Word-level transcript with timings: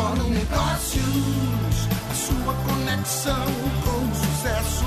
Fórum 0.00 0.30
Negócios, 0.30 1.88
a 2.10 2.14
sua 2.14 2.54
conexão 2.54 3.44
com 3.84 4.10
o 4.10 4.14
sucesso. 4.14 4.84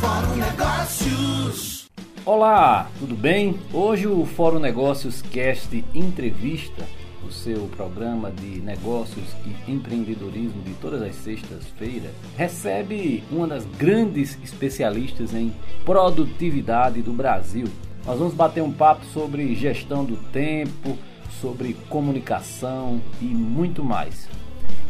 Fórum 0.00 0.36
Negócios. 0.36 1.88
Olá, 2.24 2.90
tudo 2.98 3.14
bem? 3.14 3.56
Hoje 3.72 4.08
o 4.08 4.26
Fórum 4.26 4.58
Negócios 4.58 5.22
Cast 5.22 5.84
Entrevista, 5.94 6.84
o 7.24 7.30
seu 7.30 7.68
programa 7.76 8.32
de 8.32 8.60
negócios 8.60 9.24
e 9.46 9.70
empreendedorismo 9.70 10.60
de 10.62 10.74
todas 10.74 11.00
as 11.00 11.14
sextas-feiras, 11.14 12.10
recebe 12.36 13.22
uma 13.30 13.46
das 13.46 13.64
grandes 13.78 14.36
especialistas 14.42 15.32
em 15.32 15.54
produtividade 15.84 17.02
do 17.02 17.12
Brasil. 17.12 17.68
Nós 18.04 18.18
vamos 18.18 18.34
bater 18.34 18.64
um 18.64 18.72
papo 18.72 19.06
sobre 19.06 19.54
gestão 19.54 20.04
do 20.04 20.16
tempo, 20.32 20.98
sobre 21.40 21.74
comunicação 21.88 23.00
e 23.20 23.24
muito 23.24 23.84
mais. 23.84 24.28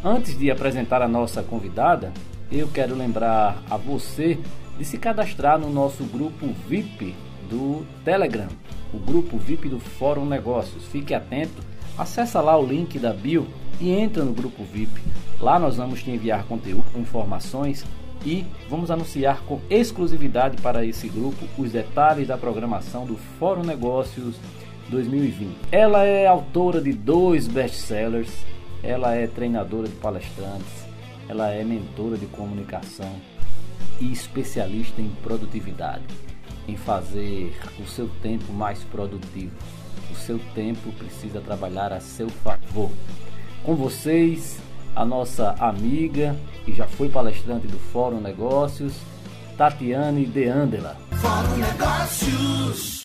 Antes 0.04 0.38
de 0.38 0.50
apresentar 0.50 1.02
a 1.02 1.08
nossa 1.08 1.42
convidada, 1.42 2.12
eu 2.50 2.68
quero 2.68 2.94
lembrar 2.94 3.62
a 3.68 3.76
você 3.76 4.38
de 4.78 4.84
se 4.84 4.98
cadastrar 4.98 5.58
no 5.58 5.70
nosso 5.70 6.04
grupo 6.04 6.46
VIP 6.68 7.14
do 7.48 7.84
Telegram, 8.04 8.48
o 8.92 8.98
grupo 8.98 9.36
VIP 9.36 9.68
do 9.68 9.80
Fórum 9.80 10.26
Negócios. 10.26 10.84
Fique 10.86 11.14
atento, 11.14 11.62
acessa 11.98 12.40
lá 12.40 12.56
o 12.58 12.66
link 12.66 12.98
da 12.98 13.12
bio 13.12 13.46
e 13.80 13.90
entra 13.90 14.24
no 14.24 14.32
grupo 14.32 14.62
VIP. 14.64 15.00
Lá 15.40 15.58
nós 15.58 15.76
vamos 15.76 16.02
te 16.02 16.10
enviar 16.10 16.44
conteúdo, 16.44 16.84
informações 16.96 17.84
e 18.24 18.44
vamos 18.68 18.90
anunciar 18.90 19.42
com 19.42 19.60
exclusividade 19.68 20.60
para 20.60 20.84
esse 20.84 21.08
grupo 21.08 21.46
os 21.58 21.72
detalhes 21.72 22.28
da 22.28 22.36
programação 22.36 23.04
do 23.04 23.16
Fórum 23.38 23.62
Negócios 23.62 24.36
2020. 24.88 25.56
Ela 25.72 26.04
é 26.04 26.26
autora 26.26 26.80
de 26.80 26.92
dois 26.92 27.46
best-sellers, 27.46 28.30
ela 28.82 29.14
é 29.14 29.26
treinadora 29.26 29.88
de 29.88 29.94
palestrantes, 29.96 30.86
ela 31.28 31.50
é 31.50 31.64
mentora 31.64 32.16
de 32.16 32.26
comunicação 32.26 33.12
e 34.00 34.12
especialista 34.12 35.00
em 35.00 35.10
produtividade, 35.22 36.04
em 36.68 36.76
fazer 36.76 37.54
o 37.78 37.86
seu 37.86 38.08
tempo 38.22 38.52
mais 38.52 38.82
produtivo. 38.84 39.52
O 40.10 40.14
seu 40.14 40.38
tempo 40.54 40.92
precisa 40.92 41.40
trabalhar 41.40 41.92
a 41.92 42.00
seu 42.00 42.28
favor. 42.28 42.90
Com 43.64 43.74
vocês, 43.74 44.58
a 44.94 45.04
nossa 45.04 45.54
amiga 45.58 46.36
e 46.66 46.72
já 46.72 46.86
foi 46.86 47.08
palestrante 47.08 47.66
do 47.66 47.78
Fórum 47.78 48.20
Negócios, 48.20 48.94
Tatiane 49.56 50.24
Deandela. 50.26 50.96
Fórum 51.10 51.56
Negócios. 51.56 52.95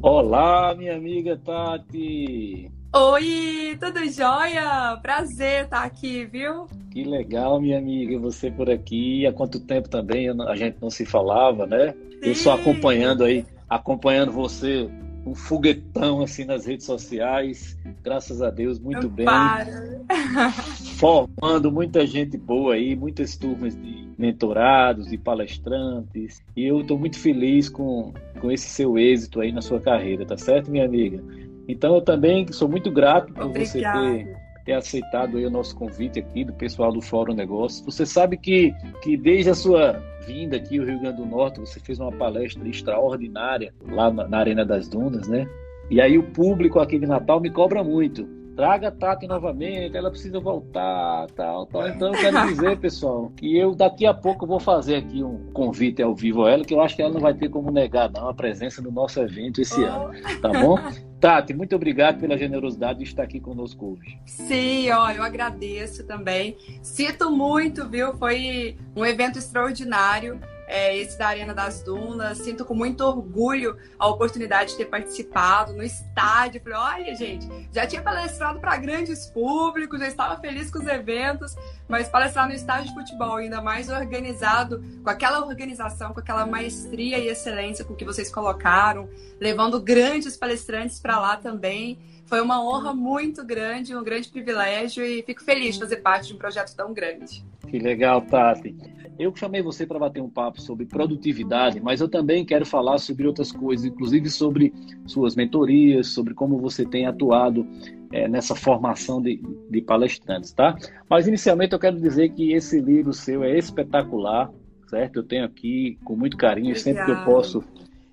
Olá, 0.00 0.76
minha 0.76 0.94
amiga 0.94 1.36
Tati. 1.36 2.70
Oi, 2.94 3.76
tudo 3.80 4.08
jóia? 4.08 4.96
Prazer 5.02 5.64
estar 5.64 5.82
aqui, 5.82 6.24
viu? 6.24 6.66
Que 6.92 7.02
legal, 7.02 7.60
minha 7.60 7.78
amiga, 7.78 8.16
você 8.16 8.48
por 8.48 8.70
aqui. 8.70 9.26
Há 9.26 9.32
quanto 9.32 9.58
tempo 9.58 9.88
também 9.88 10.28
a 10.28 10.54
gente 10.54 10.76
não 10.80 10.88
se 10.88 11.04
falava, 11.04 11.66
né? 11.66 11.92
Sim. 11.92 12.18
Eu 12.22 12.34
só 12.36 12.54
acompanhando 12.54 13.24
aí, 13.24 13.44
acompanhando 13.68 14.30
você, 14.30 14.88
um 15.26 15.34
foguetão 15.34 16.22
assim 16.22 16.44
nas 16.44 16.64
redes 16.64 16.86
sociais. 16.86 17.76
Graças 18.02 18.40
a 18.40 18.50
Deus, 18.50 18.78
muito 18.78 19.08
Não 19.08 19.10
bem. 19.10 19.26
Para. 19.26 19.66
Formando 20.96 21.70
muita 21.70 22.06
gente 22.06 22.38
boa 22.38 22.74
aí, 22.74 22.94
muitas 22.96 23.36
turmas 23.36 23.74
de 23.74 24.08
mentorados, 24.16 25.08
de 25.08 25.18
palestrantes. 25.18 26.42
E 26.56 26.64
eu 26.64 26.80
estou 26.80 26.98
muito 26.98 27.18
feliz 27.18 27.68
com, 27.68 28.12
com 28.38 28.50
esse 28.50 28.68
seu 28.68 28.98
êxito 28.98 29.40
aí 29.40 29.52
na 29.52 29.60
sua 29.60 29.80
carreira, 29.80 30.24
tá 30.24 30.36
certo, 30.36 30.70
minha 30.70 30.84
amiga? 30.84 31.22
Então 31.68 31.94
eu 31.94 32.00
também 32.00 32.50
sou 32.52 32.68
muito 32.68 32.90
grato 32.90 33.32
por 33.32 33.48
você 33.48 33.78
Obrigada. 33.78 34.00
ter, 34.00 34.36
ter 34.64 34.72
aceitado 34.72 35.36
aí 35.36 35.44
o 35.44 35.50
nosso 35.50 35.76
convite 35.76 36.18
aqui 36.18 36.44
do 36.44 36.52
pessoal 36.54 36.92
do 36.92 37.00
Fórum 37.02 37.34
Negócios. 37.34 37.84
Você 37.84 38.06
sabe 38.06 38.36
que, 38.36 38.72
que 39.02 39.16
desde 39.16 39.50
a 39.50 39.54
sua 39.54 40.02
vinda 40.26 40.56
aqui 40.56 40.78
ao 40.78 40.86
Rio 40.86 41.00
Grande 41.00 41.18
do 41.18 41.26
Norte, 41.26 41.60
você 41.60 41.78
fez 41.80 41.98
uma 41.98 42.12
palestra 42.12 42.66
extraordinária 42.66 43.72
lá 43.90 44.10
na, 44.10 44.26
na 44.26 44.38
Arena 44.38 44.64
das 44.64 44.88
Dunas, 44.88 45.28
né? 45.28 45.46
E 45.90 46.00
aí 46.00 46.18
o 46.18 46.22
público 46.22 46.80
aqui 46.80 46.98
de 46.98 47.06
Natal 47.06 47.40
me 47.40 47.50
cobra 47.50 47.82
muito. 47.82 48.28
Traga 48.58 48.88
a 48.88 48.90
Tati 48.90 49.28
novamente, 49.28 49.96
ela 49.96 50.10
precisa 50.10 50.40
voltar, 50.40 51.28
tal, 51.36 51.64
tal. 51.66 51.86
Então 51.86 52.12
eu 52.12 52.20
quero 52.20 52.44
dizer, 52.48 52.76
pessoal, 52.76 53.30
que 53.36 53.56
eu 53.56 53.72
daqui 53.72 54.04
a 54.04 54.12
pouco 54.12 54.48
vou 54.48 54.58
fazer 54.58 54.96
aqui 54.96 55.22
um 55.22 55.52
convite 55.52 56.02
ao 56.02 56.12
vivo 56.12 56.44
a 56.44 56.50
ela, 56.50 56.64
que 56.64 56.74
eu 56.74 56.80
acho 56.80 56.96
que 56.96 57.02
ela 57.02 57.14
não 57.14 57.20
vai 57.20 57.32
ter 57.34 57.48
como 57.50 57.70
negar 57.70 58.10
não 58.10 58.28
a 58.28 58.34
presença 58.34 58.82
no 58.82 58.90
nosso 58.90 59.20
evento 59.20 59.60
esse 59.60 59.84
ano, 59.84 60.10
tá 60.42 60.48
bom? 60.48 60.76
Tati, 61.20 61.54
muito 61.54 61.76
obrigado 61.76 62.18
pela 62.18 62.36
generosidade 62.36 62.98
de 62.98 63.04
estar 63.04 63.22
aqui 63.22 63.38
conosco 63.38 63.92
hoje. 63.92 64.18
Sim, 64.26 64.90
ó, 64.90 65.08
eu 65.12 65.22
agradeço 65.22 66.04
também. 66.04 66.56
Sinto 66.82 67.30
muito, 67.30 67.88
viu? 67.88 68.12
Foi 68.16 68.76
um 68.96 69.06
evento 69.06 69.38
extraordinário. 69.38 70.40
É, 70.68 70.96
esse 70.96 71.18
da 71.18 71.28
Arena 71.28 71.54
das 71.54 71.82
Dunas. 71.82 72.38
Sinto 72.38 72.64
com 72.64 72.74
muito 72.74 73.00
orgulho 73.02 73.76
a 73.98 74.06
oportunidade 74.06 74.72
de 74.72 74.76
ter 74.76 74.84
participado 74.84 75.72
no 75.72 75.82
estádio. 75.82 76.60
Falei, 76.62 76.78
olha, 76.78 77.14
gente, 77.14 77.48
já 77.72 77.86
tinha 77.86 78.02
palestrado 78.02 78.60
para 78.60 78.76
grandes 78.76 79.26
públicos, 79.26 79.98
já 79.98 80.06
estava 80.06 80.38
feliz 80.40 80.70
com 80.70 80.78
os 80.78 80.86
eventos, 80.86 81.56
mas 81.88 82.08
palestrar 82.08 82.46
no 82.46 82.54
estádio 82.54 82.88
de 82.88 82.94
futebol, 82.94 83.36
ainda 83.36 83.62
mais 83.62 83.88
organizado, 83.88 84.84
com 85.02 85.10
aquela 85.10 85.44
organização, 85.44 86.12
com 86.12 86.20
aquela 86.20 86.46
maestria 86.46 87.18
e 87.18 87.28
excelência 87.28 87.84
com 87.84 87.94
que 87.94 88.04
vocês 88.04 88.30
colocaram, 88.30 89.08
levando 89.40 89.80
grandes 89.80 90.36
palestrantes 90.36 91.00
para 91.00 91.18
lá 91.18 91.36
também. 91.36 91.98
Foi 92.26 92.42
uma 92.42 92.62
honra 92.62 92.92
muito 92.92 93.42
grande, 93.42 93.96
um 93.96 94.04
grande 94.04 94.28
privilégio 94.28 95.02
e 95.02 95.22
fico 95.22 95.42
feliz 95.42 95.76
de 95.76 95.80
fazer 95.80 95.96
parte 95.96 96.28
de 96.28 96.34
um 96.34 96.36
projeto 96.36 96.76
tão 96.76 96.92
grande. 96.92 97.42
Que 97.66 97.78
legal, 97.78 98.20
Tati. 98.20 98.97
Eu 99.18 99.34
chamei 99.34 99.60
você 99.62 99.84
para 99.84 99.98
bater 99.98 100.22
um 100.22 100.30
papo 100.30 100.60
sobre 100.60 100.86
produtividade, 100.86 101.80
mas 101.80 102.00
eu 102.00 102.08
também 102.08 102.44
quero 102.44 102.64
falar 102.64 102.98
sobre 102.98 103.26
outras 103.26 103.50
coisas, 103.50 103.84
inclusive 103.84 104.30
sobre 104.30 104.72
suas 105.06 105.34
mentorias, 105.34 106.08
sobre 106.08 106.34
como 106.34 106.58
você 106.58 106.86
tem 106.86 107.06
atuado 107.06 107.66
é, 108.12 108.28
nessa 108.28 108.54
formação 108.54 109.20
de, 109.20 109.42
de 109.68 109.80
palestrantes, 109.82 110.52
tá? 110.52 110.76
Mas 111.10 111.26
inicialmente 111.26 111.72
eu 111.72 111.78
quero 111.80 112.00
dizer 112.00 112.28
que 112.30 112.52
esse 112.52 112.80
livro 112.80 113.12
seu 113.12 113.42
é 113.42 113.58
espetacular, 113.58 114.52
certo? 114.86 115.16
Eu 115.16 115.22
tenho 115.24 115.44
aqui 115.44 115.98
com 116.04 116.14
muito 116.14 116.36
carinho, 116.36 116.76
sempre 116.76 117.04
que 117.04 117.10
eu 117.10 117.14
Obrigada. 117.16 117.36
posso 117.36 117.64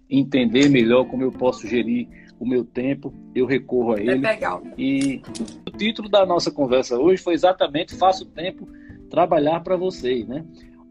entender 0.10 0.70
melhor 0.70 1.06
como 1.06 1.22
eu 1.24 1.32
posso 1.32 1.68
gerir 1.68 2.08
o 2.40 2.46
meu 2.48 2.66
tempo, 2.66 3.14
eu 3.34 3.46
recorro 3.46 3.94
a 3.94 4.00
É 4.00 4.02
ele. 4.02 4.16
legal. 4.16 4.62
E 4.78 5.22
o 5.68 5.72
título 5.72 6.10
da 6.10 6.26
nossa 6.26 6.52
conversa 6.52 6.98
hoje 6.98 7.22
foi 7.22 7.34
exatamente 7.34 7.96
Faça 7.96 8.24
o 8.24 8.28
Tempo 8.28 8.68
Trabalhar 9.10 9.62
para 9.62 9.78
Você, 9.78 10.26
né? 10.26 10.44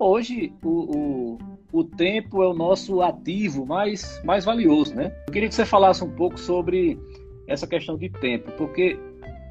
Hoje, 0.06 0.53
o, 0.62 0.69
o, 0.69 1.38
o 1.72 1.82
tempo 1.82 2.42
é 2.42 2.47
o 2.47 2.53
nosso 2.53 3.00
ativo 3.00 3.65
mais, 3.65 4.22
mais 4.22 4.44
valioso, 4.44 4.94
né? 4.94 5.10
Eu 5.26 5.32
queria 5.32 5.48
que 5.48 5.54
você 5.54 5.65
falasse 5.65 6.04
um 6.04 6.10
pouco 6.10 6.38
sobre 6.38 7.00
essa 7.47 7.66
questão 7.66 7.97
de 7.97 8.10
tempo, 8.10 8.53
porque 8.53 8.98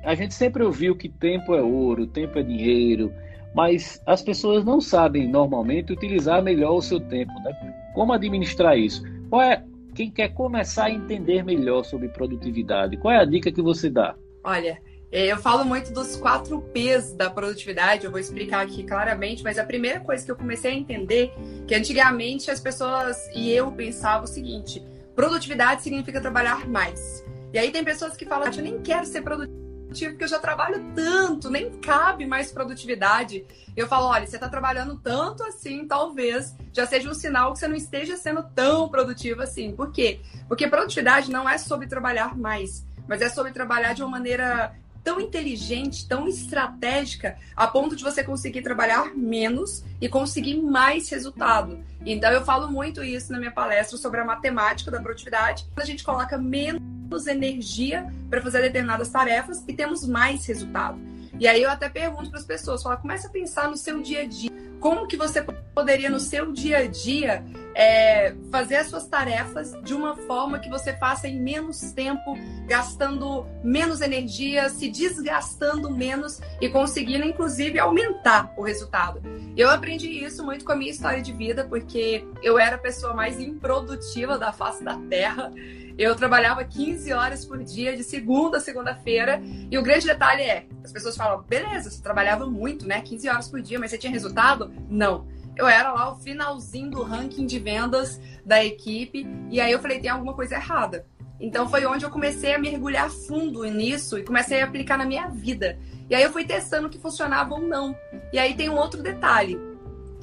a 0.04 0.14
gente 0.14 0.32
sempre 0.36 0.62
ouviu 0.62 0.96
que 0.96 1.10
tempo 1.10 1.56
é 1.56 1.62
ouro, 1.64 2.06
tempo 2.06 2.38
é 2.38 2.44
dinheiro, 2.44 3.12
mas 3.56 4.00
as 4.06 4.22
pessoas 4.22 4.64
não 4.64 4.80
sabem 4.80 5.28
normalmente 5.28 5.92
utilizar 5.92 6.44
melhor 6.44 6.76
o 6.76 6.82
seu 6.84 7.00
tempo, 7.00 7.34
né? 7.44 7.76
Como 7.96 8.14
administrar 8.14 8.78
isso? 8.78 9.02
Qual 9.32 9.42
é, 9.42 9.66
quem 9.96 10.12
quer 10.12 10.36
começar 10.36 10.86
a 10.86 10.92
entender 10.92 11.44
melhor 11.44 11.84
sobre 11.84 12.10
produtividade, 12.10 12.96
qual 12.98 13.12
é 13.12 13.18
a 13.18 13.26
dica 13.26 13.52
que 13.52 13.62
você 13.64 13.90
dá? 13.90 14.14
Olha, 14.44 14.78
eu 15.14 15.38
falo 15.38 15.64
muito 15.64 15.94
dos 15.94 16.16
quatro 16.16 16.60
P's 16.74 17.14
da 17.14 17.30
produtividade, 17.30 18.04
eu 18.04 18.10
vou 18.10 18.20
explicar 18.20 18.62
aqui 18.62 18.84
claramente, 18.84 19.44
mas 19.44 19.60
a 19.60 19.64
primeira 19.64 20.00
coisa 20.00 20.26
que 20.26 20.32
eu 20.32 20.36
comecei 20.36 20.72
a 20.72 20.74
entender 20.74 21.32
que 21.68 21.76
antigamente 21.76 22.50
as 22.50 22.60
pessoas 22.60 23.30
e 23.36 23.52
eu 23.52 23.72
pensava 23.72 24.24
o 24.24 24.28
seguinte: 24.28 24.84
produtividade 25.16 25.84
significa 25.84 26.20
trabalhar 26.20 26.68
mais. 26.68 27.24
E 27.54 27.60
aí 27.60 27.70
tem 27.72 27.84
pessoas 27.84 28.18
que 28.18 28.26
falam, 28.26 28.52
eu 28.52 28.64
nem 28.64 28.82
quero 28.82 29.06
ser 29.06 29.22
produtivo 29.22 29.64
porque 29.94 30.24
eu 30.24 30.28
já 30.28 30.40
trabalho 30.40 30.84
tanto, 30.96 31.52
nem 31.52 31.70
cabe 31.70 32.26
mais 32.26 32.52
produtividade. 32.52 33.46
Eu 33.78 33.88
falo, 33.88 34.08
olha, 34.08 34.26
você 34.26 34.38
está 34.38 34.50
trabalhando 34.50 34.98
tanto 34.98 35.44
assim, 35.44 35.88
talvez 35.88 36.56
já 36.74 36.88
seja 36.88 37.08
um 37.08 37.14
sinal 37.14 37.54
que 37.54 37.60
você 37.60 37.68
não 37.68 37.76
esteja 37.76 38.18
sendo 38.18 38.42
tão 38.56 38.90
produtivo 38.90 39.44
assim. 39.44 39.72
Por 39.76 39.92
quê? 39.92 40.20
Porque 40.48 40.68
produtividade 40.68 41.32
não 41.32 41.48
é 41.48 41.60
sobre 41.60 41.86
trabalhar 41.86 42.36
mais, 42.36 42.84
mas 43.08 43.22
é 43.22 43.30
sobre 43.30 43.52
trabalhar 43.52 43.94
de 43.94 44.02
uma 44.02 44.10
maneira 44.10 44.74
tão 45.04 45.20
inteligente, 45.20 46.08
tão 46.08 46.28
estratégica, 46.28 47.38
a 47.56 47.68
ponto 47.68 47.96
de 47.96 48.04
você 48.04 48.24
conseguir 48.24 48.62
trabalhar 48.62 49.14
menos 49.16 49.84
e 50.00 50.08
conseguir 50.08 50.62
mais 50.62 51.10
resultado. 51.10 51.80
Então 52.06 52.32
eu 52.32 52.44
falo 52.44 52.72
muito 52.72 53.04
isso 53.04 53.32
na 53.32 53.40
minha 53.40 53.52
palestra 53.52 53.98
sobre 53.98 54.20
a 54.20 54.26
matemática 54.26 54.90
da 54.90 55.02
produtividade. 55.02 55.66
A 55.76 55.86
gente 55.86 56.04
coloca 56.04 56.38
menos 56.38 57.28
energia 57.28 58.12
para 58.30 58.42
fazer 58.42 58.62
determinadas 58.62 59.10
tarefas 59.10 59.64
e 59.68 59.74
temos 59.74 60.08
mais 60.08 60.46
resultado. 60.46 61.13
E 61.40 61.48
aí 61.48 61.62
eu 61.62 61.70
até 61.70 61.90
pergunto 61.90 62.30
para 62.30 62.40
as 62.40 62.46
pessoas, 62.46 62.84
fala, 62.84 62.98
comece 62.98 63.28
a 63.28 63.30
pensar 63.30 63.70
no 63.70 63.78
seu 63.78 64.02
dia 64.02 64.22
a 64.22 64.26
dia. 64.26 64.52
como 64.80 65.08
que 65.08 65.16
você 65.16 65.42
poderia 65.74 66.10
no 66.10 66.20
seu 66.20 66.52
dia 66.52 66.80
a 66.80 66.88
dia 66.88 67.44
é, 67.74 68.36
fazer 68.52 68.76
as 68.76 68.88
suas 68.88 69.08
tarefas 69.08 69.74
de 69.84 69.94
uma 69.94 70.16
forma 70.16 70.60
que 70.60 70.70
você 70.70 70.94
faça 70.98 71.28
em 71.28 71.40
menos 71.42 71.94
tempo, 71.94 72.38
gastando 72.68 73.46
menos 73.64 74.02
energia, 74.02 74.70
se 74.70 74.90
desgastando 74.90 75.90
menos 75.90 76.40
e 76.62 76.70
conseguindo, 76.70 77.26
inclusive, 77.26 77.80
aumentar 77.80 78.54
o 78.58 78.64
resultado. 78.64 79.22
Eu 79.56 79.70
aprendi 79.70 80.08
isso 80.24 80.44
muito 80.44 80.66
com 80.66 80.72
a 80.72 80.76
minha 80.76 80.92
história 80.92 81.22
de 81.22 81.32
vida, 81.32 81.66
porque 81.66 82.26
eu 82.42 82.60
era 82.60 82.76
a 82.76 82.80
pessoa 82.80 83.14
mais 83.14 83.40
improdutiva 83.40 84.38
da 84.38 84.52
face 84.52 84.84
da 84.84 84.98
Terra. 85.10 85.52
Eu 85.98 86.16
trabalhava 86.16 86.64
15 86.64 87.12
horas 87.14 87.46
por 87.46 87.64
dia, 87.64 87.96
de 87.96 88.04
segunda 88.04 88.58
a 88.58 88.62
segunda-feira. 88.62 89.42
E 89.70 89.78
o 89.78 89.84
grande 89.84 90.06
detalhe 90.06 90.42
é: 90.42 90.66
as 90.84 90.92
pessoas 90.92 91.16
falam, 91.16 91.44
beleza, 91.44 91.90
você 91.92 92.02
trabalhava 92.02 92.46
muito, 92.48 92.88
né? 92.88 93.02
15 93.02 93.30
horas 93.30 93.48
por 93.48 93.62
dia, 93.62 93.80
mas 93.80 93.92
você 93.92 93.98
tinha 93.98 94.12
resultado? 94.12 94.74
Não 94.90 95.28
eu 95.56 95.68
era 95.68 95.92
lá 95.92 96.12
o 96.12 96.16
finalzinho 96.16 96.90
do 96.90 97.04
ranking 97.04 97.46
de 97.46 97.60
vendas 97.60 98.20
da 98.46 98.64
equipe. 98.64 99.28
E 99.50 99.62
aí 99.62 99.72
eu 99.72 99.80
falei, 99.80 100.00
tem 100.00 100.10
alguma 100.10 100.34
coisa 100.34 100.56
errada. 100.56 101.06
Então 101.40 101.70
foi 101.70 101.86
onde 101.86 102.06
eu 102.06 102.10
comecei 102.10 102.54
a 102.54 102.60
mergulhar 102.60 103.10
fundo 103.10 103.64
nisso 103.66 104.18
e 104.18 104.24
comecei 104.24 104.62
a 104.62 104.66
aplicar 104.66 104.98
na 104.98 105.06
minha 105.06 105.28
vida. 105.28 105.78
E 106.10 106.16
aí 106.16 106.24
eu 106.24 106.32
fui 106.32 106.46
testando 106.46 106.90
que 106.90 106.98
funcionava 106.98 107.54
ou 107.54 107.62
não. 107.62 107.96
E 108.32 108.40
aí 108.40 108.56
tem 108.56 108.70
um 108.70 108.78
outro 108.78 109.02
detalhe. 109.02 109.60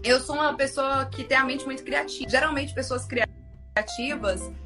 Eu 0.03 0.19
sou 0.21 0.37
uma 0.37 0.55
pessoa 0.55 1.05
que 1.07 1.25
tem 1.25 1.37
a 1.37 1.45
mente 1.45 1.65
muito 1.65 1.85
criativa. 1.85 2.29
Geralmente 2.29 2.75
pessoas 2.75 3.05
criativas 3.05 3.40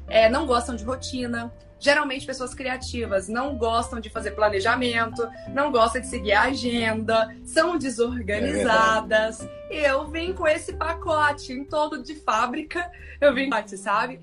é, 0.07 0.29
não 0.29 0.45
gostam 0.45 0.75
de 0.75 0.83
rotina, 0.83 1.51
Geralmente, 1.77 2.25
pessoas 2.25 2.53
criativas 2.53 3.27
não 3.27 3.57
gostam 3.57 3.99
de 3.99 4.09
fazer 4.09 4.31
planejamento, 4.31 5.27
não 5.53 5.71
gostam 5.71 6.01
de 6.01 6.07
seguir 6.07 6.31
a 6.31 6.43
agenda, 6.43 7.35
são 7.43 7.77
desorganizadas. 7.77 9.41
É 9.69 9.81
e 9.81 9.85
eu 9.85 10.07
vim 10.07 10.33
com 10.33 10.47
esse 10.47 10.73
pacote 10.73 11.51
em 11.53 11.65
todo 11.65 12.01
de 12.01 12.15
fábrica. 12.15 12.89
Eu 13.19 13.33
vim, 13.33 13.49
sabe? 13.77 14.21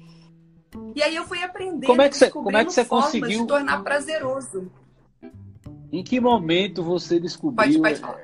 E 0.95 1.03
aí 1.03 1.15
eu 1.15 1.25
fui 1.25 1.43
aprendendo, 1.43 1.87
como 1.87 2.01
é 2.01 2.09
que 2.09 2.17
você, 2.17 2.31
como 2.31 2.57
é 2.57 2.65
que 2.65 2.73
você 2.73 2.85
conseguiu 2.85 3.43
de 3.43 3.47
tornar 3.47 3.83
prazeroso. 3.83 4.73
Em 5.93 6.03
que 6.03 6.19
momento 6.19 6.83
você 6.83 7.21
descobriu 7.21 7.83
pode, 7.83 8.01
pode 8.01 8.23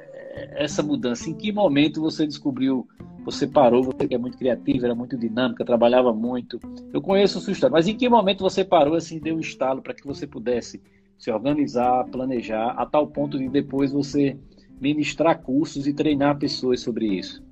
essa 0.52 0.82
mudança? 0.82 1.28
Em 1.28 1.34
que 1.34 1.52
momento 1.52 2.00
você 2.00 2.26
descobriu 2.26 2.86
você 3.30 3.46
parou, 3.46 3.82
você 3.82 4.08
que 4.08 4.14
é 4.14 4.18
muito 4.18 4.38
criativa, 4.38 4.86
era 4.86 4.94
muito 4.94 5.14
dinâmica, 5.14 5.62
trabalhava 5.62 6.14
muito. 6.14 6.58
Eu 6.92 7.02
conheço 7.02 7.36
a 7.36 7.40
sua 7.42 7.52
história, 7.52 7.72
mas 7.74 7.86
em 7.86 7.94
que 7.94 8.08
momento 8.08 8.40
você 8.40 8.64
parou 8.64 8.94
assim, 8.94 9.18
deu 9.18 9.36
um 9.36 9.40
estalo 9.40 9.82
para 9.82 9.92
que 9.92 10.06
você 10.06 10.26
pudesse 10.26 10.80
se 11.18 11.30
organizar, 11.30 12.04
planejar, 12.06 12.70
a 12.70 12.86
tal 12.86 13.06
ponto 13.06 13.36
de 13.36 13.46
depois 13.48 13.92
você 13.92 14.38
ministrar 14.80 15.42
cursos 15.42 15.86
e 15.86 15.92
treinar 15.92 16.38
pessoas 16.38 16.80
sobre 16.80 17.06
isso? 17.06 17.42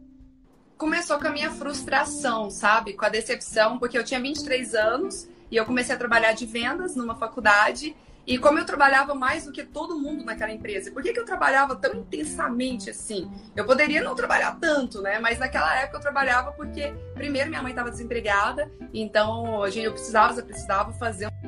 Começou 0.79 1.19
com 1.19 1.29
a 1.29 1.33
minha 1.33 1.51
frustração, 1.51 2.51
sabe? 2.51 2.95
Com 2.95 3.05
a 3.05 3.11
decepção, 3.11 3.79
porque 3.79 3.99
eu 3.99 4.05
tinha 4.05 4.21
23 4.21 4.75
anos 4.75 5.29
e 5.51 5.57
eu 5.57 5.67
comecei 5.67 5.95
a 5.95 5.99
trabalhar 5.99 6.33
de 6.33 6.47
vendas 6.47 6.97
numa 6.97 7.17
faculdade 7.17 7.95
e 8.27 8.39
como 8.39 8.59
eu 8.59 8.67
trabalhava 8.67 9.15
mais 9.15 9.45
do 9.45 9.53
que 9.53 9.63
todo 9.63 9.99
mundo 9.99 10.25
naquela 10.25 10.51
empresa, 10.53 10.91
por 10.91 11.03
que, 11.03 11.13
que 11.13 11.21
eu 11.21 11.25
trabalhava 11.25 11.77
tão 11.77 11.95
intensamente 11.95 12.91
assim? 12.91 13.31
Eu 13.55 13.65
poderia 13.65 14.03
não 14.03 14.17
trabalhar 14.17 14.59
tanto, 14.61 15.01
né? 15.01 15.21
Mas 15.21 15.39
naquela 15.39 15.81
época 15.81 15.99
eu 15.99 16.01
trabalhava 16.01 16.51
porque, 16.53 16.93
primeiro, 17.15 17.49
minha 17.49 17.63
mãe 17.63 17.71
estava 17.71 17.91
desempregada, 17.91 18.71
então 18.93 19.65
eu 19.67 19.93
precisava, 19.93 20.41
eu 20.41 20.45
precisava 20.45 20.93
fazer 20.95 21.29
um 21.45 21.46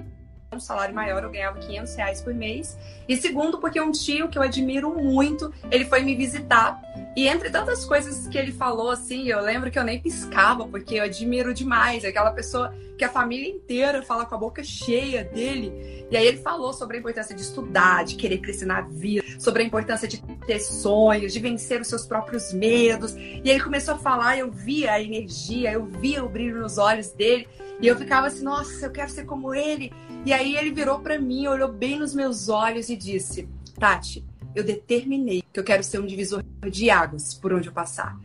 salário 0.61 0.95
maior, 0.95 1.23
eu 1.23 1.31
ganhava 1.31 1.59
500 1.59 1.95
reais 1.95 2.21
por 2.21 2.35
mês. 2.35 2.77
E 3.09 3.17
segundo, 3.17 3.59
porque 3.59 3.81
um 3.81 3.91
tio 3.91 4.29
que 4.29 4.39
eu 4.39 4.43
admiro 4.43 4.95
muito, 4.95 5.53
ele 5.71 5.85
foi 5.85 6.03
me 6.03 6.15
visitar. 6.15 6.81
E 7.17 7.27
entre 7.27 7.51
tantas 7.51 7.85
coisas 7.85 8.29
que 8.29 8.39
ele 8.39 8.53
falou, 8.53 8.91
assim, 8.91 9.29
eu 9.29 9.41
lembro 9.41 9.71
que 9.71 9.79
eu 9.79 9.85
nem 9.85 10.01
piscava, 10.01 10.67
porque 10.67 10.97
eu 10.97 11.05
admiro 11.05 11.55
demais. 11.55 12.05
Aquela 12.05 12.31
pessoa 12.31 12.73
que 12.99 13.05
a 13.05 13.09
família 13.09 13.49
inteira 13.49 14.03
fala 14.03 14.27
com 14.27 14.35
a 14.35 14.39
boca 14.39 14.63
cheia 14.63 15.25
dele. 15.25 16.07
E 16.11 16.17
aí 16.17 16.27
ele 16.27 16.39
falou 16.39 16.73
sobre 16.73 16.97
a 16.97 17.01
importância 17.01 17.35
de 17.35 17.43
estudar, 17.43 18.05
de 18.05 18.17
querer 18.17 18.39
crescer 18.39 18.67
na 18.67 18.81
vida, 18.81 19.25
sobre 19.39 19.63
a 19.63 19.65
importância 19.65 20.09
de 20.09 20.21
ter 20.47 20.59
sonhos, 20.59 21.33
de 21.33 21.39
vencer 21.39 21.81
os 21.81 21.87
seus 21.87 22.05
próprios 22.07 22.53
medos. 22.53 23.15
E 23.17 23.43
ele 23.45 23.61
começou 23.61 23.95
a 23.95 23.99
falar, 23.99 24.37
eu 24.39 24.51
via 24.51 24.93
a 24.93 25.03
energia, 25.03 25.73
eu 25.73 25.85
via 25.87 26.25
o 26.25 26.29
brilho 26.29 26.61
nos 26.61 26.77
olhos 26.77 27.11
dele. 27.11 27.49
E 27.81 27.87
eu 27.87 27.97
ficava 27.97 28.27
assim, 28.27 28.43
nossa, 28.43 28.87
eu 28.87 28.91
quero 28.91 29.11
ser 29.11 29.25
como 29.25 29.55
ele. 29.55 29.93
E 30.25 30.33
aí 30.33 30.57
ele 30.57 30.73
virou 30.73 31.01
para 31.01 31.19
mim, 31.19 31.47
olhou 31.47 31.73
bem 31.73 31.99
nos 31.99 32.15
meus 32.15 32.49
olhos 32.49 32.89
e 32.89 32.97
disse: 32.97 33.49
Tati, 33.79 34.25
eu 34.55 34.65
determinei 34.65 35.43
que 35.53 35.59
eu 35.59 35.65
quero 35.65 35.83
ser 35.83 36.01
um 36.01 36.07
divisor 36.07 36.43
de 36.71 36.91
águas 36.91 37.35
por 37.35 37.53
onde 37.53 37.69
eu 37.69 37.73
passar. 37.73 38.19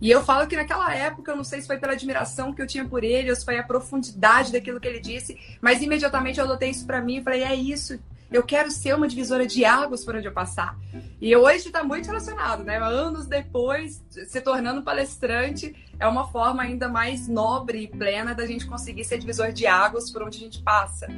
E 0.00 0.10
eu 0.10 0.22
falo 0.24 0.46
que 0.46 0.56
naquela 0.56 0.94
época, 0.94 1.32
eu 1.32 1.36
não 1.36 1.42
sei 1.42 1.60
se 1.60 1.66
foi 1.66 1.78
pela 1.78 1.92
admiração 1.92 2.52
que 2.52 2.62
eu 2.62 2.66
tinha 2.66 2.84
por 2.84 3.02
ele, 3.02 3.30
ou 3.30 3.36
se 3.36 3.44
foi 3.44 3.58
a 3.58 3.64
profundidade 3.64 4.52
daquilo 4.52 4.78
que 4.78 4.86
ele 4.86 5.00
disse, 5.00 5.36
mas 5.60 5.82
imediatamente 5.82 6.38
eu 6.38 6.44
adotei 6.44 6.70
isso 6.70 6.86
para 6.86 7.00
mim 7.00 7.18
e 7.18 7.22
falei: 7.22 7.42
é 7.42 7.54
isso, 7.54 7.98
eu 8.30 8.42
quero 8.42 8.70
ser 8.70 8.94
uma 8.94 9.08
divisora 9.08 9.46
de 9.46 9.64
águas 9.64 10.04
por 10.04 10.14
onde 10.14 10.26
eu 10.26 10.32
passar. 10.32 10.76
E 11.20 11.34
hoje 11.34 11.66
está 11.68 11.82
muito 11.82 12.06
relacionado, 12.06 12.62
né? 12.62 12.76
Anos 12.78 13.26
depois, 13.26 14.04
se 14.10 14.40
tornando 14.40 14.82
palestrante, 14.82 15.74
é 15.98 16.06
uma 16.06 16.28
forma 16.28 16.62
ainda 16.62 16.88
mais 16.88 17.26
nobre 17.26 17.82
e 17.82 17.88
plena 17.88 18.34
da 18.34 18.46
gente 18.46 18.66
conseguir 18.66 19.04
ser 19.04 19.18
divisor 19.18 19.52
de 19.52 19.66
águas 19.66 20.10
por 20.10 20.22
onde 20.22 20.38
a 20.38 20.40
gente 20.40 20.62
passa. 20.62 21.08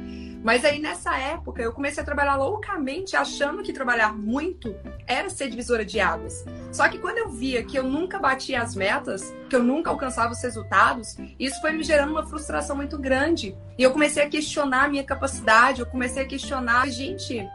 Mas 0.43 0.65
aí 0.65 0.79
nessa 0.79 1.15
época 1.17 1.61
eu 1.61 1.71
comecei 1.71 2.01
a 2.01 2.05
trabalhar 2.05 2.35
loucamente, 2.35 3.15
achando 3.15 3.61
que 3.61 3.71
trabalhar 3.71 4.15
muito 4.15 4.75
era 5.05 5.29
ser 5.29 5.49
divisora 5.49 5.85
de 5.85 5.99
águas. 5.99 6.43
Só 6.71 6.87
que 6.89 6.97
quando 6.97 7.19
eu 7.19 7.29
via 7.29 7.63
que 7.63 7.77
eu 7.77 7.83
nunca 7.83 8.17
batia 8.17 8.61
as 8.61 8.75
metas, 8.75 9.33
que 9.49 9.55
eu 9.55 9.63
nunca 9.63 9.89
alcançava 9.89 10.33
os 10.33 10.41
resultados, 10.41 11.15
isso 11.39 11.61
foi 11.61 11.73
me 11.73 11.83
gerando 11.83 12.11
uma 12.11 12.25
frustração 12.25 12.75
muito 12.75 12.97
grande. 12.97 13.55
E 13.77 13.83
eu 13.83 13.91
comecei 13.91 14.23
a 14.23 14.29
questionar 14.29 14.85
a 14.85 14.87
minha 14.87 15.03
capacidade, 15.03 15.81
eu 15.81 15.85
comecei 15.85 16.23
a 16.23 16.27
questionar, 16.27 16.87
gente, 16.89 17.47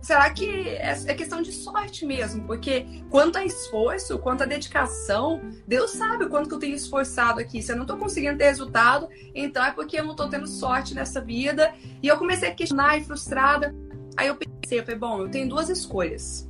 será 0.00 0.30
que 0.30 0.68
é, 0.68 0.96
é 1.06 1.14
questão 1.14 1.42
de 1.42 1.52
sorte 1.52 2.06
mesmo? 2.06 2.44
Porque 2.44 2.86
quanto 3.10 3.36
a 3.36 3.44
esforço, 3.44 4.18
quanto 4.18 4.42
a 4.42 4.46
dedicação, 4.46 5.40
Deus 5.66 5.92
sabe 5.92 6.24
o 6.24 6.28
quanto 6.28 6.48
que 6.48 6.54
eu 6.54 6.58
tenho 6.58 6.74
esforçado 6.74 7.40
aqui. 7.40 7.62
Se 7.62 7.72
eu 7.72 7.76
não 7.76 7.84
estou 7.84 7.96
conseguindo 7.96 8.38
ter 8.38 8.46
resultado, 8.46 9.08
então 9.34 9.64
é 9.64 9.70
porque 9.70 9.98
eu 9.98 10.04
não 10.04 10.12
estou 10.12 10.28
tendo 10.28 10.46
sorte 10.46 10.94
nessa 10.94 11.20
vida. 11.20 11.74
E 12.02 12.08
eu 12.08 12.16
comecei 12.16 12.48
a 12.48 12.54
questionar 12.54 12.98
e 12.98 13.04
frustrada. 13.04 13.74
Aí 14.16 14.28
eu 14.28 14.36
pensei, 14.36 14.80
eu 14.80 14.84
falei, 14.84 14.98
bom, 14.98 15.20
eu 15.20 15.30
tenho 15.30 15.48
duas 15.48 15.68
escolhas. 15.68 16.48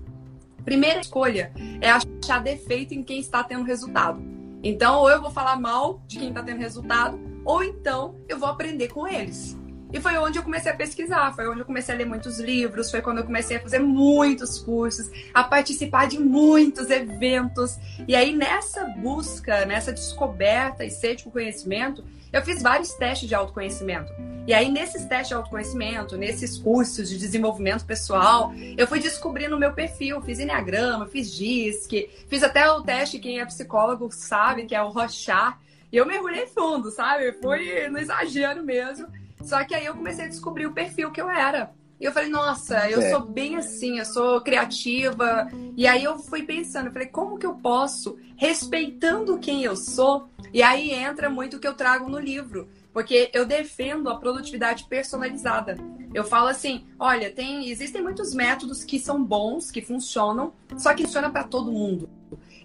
Primeira 0.65 1.01
escolha 1.01 1.53
é 1.81 1.91
achar 1.91 2.43
defeito 2.43 2.93
em 2.95 3.03
quem 3.03 3.21
está 3.21 3.43
tendo 3.43 3.65
resultado. 3.65 4.23
Então, 4.63 4.99
ou 4.99 5.11
eu 5.11 5.21
vou 5.21 5.31
falar 5.31 5.59
mal 5.59 6.03
de 6.07 6.19
quem 6.19 6.29
está 6.29 6.43
tendo 6.43 6.59
resultado, 6.59 7.19
ou 7.45 7.63
então 7.63 8.17
eu 8.29 8.39
vou 8.39 8.49
aprender 8.49 8.89
com 8.89 9.07
eles. 9.07 9.57
E 9.91 10.01
foi 10.01 10.19
onde 10.19 10.39
eu 10.39 10.43
comecei 10.43 10.71
a 10.71 10.77
pesquisar, 10.77 11.35
foi 11.35 11.49
onde 11.49 11.61
eu 11.61 11.65
comecei 11.65 11.95
a 11.95 11.99
ler 11.99 12.05
muitos 12.05 12.39
livros, 12.39 12.91
foi 12.91 13.01
quando 13.01 13.19
eu 13.19 13.25
comecei 13.25 13.57
a 13.57 13.61
fazer 13.61 13.79
muitos 13.79 14.59
cursos, 14.59 15.11
a 15.33 15.43
participar 15.43 16.07
de 16.07 16.19
muitos 16.19 16.91
eventos. 16.91 17.79
E 18.07 18.15
aí, 18.15 18.35
nessa 18.35 18.85
busca, 18.85 19.65
nessa 19.65 19.91
descoberta 19.91 20.85
e 20.85 20.91
sede 20.91 21.25
por 21.25 21.33
conhecimento, 21.33 22.05
eu 22.31 22.43
fiz 22.43 22.61
vários 22.61 22.93
testes 22.93 23.27
de 23.27 23.35
autoconhecimento. 23.35 24.13
E 24.47 24.53
aí, 24.53 24.71
nesses 24.71 25.07
testes 25.07 25.29
de 25.29 25.35
autoconhecimento, 25.35 26.19
nesses 26.19 26.59
cursos 26.59 27.09
de 27.09 27.19
desenvolvimento 27.19 27.87
pessoal, 27.87 28.53
eu 28.77 28.87
fui 28.87 29.01
descobrindo 29.01 29.57
o 29.57 29.59
meu 29.59 29.73
perfil. 29.73 30.21
Fiz 30.21 30.39
Enneagrama, 30.39 31.07
fiz 31.07 31.33
DISC, 31.35 32.11
fiz 32.29 32.43
até 32.43 32.71
o 32.71 32.83
teste, 32.83 33.19
quem 33.19 33.41
é 33.41 33.47
psicólogo 33.47 34.11
sabe, 34.11 34.67
que 34.67 34.75
é 34.75 34.83
o 34.83 34.89
Rochar. 34.89 35.59
E 35.91 35.97
eu 35.97 36.05
mergulhei 36.05 36.47
fundo, 36.47 36.91
sabe? 36.91 37.33
Foi 37.33 37.89
no 37.89 37.99
exagero 37.99 38.63
mesmo. 38.63 39.07
Só 39.43 39.65
que 39.65 39.75
aí 39.75 39.87
eu 39.87 39.95
comecei 39.95 40.25
a 40.25 40.29
descobrir 40.29 40.67
o 40.67 40.73
perfil 40.73 41.11
que 41.11 41.21
eu 41.21 41.29
era. 41.29 41.73
E 42.01 42.05
eu 42.05 42.13
falei, 42.13 42.29
nossa, 42.29 42.89
eu 42.89 43.03
sou 43.11 43.27
bem 43.27 43.57
assim, 43.57 43.99
eu 43.99 44.05
sou 44.05 44.41
criativa. 44.41 45.49
E 45.77 45.87
aí 45.87 46.05
eu 46.05 46.17
fui 46.19 46.45
pensando, 46.45 46.87
eu 46.87 46.93
falei, 46.93 47.09
como 47.09 47.39
que 47.39 47.47
eu 47.47 47.55
posso, 47.55 48.17
respeitando 48.37 49.39
quem 49.39 49.65
eu 49.65 49.75
sou? 49.75 50.29
E 50.53 50.63
aí 50.63 50.93
entra 50.93 51.29
muito 51.29 51.57
o 51.57 51.61
que 51.61 51.67
eu 51.67 51.75
trago 51.75 52.09
no 52.09 52.19
livro. 52.21 52.69
Porque 52.93 53.31
eu 53.33 53.45
defendo 53.45 54.09
a 54.09 54.19
produtividade 54.19 54.85
personalizada. 54.85 55.77
Eu 56.15 56.25
falo 56.25 56.49
assim, 56.49 56.87
olha, 56.99 57.31
tem, 57.31 57.69
existem 57.69 58.03
muitos 58.03 58.33
métodos 58.33 58.85
que 58.85 58.99
são 58.99 59.23
bons, 59.23 59.71
que 59.71 59.83
funcionam, 59.83 60.53
só 60.77 60.95
que 60.95 61.05
funciona 61.05 61.31
para 61.31 61.45
todo 61.45 61.73
mundo. 61.73 62.09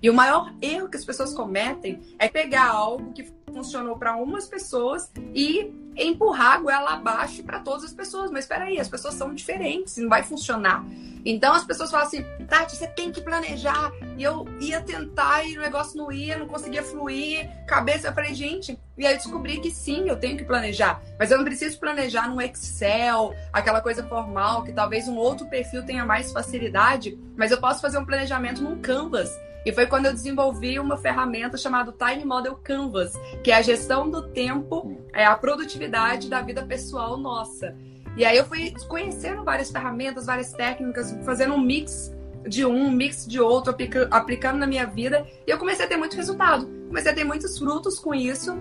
E 0.01 0.09
o 0.09 0.13
maior 0.13 0.53
erro 0.61 0.89
que 0.89 0.97
as 0.97 1.05
pessoas 1.05 1.33
cometem 1.33 1.99
é 2.19 2.27
pegar 2.27 2.69
algo 2.69 3.13
que 3.13 3.25
funcionou 3.53 3.97
para 3.97 4.15
umas 4.15 4.47
pessoas 4.47 5.11
e 5.33 5.71
empurrar 5.95 6.53
a 6.53 6.57
goela 6.57 6.93
abaixo 6.93 7.43
para 7.43 7.59
todas 7.59 7.83
as 7.83 7.93
pessoas. 7.93 8.31
Mas 8.31 8.45
espera 8.45 8.65
aí, 8.65 8.79
as 8.79 8.89
pessoas 8.89 9.13
são 9.13 9.33
diferentes, 9.33 9.97
não 9.97 10.09
vai 10.09 10.23
funcionar. 10.23 10.83
Então 11.25 11.53
as 11.53 11.63
pessoas 11.63 11.89
falam 11.89 12.05
assim, 12.05 12.25
Tati, 12.47 12.75
você 12.75 12.87
tem 12.87 13.11
que 13.11 13.21
planejar. 13.21 13.91
E 14.17 14.23
eu 14.23 14.45
ia 14.59 14.81
tentar 14.81 15.43
e 15.45 15.57
o 15.57 15.61
negócio 15.61 15.97
não 15.97 16.11
ia, 16.11 16.37
não 16.37 16.47
conseguia 16.47 16.83
fluir, 16.83 17.49
cabeça. 17.65 18.07
Eu 18.07 18.13
falei, 18.13 18.33
gente, 18.33 18.77
e 18.97 19.05
aí 19.05 19.15
descobri 19.15 19.59
que 19.59 19.71
sim, 19.71 20.09
eu 20.09 20.17
tenho 20.17 20.37
que 20.37 20.43
planejar. 20.43 21.01
Mas 21.17 21.31
eu 21.31 21.37
não 21.37 21.45
preciso 21.45 21.79
planejar 21.79 22.27
no 22.27 22.41
Excel, 22.41 23.33
aquela 23.51 23.81
coisa 23.81 24.03
formal, 24.03 24.63
que 24.63 24.73
talvez 24.73 25.07
um 25.07 25.15
outro 25.15 25.47
perfil 25.47 25.85
tenha 25.85 26.05
mais 26.05 26.31
facilidade, 26.31 27.17
mas 27.37 27.51
eu 27.51 27.59
posso 27.59 27.81
fazer 27.81 27.97
um 27.97 28.05
planejamento 28.05 28.61
num 28.61 28.81
Canvas. 28.81 29.31
E 29.65 29.71
foi 29.71 29.87
quando 29.87 30.07
eu 30.07 30.13
desenvolvi 30.13 30.77
uma 30.77 30.97
ferramenta 30.97 31.57
chamada 31.57 31.93
Time 31.93 32.25
Model 32.25 32.55
Canvas, 32.55 33.13
que 33.43 33.51
é 33.51 33.55
a 33.55 33.61
gestão 33.61 34.09
do 34.09 34.29
tempo, 34.29 34.97
é 35.13 35.25
a 35.25 35.35
produtividade 35.35 36.29
da 36.29 36.41
vida 36.41 36.65
pessoal 36.65 37.17
nossa. 37.17 37.75
E 38.15 38.25
aí 38.25 38.37
eu 38.37 38.45
fui 38.45 38.73
conhecendo 38.87 39.43
várias 39.43 39.71
ferramentas, 39.71 40.25
várias 40.25 40.51
técnicas, 40.51 41.15
fazendo 41.23 41.53
um 41.53 41.61
mix 41.61 42.13
de 42.47 42.65
um, 42.65 42.87
um 42.87 42.91
mix 42.91 43.25
de 43.25 43.39
outro, 43.39 43.71
aplica 43.71 44.07
aplicando 44.11 44.57
na 44.57 44.67
minha 44.67 44.85
vida. 44.85 45.25
E 45.47 45.49
eu 45.49 45.57
comecei 45.57 45.85
a 45.85 45.87
ter 45.87 45.97
muito 45.97 46.15
resultado. 46.15 46.67
Comecei 46.87 47.11
a 47.11 47.15
ter 47.15 47.23
muitos 47.23 47.57
frutos 47.57 47.97
com 47.97 48.13
isso. 48.13 48.57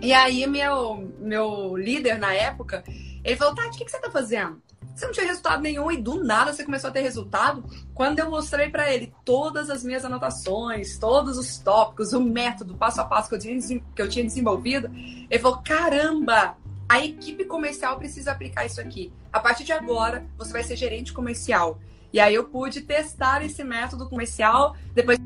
E 0.00 0.12
aí 0.12 0.46
meu, 0.46 1.12
meu 1.18 1.76
líder 1.76 2.18
na 2.18 2.32
época, 2.32 2.82
ele 3.22 3.36
falou, 3.36 3.54
Tati, 3.54 3.68
o 3.68 3.78
que, 3.78 3.84
que 3.84 3.90
você 3.90 4.00
tá 4.00 4.10
fazendo? 4.10 4.60
Você 5.00 5.06
não 5.06 5.12
tinha 5.14 5.26
resultado 5.26 5.62
nenhum 5.62 5.90
e 5.90 5.96
do 5.96 6.22
nada 6.22 6.52
você 6.52 6.62
começou 6.62 6.90
a 6.90 6.92
ter 6.92 7.00
resultado. 7.00 7.64
Quando 7.94 8.18
eu 8.18 8.30
mostrei 8.30 8.68
para 8.68 8.92
ele 8.92 9.10
todas 9.24 9.70
as 9.70 9.82
minhas 9.82 10.04
anotações, 10.04 10.98
todos 10.98 11.38
os 11.38 11.56
tópicos, 11.56 12.12
o 12.12 12.20
método, 12.20 12.74
passo 12.74 13.00
a 13.00 13.04
passo 13.04 13.30
que 13.30 13.34
eu 13.34 13.38
tinha, 13.38 13.80
que 13.96 14.02
eu 14.02 14.10
tinha 14.10 14.22
desenvolvido, 14.22 14.90
ele 14.94 15.38
falou: 15.38 15.62
caramba, 15.64 16.54
a 16.86 17.02
equipe 17.02 17.46
comercial 17.46 17.96
precisa 17.96 18.32
aplicar 18.32 18.66
isso 18.66 18.78
aqui. 18.78 19.10
A 19.32 19.40
partir 19.40 19.64
de 19.64 19.72
agora, 19.72 20.26
você 20.36 20.52
vai 20.52 20.62
ser 20.62 20.76
gerente 20.76 21.14
comercial. 21.14 21.78
E 22.12 22.20
aí 22.20 22.34
eu 22.34 22.44
pude 22.44 22.82
testar 22.82 23.42
esse 23.42 23.64
método 23.64 24.06
comercial, 24.06 24.76
depois 24.92 25.18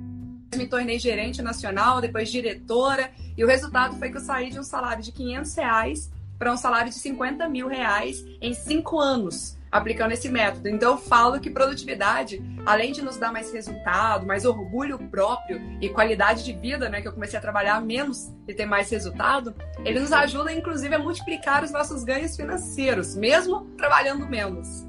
me 0.55 0.69
tornei 0.69 1.01
gerente 1.01 1.43
nacional, 1.43 2.01
depois 2.01 2.31
diretora, 2.31 3.11
e 3.37 3.43
o 3.43 3.49
resultado 3.49 3.99
foi 3.99 4.09
que 4.09 4.19
eu 4.19 4.21
saí 4.21 4.51
de 4.51 4.61
um 4.61 4.63
salário 4.63 5.03
de 5.03 5.11
500 5.11 5.55
reais 5.57 6.13
para 6.39 6.53
um 6.53 6.57
salário 6.57 6.93
de 6.93 6.99
50 6.99 7.49
mil 7.49 7.67
reais 7.67 8.25
em 8.41 8.55
cinco 8.55 9.01
anos 9.01 9.57
aplicando 9.75 10.13
esse 10.13 10.29
método. 10.29 10.69
Então 10.69 10.93
eu 10.93 10.99
falo 10.99 11.41
que 11.41 11.51
produtividade, 11.51 12.41
além 12.65 12.93
de 12.93 13.03
nos 13.03 13.17
dar 13.17 13.33
mais 13.33 13.53
resultado, 13.53 14.25
mais 14.25 14.45
orgulho 14.45 14.97
próprio 15.11 15.61
e 15.81 15.89
qualidade 15.89 16.45
de 16.45 16.53
vida, 16.53 16.89
né, 16.89 17.03
que 17.03 17.09
eu 17.09 17.13
comecei 17.13 17.37
a 17.37 17.43
trabalhar 17.43 17.81
menos 17.81 18.33
e 18.47 18.55
ter 18.55 18.67
mais 18.67 18.89
resultado, 18.89 19.53
ele 19.85 19.99
nos 19.99 20.13
ajuda 20.13 20.53
inclusive 20.53 20.95
a 20.95 20.99
multiplicar 21.01 21.65
os 21.65 21.73
nossos 21.73 22.05
ganhos 22.05 22.37
financeiros, 22.37 23.17
mesmo 23.17 23.67
trabalhando 23.77 24.25
menos. 24.29 24.87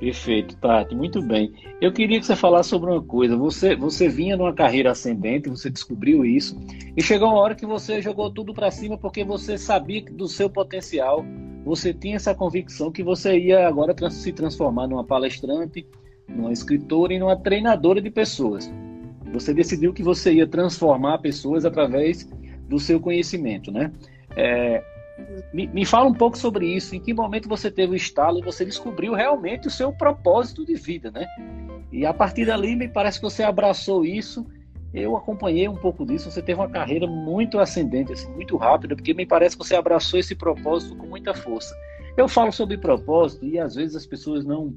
Perfeito, 0.00 0.56
Tati, 0.56 0.96
muito 0.96 1.22
bem. 1.22 1.52
Eu 1.80 1.92
queria 1.92 2.18
que 2.18 2.26
você 2.26 2.34
falasse 2.34 2.70
sobre 2.70 2.90
uma 2.90 3.00
coisa. 3.00 3.36
Você, 3.36 3.76
você 3.76 4.08
vinha 4.08 4.36
numa 4.36 4.52
carreira 4.52 4.90
ascendente, 4.90 5.48
você 5.48 5.70
descobriu 5.70 6.24
isso, 6.24 6.58
e 6.96 7.00
chegou 7.00 7.28
uma 7.28 7.38
hora 7.38 7.54
que 7.54 7.64
você 7.64 8.02
jogou 8.02 8.28
tudo 8.28 8.52
para 8.52 8.72
cima 8.72 8.98
porque 8.98 9.22
você 9.22 9.56
sabia 9.56 10.04
do 10.10 10.26
seu 10.26 10.50
potencial, 10.50 11.24
você 11.64 11.94
tinha 11.94 12.16
essa 12.16 12.34
convicção 12.34 12.90
que 12.90 13.02
você 13.02 13.38
ia 13.38 13.66
agora 13.66 13.94
se 14.10 14.32
transformar 14.32 14.88
numa 14.88 15.04
palestrante, 15.04 15.86
numa 16.28 16.52
escritora 16.52 17.14
e 17.14 17.18
numa 17.18 17.36
treinadora 17.36 18.00
de 18.00 18.10
pessoas. 18.10 18.72
Você 19.32 19.54
decidiu 19.54 19.92
que 19.92 20.02
você 20.02 20.34
ia 20.34 20.46
transformar 20.46 21.18
pessoas 21.18 21.64
através 21.64 22.28
do 22.68 22.78
seu 22.78 23.00
conhecimento, 23.00 23.70
né? 23.70 23.92
É, 24.36 24.82
me, 25.52 25.66
me 25.68 25.86
fala 25.86 26.08
um 26.08 26.14
pouco 26.14 26.36
sobre 26.36 26.66
isso. 26.66 26.94
Em 26.94 27.00
que 27.00 27.14
momento 27.14 27.48
você 27.48 27.70
teve 27.70 27.92
o 27.92 27.96
estalo 27.96 28.38
e 28.38 28.42
você 28.42 28.64
descobriu 28.64 29.14
realmente 29.14 29.68
o 29.68 29.70
seu 29.70 29.92
propósito 29.92 30.64
de 30.64 30.74
vida, 30.74 31.10
né? 31.10 31.26
E 31.90 32.06
a 32.06 32.12
partir 32.12 32.46
dali, 32.46 32.74
me 32.74 32.88
parece 32.88 33.18
que 33.18 33.24
você 33.24 33.42
abraçou 33.42 34.04
isso. 34.04 34.46
Eu 34.92 35.16
acompanhei 35.16 35.68
um 35.68 35.76
pouco 35.76 36.04
disso. 36.04 36.30
Você 36.30 36.42
teve 36.42 36.60
uma 36.60 36.68
carreira 36.68 37.06
muito 37.06 37.58
ascendente, 37.58 38.12
assim, 38.12 38.30
muito 38.32 38.56
rápida, 38.56 38.94
porque 38.94 39.14
me 39.14 39.24
parece 39.24 39.56
que 39.56 39.64
você 39.64 39.74
abraçou 39.74 40.20
esse 40.20 40.34
propósito 40.34 40.94
com 40.96 41.06
muita 41.06 41.32
força. 41.34 41.74
Eu 42.16 42.28
falo 42.28 42.52
sobre 42.52 42.76
propósito 42.76 43.46
e 43.46 43.58
às 43.58 43.74
vezes 43.74 43.96
as 43.96 44.06
pessoas 44.06 44.44
não, 44.44 44.74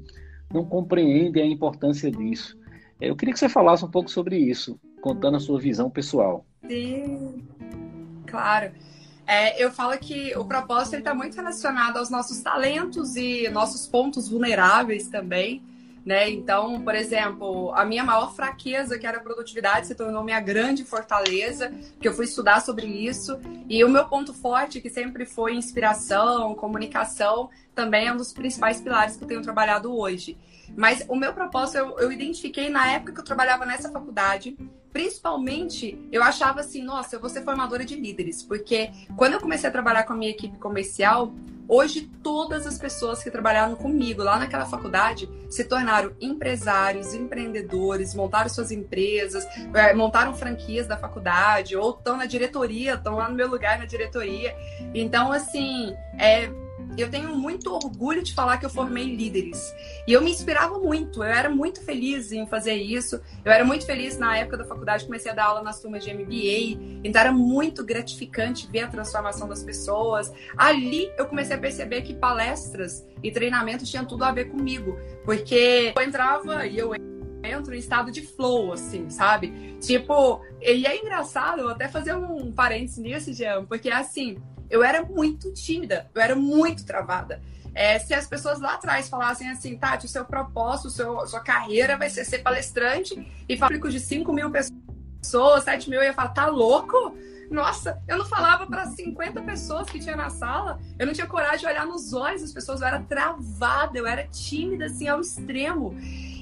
não 0.52 0.64
compreendem 0.64 1.42
a 1.42 1.46
importância 1.46 2.10
disso. 2.10 2.56
Eu 2.98 3.14
queria 3.14 3.34
que 3.34 3.38
você 3.40 3.48
falasse 3.48 3.84
um 3.84 3.90
pouco 3.90 4.10
sobre 4.10 4.38
isso, 4.38 4.80
contando 5.02 5.36
a 5.36 5.40
sua 5.40 5.60
visão 5.60 5.90
pessoal. 5.90 6.46
Sim, 6.66 7.46
claro. 8.26 8.72
É, 9.26 9.62
eu 9.62 9.70
falo 9.70 9.98
que 9.98 10.36
o 10.36 10.44
propósito 10.44 10.96
está 10.96 11.14
muito 11.14 11.34
relacionado 11.36 11.98
aos 11.98 12.08
nossos 12.08 12.40
talentos 12.40 13.16
e 13.16 13.48
nossos 13.50 13.86
pontos 13.86 14.28
vulneráveis 14.28 15.08
também. 15.08 15.62
Né? 16.06 16.30
Então, 16.30 16.80
por 16.82 16.94
exemplo, 16.94 17.74
a 17.74 17.84
minha 17.84 18.04
maior 18.04 18.32
fraqueza, 18.32 18.96
que 18.96 19.04
era 19.04 19.18
a 19.18 19.20
produtividade, 19.20 19.88
se 19.88 19.94
tornou 19.96 20.22
minha 20.22 20.38
grande 20.38 20.84
fortaleza, 20.84 21.72
que 22.00 22.06
eu 22.06 22.14
fui 22.14 22.26
estudar 22.26 22.60
sobre 22.60 22.86
isso. 22.86 23.36
E 23.68 23.82
o 23.82 23.88
meu 23.88 24.04
ponto 24.04 24.32
forte, 24.32 24.80
que 24.80 24.88
sempre 24.88 25.26
foi 25.26 25.56
inspiração, 25.56 26.54
comunicação, 26.54 27.50
também 27.74 28.06
é 28.06 28.12
um 28.12 28.16
dos 28.16 28.32
principais 28.32 28.80
pilares 28.80 29.16
que 29.16 29.24
eu 29.24 29.28
tenho 29.28 29.42
trabalhado 29.42 29.92
hoje. 29.92 30.38
Mas 30.76 31.04
o 31.08 31.16
meu 31.16 31.32
propósito 31.32 31.78
eu, 31.78 31.98
eu 31.98 32.12
identifiquei 32.12 32.68
na 32.70 32.90
época 32.92 33.12
que 33.12 33.20
eu 33.20 33.24
trabalhava 33.24 33.66
nessa 33.66 33.90
faculdade, 33.90 34.56
principalmente, 34.92 35.98
eu 36.10 36.22
achava 36.22 36.60
assim, 36.60 36.82
nossa, 36.82 37.16
eu 37.16 37.20
vou 37.20 37.28
ser 37.28 37.42
formadora 37.42 37.84
de 37.84 37.94
líderes, 37.94 38.42
porque 38.42 38.90
quando 39.14 39.34
eu 39.34 39.40
comecei 39.40 39.68
a 39.68 39.72
trabalhar 39.72 40.04
com 40.04 40.14
a 40.14 40.16
minha 40.16 40.30
equipe 40.30 40.56
comercial, 40.56 41.34
hoje 41.68 42.10
todas 42.22 42.66
as 42.66 42.78
pessoas 42.78 43.22
que 43.22 43.30
trabalharam 43.30 43.76
comigo 43.76 44.22
lá 44.22 44.38
naquela 44.38 44.64
faculdade 44.64 45.28
se 45.50 45.64
tornaram 45.64 46.12
empresários, 46.18 47.12
empreendedores, 47.12 48.14
montaram 48.14 48.48
suas 48.48 48.70
empresas, 48.70 49.46
é, 49.74 49.92
montaram 49.92 50.34
franquias 50.34 50.86
da 50.86 50.96
faculdade, 50.96 51.76
ou 51.76 51.90
estão 51.90 52.16
na 52.16 52.24
diretoria, 52.24 52.94
estão 52.94 53.16
lá 53.16 53.28
no 53.28 53.34
meu 53.34 53.48
lugar 53.48 53.78
na 53.78 53.84
diretoria. 53.84 54.56
Então, 54.94 55.30
assim, 55.30 55.94
é, 56.18 56.50
eu 56.96 57.10
tenho 57.10 57.36
muito 57.36 57.72
orgulho 57.72 58.22
de 58.22 58.34
falar 58.34 58.58
que 58.58 58.66
eu 58.66 58.70
formei 58.70 59.14
líderes. 59.14 59.74
E 60.06 60.12
eu 60.12 60.22
me 60.22 60.30
inspirava 60.30 60.78
muito, 60.78 61.22
eu 61.22 61.30
era 61.30 61.50
muito 61.50 61.82
feliz 61.82 62.32
em 62.32 62.46
fazer 62.46 62.74
isso. 62.74 63.20
Eu 63.44 63.52
era 63.52 63.64
muito 63.64 63.84
feliz 63.84 64.18
na 64.18 64.36
época 64.36 64.58
da 64.58 64.64
faculdade, 64.64 65.04
comecei 65.04 65.30
a 65.30 65.34
dar 65.34 65.46
aula 65.46 65.62
nas 65.62 65.80
turmas 65.80 66.04
de 66.04 66.12
MBA. 66.12 67.00
Então 67.04 67.20
era 67.20 67.32
muito 67.32 67.84
gratificante 67.84 68.68
ver 68.70 68.80
a 68.80 68.88
transformação 68.88 69.48
das 69.48 69.62
pessoas. 69.62 70.32
Ali 70.56 71.10
eu 71.18 71.26
comecei 71.26 71.56
a 71.56 71.58
perceber 71.58 72.02
que 72.02 72.14
palestras 72.14 73.06
e 73.22 73.30
treinamentos 73.30 73.90
tinham 73.90 74.04
tudo 74.04 74.24
a 74.24 74.32
ver 74.32 74.46
comigo. 74.46 74.98
Porque 75.24 75.92
eu 75.96 76.02
entrava 76.02 76.66
e 76.66 76.78
eu 76.78 76.94
entro 77.44 77.74
em 77.74 77.78
estado 77.78 78.10
de 78.10 78.22
flow, 78.22 78.72
assim, 78.72 79.08
sabe? 79.10 79.76
Tipo, 79.80 80.40
e 80.60 80.86
é 80.86 80.98
engraçado, 80.98 81.60
eu 81.60 81.68
até 81.68 81.88
fazer 81.88 82.14
um 82.14 82.50
parênteses 82.52 82.98
nisso, 82.98 83.32
Jean, 83.32 83.64
porque 83.64 83.90
assim, 83.90 84.38
eu 84.70 84.82
era 84.82 85.02
muito 85.02 85.52
tímida, 85.52 86.10
eu 86.14 86.20
era 86.20 86.34
muito 86.34 86.84
travada. 86.84 87.40
É, 87.74 87.98
se 87.98 88.14
as 88.14 88.26
pessoas 88.26 88.58
lá 88.58 88.74
atrás 88.74 89.06
falassem 89.06 89.50
assim, 89.50 89.76
Tati, 89.76 90.06
o 90.06 90.08
seu 90.08 90.24
propósito, 90.24 90.88
seu, 90.88 91.26
sua 91.26 91.40
carreira 91.40 91.96
vai 91.96 92.08
ser 92.08 92.24
ser 92.24 92.38
palestrante 92.38 93.30
e 93.46 93.54
público 93.54 93.90
de 93.90 94.00
5 94.00 94.32
mil 94.32 94.50
pessoas, 94.50 95.64
7 95.64 95.90
mil, 95.90 96.00
eu 96.00 96.06
ia 96.06 96.14
falar, 96.14 96.30
tá 96.30 96.46
louco? 96.46 97.14
Nossa, 97.50 98.02
eu 98.08 98.16
não 98.16 98.24
falava 98.24 98.66
para 98.66 98.86
50 98.86 99.42
pessoas 99.42 99.90
que 99.90 100.00
tinha 100.00 100.16
na 100.16 100.30
sala, 100.30 100.80
eu 100.98 101.06
não 101.06 101.12
tinha 101.12 101.26
coragem 101.26 101.60
de 101.60 101.66
olhar 101.66 101.86
nos 101.86 102.14
olhos 102.14 102.40
das 102.40 102.52
pessoas, 102.52 102.80
eu 102.80 102.86
era 102.86 103.00
travada, 103.00 103.98
eu 103.98 104.06
era 104.06 104.26
tímida, 104.26 104.86
assim, 104.86 105.06
ao 105.06 105.20
extremo. 105.20 105.94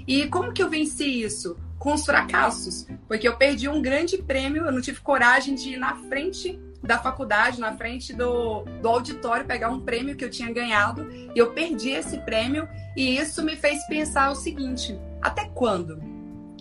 E 0.07 0.29
como 0.29 0.53
que 0.53 0.63
eu 0.63 0.71
venci 0.71 1.23
isso? 1.23 1.57
Com 1.79 1.95
os 1.95 2.05
fracassos. 2.05 2.87
Porque 3.09 3.27
eu 3.27 3.37
perdi 3.37 3.69
um 3.69 3.83
grande 3.83 4.19
prêmio, 4.19 4.65
eu 4.65 4.73
não 4.73 4.81
tive 4.81 5.01
coragem 5.01 5.55
de 5.55 5.71
ir 5.71 5.79
na 5.79 5.97
frente 5.97 6.59
da 6.87 6.99
faculdade, 6.99 7.61
na 7.61 7.77
frente 7.77 8.13
do, 8.13 8.63
do 8.81 8.89
auditório, 8.89 9.47
pegar 9.47 9.71
um 9.71 9.81
prêmio 9.81 10.17
que 10.17 10.25
eu 10.25 10.31
tinha 10.31 10.53
ganhado. 10.53 11.11
E 11.35 11.39
eu 11.39 11.53
perdi 11.53 11.91
esse 11.91 12.19
prêmio. 12.19 12.69
E 12.97 13.17
isso 13.17 13.43
me 13.43 13.57
fez 13.57 13.85
pensar 13.87 14.31
o 14.31 14.35
seguinte: 14.35 14.99
até 15.21 15.47
quando? 15.55 16.03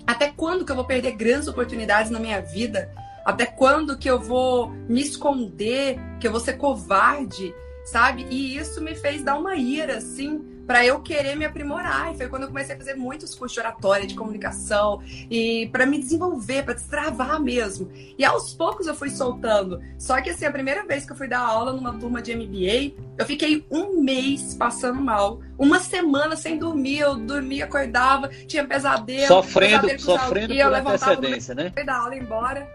Até 0.08 0.32
quando 0.32 0.66
que 0.66 0.72
eu 0.72 0.76
vou 0.76 0.86
perder 0.86 1.12
grandes 1.14 1.48
oportunidades 1.48 2.12
na 2.12 2.20
minha 2.20 2.42
vida? 2.42 2.92
Até 3.26 3.46
quando 3.46 3.98
que 3.98 4.10
eu 4.10 4.20
vou 4.20 4.70
me 4.70 5.02
esconder, 5.02 5.98
que 6.20 6.28
eu 6.28 6.32
vou 6.32 6.42
ser 6.42 6.54
covarde, 6.54 7.54
sabe? 7.86 8.26
E 8.30 8.58
isso 8.58 8.82
me 8.82 8.96
fez 8.96 9.24
dar 9.24 9.38
uma 9.38 9.56
ira, 9.56 9.98
assim, 9.98 10.44
para 10.66 10.86
eu 10.86 11.02
querer 11.02 11.36
me 11.36 11.46
aprimorar. 11.46 12.14
E 12.14 12.18
foi 12.18 12.28
quando 12.28 12.44
eu 12.44 12.48
comecei 12.48 12.76
a 12.76 12.78
fazer 12.78 12.96
muitos 12.96 13.36
cursos 13.36 13.54
de 13.54 13.60
oratória, 13.60 14.08
de 14.08 14.16
comunicação, 14.16 15.02
e 15.30 15.70
para 15.72 15.86
me 15.86 16.00
desenvolver, 16.00 16.64
para 16.64 16.74
destravar 16.74 17.42
mesmo. 17.42 17.92
E 18.18 18.24
aos 18.24 18.54
poucos 18.54 18.88
eu 18.88 18.96
fui 18.96 19.10
soltando. 19.10 19.82
Só 19.98 20.22
que 20.22 20.30
assim, 20.30 20.46
a 20.46 20.52
primeira 20.52 20.86
vez 20.86 21.06
que 21.06 21.12
eu 21.12 21.16
fui 21.16 21.28
dar 21.28 21.40
aula 21.40 21.74
numa 21.74 21.98
turma 21.98 22.22
de 22.22 22.36
MBA, 22.36 23.04
eu 23.18 23.26
fiquei 23.26 23.66
um 23.70 24.02
mês 24.02 24.54
passando 24.54 25.02
mal, 25.02 25.40
uma 25.58 25.80
semana 25.80 26.36
sem 26.36 26.58
dormir, 26.58 27.00
eu 27.00 27.16
dormia, 27.16 27.66
acordava, 27.66 28.28
tinha 28.48 28.66
pesadelo, 28.66 29.28
sofrendo, 29.28 29.88
pesadelo 29.88 30.00
sofrendo 30.00 30.54
por 30.56 30.74
antecedência, 30.74 31.56
né? 31.56 31.72
Dar 31.86 31.98
aula 31.98 32.16
embora. 32.16 32.68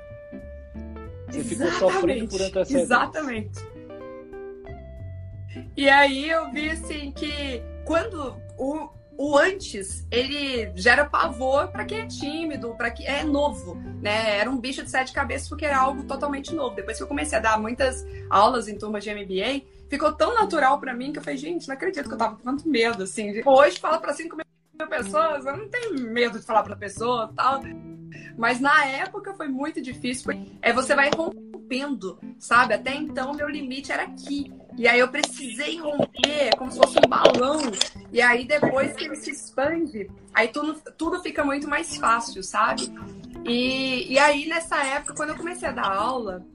Você 1.28 1.44
ficou 1.44 1.70
sofrendo 1.72 2.28
por 2.28 2.40
antecedência. 2.40 2.78
Exatamente. 2.82 3.78
E 5.76 5.88
aí 5.88 6.28
eu 6.28 6.50
vi 6.52 6.70
assim 6.70 7.10
que 7.12 7.62
quando 7.88 8.36
o, 8.58 8.90
o 9.16 9.38
antes, 9.38 10.06
ele 10.10 10.70
gera 10.76 11.06
pavor 11.06 11.68
para 11.68 11.86
quem 11.86 12.00
é 12.00 12.06
tímido, 12.06 12.74
para 12.76 12.90
quem 12.90 13.06
é 13.06 13.24
novo, 13.24 13.76
né? 14.02 14.36
Era 14.36 14.50
um 14.50 14.58
bicho 14.58 14.82
de 14.82 14.90
sete 14.90 15.10
cabeças 15.10 15.48
porque 15.48 15.64
era 15.64 15.78
algo 15.78 16.04
totalmente 16.04 16.54
novo. 16.54 16.76
Depois 16.76 16.98
que 16.98 17.02
eu 17.02 17.06
comecei 17.06 17.38
a 17.38 17.40
dar 17.40 17.58
muitas 17.58 18.06
aulas 18.28 18.68
em 18.68 18.76
turmas 18.76 19.02
de 19.02 19.14
MBA, 19.14 19.64
ficou 19.88 20.12
tão 20.12 20.34
natural 20.34 20.78
para 20.78 20.92
mim 20.92 21.12
que 21.12 21.18
eu 21.18 21.22
falei, 21.22 21.38
gente, 21.38 21.66
não 21.66 21.74
acredito 21.74 22.06
que 22.06 22.14
eu 22.14 22.18
tava 22.18 22.36
com 22.36 22.42
tanto 22.42 22.68
medo, 22.68 23.04
assim. 23.04 23.40
Hoje 23.42 23.78
fala 23.78 23.98
para 23.98 24.12
cinco 24.12 24.36
mil 24.36 24.44
pessoas, 24.86 25.46
eu 25.46 25.56
não 25.56 25.68
tenho 25.70 25.98
medo 26.12 26.38
de 26.38 26.44
falar 26.44 26.62
para 26.64 26.76
pessoa 26.76 27.32
tal. 27.34 27.62
Mas 28.36 28.60
na 28.60 28.84
época 28.84 29.32
foi 29.32 29.48
muito 29.48 29.80
difícil. 29.80 30.30
É 30.60 30.74
você 30.74 30.94
vai 30.94 31.08
rompendo, 31.16 32.20
sabe? 32.38 32.74
Até 32.74 32.94
então 32.94 33.32
meu 33.32 33.48
limite 33.48 33.90
era 33.90 34.02
aqui. 34.02 34.52
E 34.78 34.86
aí 34.86 35.00
eu 35.00 35.08
precisei 35.08 35.76
romper, 35.80 36.56
como 36.56 36.70
se 36.70 36.78
fosse 36.78 36.98
um 37.04 37.08
balão. 37.08 37.60
E 38.12 38.22
aí 38.22 38.46
depois 38.46 38.92
que 38.92 39.06
ele 39.06 39.16
se 39.16 39.32
expande, 39.32 40.08
aí 40.32 40.46
tudo, 40.46 40.80
tudo 40.96 41.20
fica 41.20 41.44
muito 41.44 41.68
mais 41.68 41.96
fácil, 41.96 42.44
sabe? 42.44 42.88
E, 43.44 44.12
e 44.12 44.18
aí 44.20 44.46
nessa 44.46 44.76
época, 44.84 45.14
quando 45.14 45.30
eu 45.30 45.36
comecei 45.36 45.68
a 45.68 45.72
dar 45.72 45.92
aula, 45.92 46.46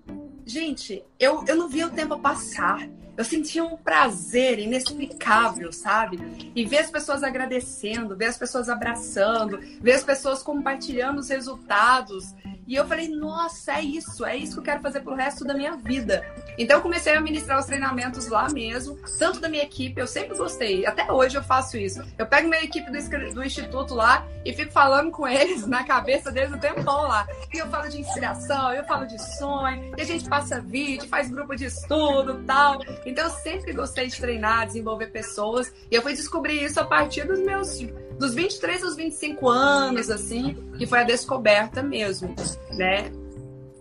gente, 0.45 1.03
eu, 1.19 1.43
eu 1.45 1.57
não 1.57 1.67
via 1.67 1.85
o 1.85 1.91
tempo 1.91 2.17
passar. 2.17 2.87
Eu 3.15 3.25
sentia 3.25 3.63
um 3.63 3.75
prazer 3.75 4.57
inexplicável, 4.57 5.71
sabe? 5.71 6.17
E 6.55 6.65
ver 6.65 6.79
as 6.79 6.89
pessoas 6.89 7.23
agradecendo, 7.23 8.15
ver 8.15 8.25
as 8.25 8.37
pessoas 8.37 8.69
abraçando, 8.69 9.59
ver 9.81 9.91
as 9.91 10.03
pessoas 10.03 10.41
compartilhando 10.41 11.19
os 11.19 11.29
resultados. 11.29 12.33
E 12.67 12.75
eu 12.75 12.88
falei, 12.88 13.10
nossa, 13.10 13.74
é 13.74 13.82
isso, 13.82 14.25
é 14.25 14.38
isso 14.38 14.53
que 14.53 14.60
eu 14.60 14.63
quero 14.63 14.82
fazer 14.82 15.01
pro 15.01 15.15
resto 15.15 15.43
da 15.43 15.53
minha 15.53 15.75
vida. 15.75 16.25
Então 16.58 16.82
comecei 16.82 17.13
a 17.13 17.22
ministrar 17.22 17.60
os 17.60 17.65
treinamentos 17.65 18.27
lá 18.27 18.50
mesmo, 18.50 18.98
tanto 19.17 19.39
da 19.39 19.50
minha 19.50 19.63
equipe, 19.63 20.00
eu 20.00 20.08
sempre 20.08 20.38
gostei, 20.38 20.86
até 20.86 21.12
hoje 21.12 21.38
eu 21.38 21.43
faço 21.43 21.77
isso. 21.77 22.01
Eu 22.17 22.25
pego 22.25 22.48
minha 22.48 22.63
equipe 22.63 22.89
do, 22.89 23.34
do 23.34 23.43
instituto 23.43 23.93
lá 23.93 24.25
e 24.46 24.53
fico 24.53 24.72
falando 24.72 25.12
com 25.12 25.27
eles 25.27 25.65
na 25.67 25.84
cabeça 25.84 26.32
deles 26.32 26.53
o 26.53 26.60
tempo 26.60 26.84
todo 26.84 27.08
lá. 27.08 27.27
E 27.53 27.58
eu 27.58 27.67
falo 27.67 27.89
de 27.89 28.00
inspiração, 28.00 28.74
eu 28.74 28.84
falo 28.86 29.05
de 29.05 29.22
sonho, 29.38 29.93
e 29.98 30.01
a 30.01 30.05
gente 30.05 30.27
passa 30.27 30.62
vídeo, 30.62 31.08
faz 31.08 31.29
grupo 31.29 31.55
de 31.55 31.65
estudo 31.65 32.43
tal. 32.46 32.82
Então 33.05 33.25
eu 33.25 33.32
sempre 33.32 33.74
gostei 33.74 34.08
de 34.08 34.20
treinar, 34.20 34.67
desenvolver 34.67 35.08
pessoas, 35.08 35.74
e 35.91 35.96
eu 35.96 36.01
fui 36.01 36.13
descobrir 36.13 36.63
isso 36.63 36.79
a 36.79 36.86
partir 36.86 37.25
dos 37.25 37.39
meus 37.39 37.79
dos 38.17 38.34
23 38.34 38.84
aos 38.84 38.96
25 38.96 39.50
anos, 39.50 40.10
assim, 40.10 40.55
que 40.77 40.86
foi 40.86 41.00
a 41.00 41.03
descoberta 41.03 41.82
mesmo, 41.82 42.36
né? 42.72 43.12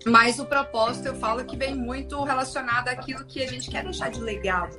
Mas 0.05 0.39
o 0.39 0.45
propósito, 0.45 1.09
eu 1.09 1.15
falo 1.15 1.45
que 1.45 1.57
vem 1.57 1.75
muito 1.75 2.23
relacionado 2.25 2.89
àquilo 2.89 3.25
que 3.25 3.43
a 3.43 3.47
gente 3.47 3.71
quer 3.71 3.85
deixar 3.85 4.11
de 4.11 4.21
legado, 4.21 4.77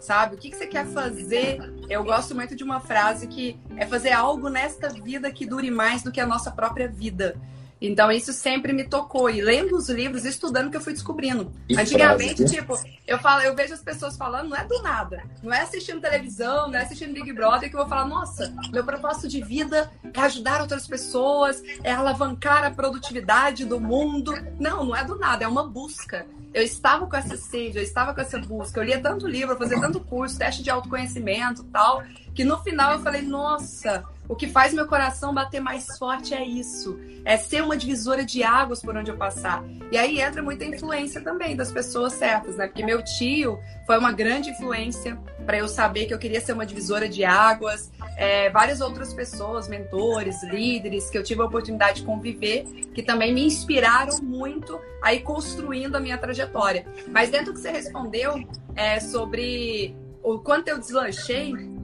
sabe? 0.00 0.34
O 0.34 0.38
que, 0.38 0.50
que 0.50 0.56
você 0.56 0.66
quer 0.66 0.86
fazer? 0.86 1.58
Eu 1.88 2.04
gosto 2.04 2.34
muito 2.34 2.54
de 2.54 2.62
uma 2.62 2.80
frase 2.80 3.26
que 3.26 3.58
é 3.76 3.86
fazer 3.86 4.12
algo 4.12 4.48
nesta 4.50 4.88
vida 4.90 5.30
que 5.30 5.46
dure 5.46 5.70
mais 5.70 6.02
do 6.02 6.12
que 6.12 6.20
a 6.20 6.26
nossa 6.26 6.50
própria 6.50 6.88
vida. 6.88 7.40
Então 7.80 8.10
isso 8.10 8.32
sempre 8.32 8.72
me 8.72 8.84
tocou. 8.84 9.28
E 9.28 9.40
lendo 9.40 9.76
os 9.76 9.88
livros, 9.88 10.24
estudando 10.24 10.70
que 10.70 10.76
eu 10.76 10.80
fui 10.80 10.92
descobrindo. 10.92 11.52
Que 11.68 11.78
Antigamente, 11.78 12.36
frase. 12.36 12.56
tipo, 12.56 12.78
eu 13.06 13.18
falo, 13.18 13.42
eu 13.42 13.54
vejo 13.54 13.74
as 13.74 13.82
pessoas 13.82 14.16
falando, 14.16 14.50
não 14.50 14.56
é 14.56 14.64
do 14.64 14.82
nada. 14.82 15.22
Não 15.42 15.52
é 15.52 15.60
assistindo 15.60 16.00
televisão, 16.00 16.68
não 16.68 16.78
é 16.78 16.82
assistindo 16.82 17.12
Big 17.12 17.32
Brother 17.32 17.68
que 17.68 17.76
eu 17.76 17.80
vou 17.80 17.88
falar, 17.88 18.06
nossa, 18.06 18.54
meu 18.72 18.84
propósito 18.84 19.28
de 19.28 19.42
vida 19.42 19.90
é 20.12 20.20
ajudar 20.20 20.60
outras 20.60 20.86
pessoas, 20.86 21.62
é 21.84 21.92
alavancar 21.92 22.64
a 22.64 22.70
produtividade 22.70 23.64
do 23.64 23.80
mundo. 23.80 24.32
Não, 24.58 24.84
não 24.84 24.96
é 24.96 25.04
do 25.04 25.18
nada, 25.18 25.44
é 25.44 25.48
uma 25.48 25.68
busca. 25.68 26.26
Eu 26.54 26.62
estava 26.62 27.06
com 27.06 27.16
essa 27.16 27.36
sede, 27.36 27.76
eu 27.76 27.82
estava 27.82 28.14
com 28.14 28.20
essa 28.22 28.38
busca. 28.38 28.80
Eu 28.80 28.84
lia 28.84 28.98
tanto 28.98 29.28
livro, 29.28 29.56
fazia 29.58 29.78
tanto 29.78 30.00
curso, 30.00 30.38
teste 30.38 30.62
de 30.62 30.70
autoconhecimento 30.70 31.62
tal, 31.64 32.02
que 32.36 32.44
no 32.44 32.58
final 32.58 32.92
eu 32.92 32.98
falei, 33.00 33.22
nossa, 33.22 34.04
o 34.28 34.36
que 34.36 34.46
faz 34.46 34.74
meu 34.74 34.86
coração 34.86 35.32
bater 35.32 35.58
mais 35.58 35.96
forte 35.96 36.34
é 36.34 36.44
isso. 36.44 37.00
É 37.24 37.38
ser 37.38 37.62
uma 37.62 37.78
divisora 37.78 38.26
de 38.26 38.42
águas 38.42 38.82
por 38.82 38.94
onde 38.94 39.10
eu 39.10 39.16
passar. 39.16 39.64
E 39.90 39.96
aí 39.96 40.20
entra 40.20 40.42
muita 40.42 40.66
influência 40.66 41.22
também 41.22 41.56
das 41.56 41.72
pessoas 41.72 42.12
certas, 42.12 42.56
né? 42.56 42.66
Porque 42.66 42.84
meu 42.84 43.02
tio 43.02 43.58
foi 43.86 43.96
uma 43.96 44.12
grande 44.12 44.50
influência 44.50 45.18
para 45.46 45.56
eu 45.56 45.66
saber 45.66 46.04
que 46.04 46.12
eu 46.12 46.18
queria 46.18 46.40
ser 46.40 46.52
uma 46.52 46.66
divisora 46.66 47.08
de 47.08 47.24
águas. 47.24 47.90
É, 48.18 48.50
várias 48.50 48.82
outras 48.82 49.14
pessoas, 49.14 49.66
mentores, 49.66 50.42
líderes, 50.42 51.08
que 51.08 51.16
eu 51.16 51.22
tive 51.22 51.40
a 51.40 51.46
oportunidade 51.46 52.00
de 52.00 52.06
conviver, 52.06 52.64
que 52.94 53.02
também 53.02 53.32
me 53.32 53.46
inspiraram 53.46 54.18
muito 54.22 54.78
a 55.02 55.14
ir 55.14 55.20
construindo 55.20 55.96
a 55.96 56.00
minha 56.00 56.18
trajetória. 56.18 56.84
Mas 57.08 57.30
dentro 57.30 57.46
do 57.46 57.54
que 57.54 57.60
você 57.60 57.70
respondeu 57.70 58.46
é, 58.74 59.00
sobre 59.00 59.96
o 60.22 60.38
quanto 60.38 60.68
eu 60.68 60.78
deslanchei, 60.78 61.75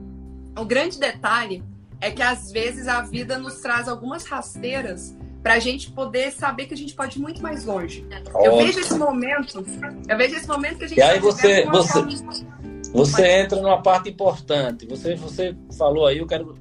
o 0.57 0.65
grande 0.65 0.99
detalhe 0.99 1.63
é 1.99 2.11
que 2.11 2.21
às 2.21 2.51
vezes 2.51 2.87
a 2.87 3.01
vida 3.01 3.37
nos 3.37 3.61
traz 3.61 3.87
algumas 3.87 4.25
rasteiras 4.25 5.15
para 5.41 5.55
a 5.55 5.59
gente 5.59 5.91
poder 5.91 6.31
saber 6.31 6.67
que 6.67 6.73
a 6.73 6.77
gente 6.77 6.93
pode 6.93 7.19
ir 7.19 7.21
muito 7.21 7.41
mais 7.41 7.65
longe. 7.65 8.05
Ótimo. 8.33 8.45
Eu 8.45 8.57
vejo 8.57 8.79
esse 8.79 8.97
momento, 8.97 9.65
eu 10.07 10.17
vejo 10.17 10.35
esse 10.35 10.47
momento 10.47 10.77
que 10.77 10.85
a 10.85 10.87
gente. 10.87 10.97
E 10.97 11.01
aí 11.01 11.15
tá 11.15 11.21
você, 11.21 11.65
você, 11.65 12.01
você 12.93 13.27
entra 13.27 13.61
numa 13.61 13.81
parte 13.81 14.09
importante. 14.09 14.85
Você, 14.87 15.15
você 15.15 15.55
falou 15.77 16.07
aí, 16.07 16.19
eu 16.19 16.27
quero 16.27 16.55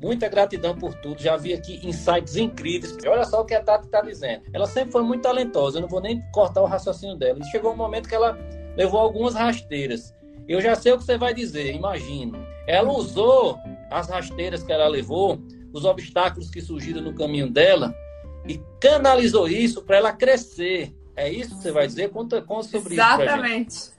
muita 0.00 0.28
gratidão 0.28 0.76
por 0.76 0.94
tudo. 0.94 1.20
Já 1.20 1.36
vi 1.36 1.52
aqui 1.52 1.80
insights 1.86 2.36
incríveis. 2.36 2.96
Olha 3.06 3.24
só 3.24 3.40
o 3.40 3.44
que 3.44 3.54
a 3.54 3.62
Tati 3.62 3.86
está 3.86 4.00
dizendo. 4.00 4.42
Ela 4.52 4.66
sempre 4.66 4.92
foi 4.92 5.02
muito 5.02 5.22
talentosa. 5.22 5.78
Eu 5.78 5.82
não 5.82 5.88
vou 5.88 6.00
nem 6.00 6.20
cortar 6.32 6.62
o 6.62 6.66
raciocínio 6.66 7.16
dela. 7.16 7.38
E 7.40 7.44
chegou 7.50 7.72
um 7.72 7.76
momento 7.76 8.08
que 8.08 8.14
ela 8.14 8.38
levou 8.76 9.00
algumas 9.00 9.34
rasteiras. 9.34 10.14
Eu 10.50 10.60
já 10.60 10.74
sei 10.74 10.90
o 10.90 10.98
que 10.98 11.04
você 11.04 11.16
vai 11.16 11.32
dizer, 11.32 11.72
imagino. 11.72 12.44
Ela 12.66 12.90
usou 12.90 13.56
as 13.88 14.08
rasteiras 14.08 14.64
que 14.64 14.72
ela 14.72 14.88
levou, 14.88 15.40
os 15.72 15.84
obstáculos 15.84 16.50
que 16.50 16.60
surgiram 16.60 17.00
no 17.00 17.14
caminho 17.14 17.48
dela 17.48 17.94
e 18.48 18.60
canalizou 18.80 19.46
isso 19.46 19.80
para 19.80 19.98
ela 19.98 20.12
crescer. 20.12 20.92
É 21.14 21.30
isso 21.30 21.56
que 21.56 21.62
você 21.62 21.70
vai 21.70 21.86
dizer? 21.86 22.10
Conta, 22.10 22.42
conta 22.42 22.66
sobre 22.66 22.94
Exatamente. 22.94 23.70
isso. 23.70 23.92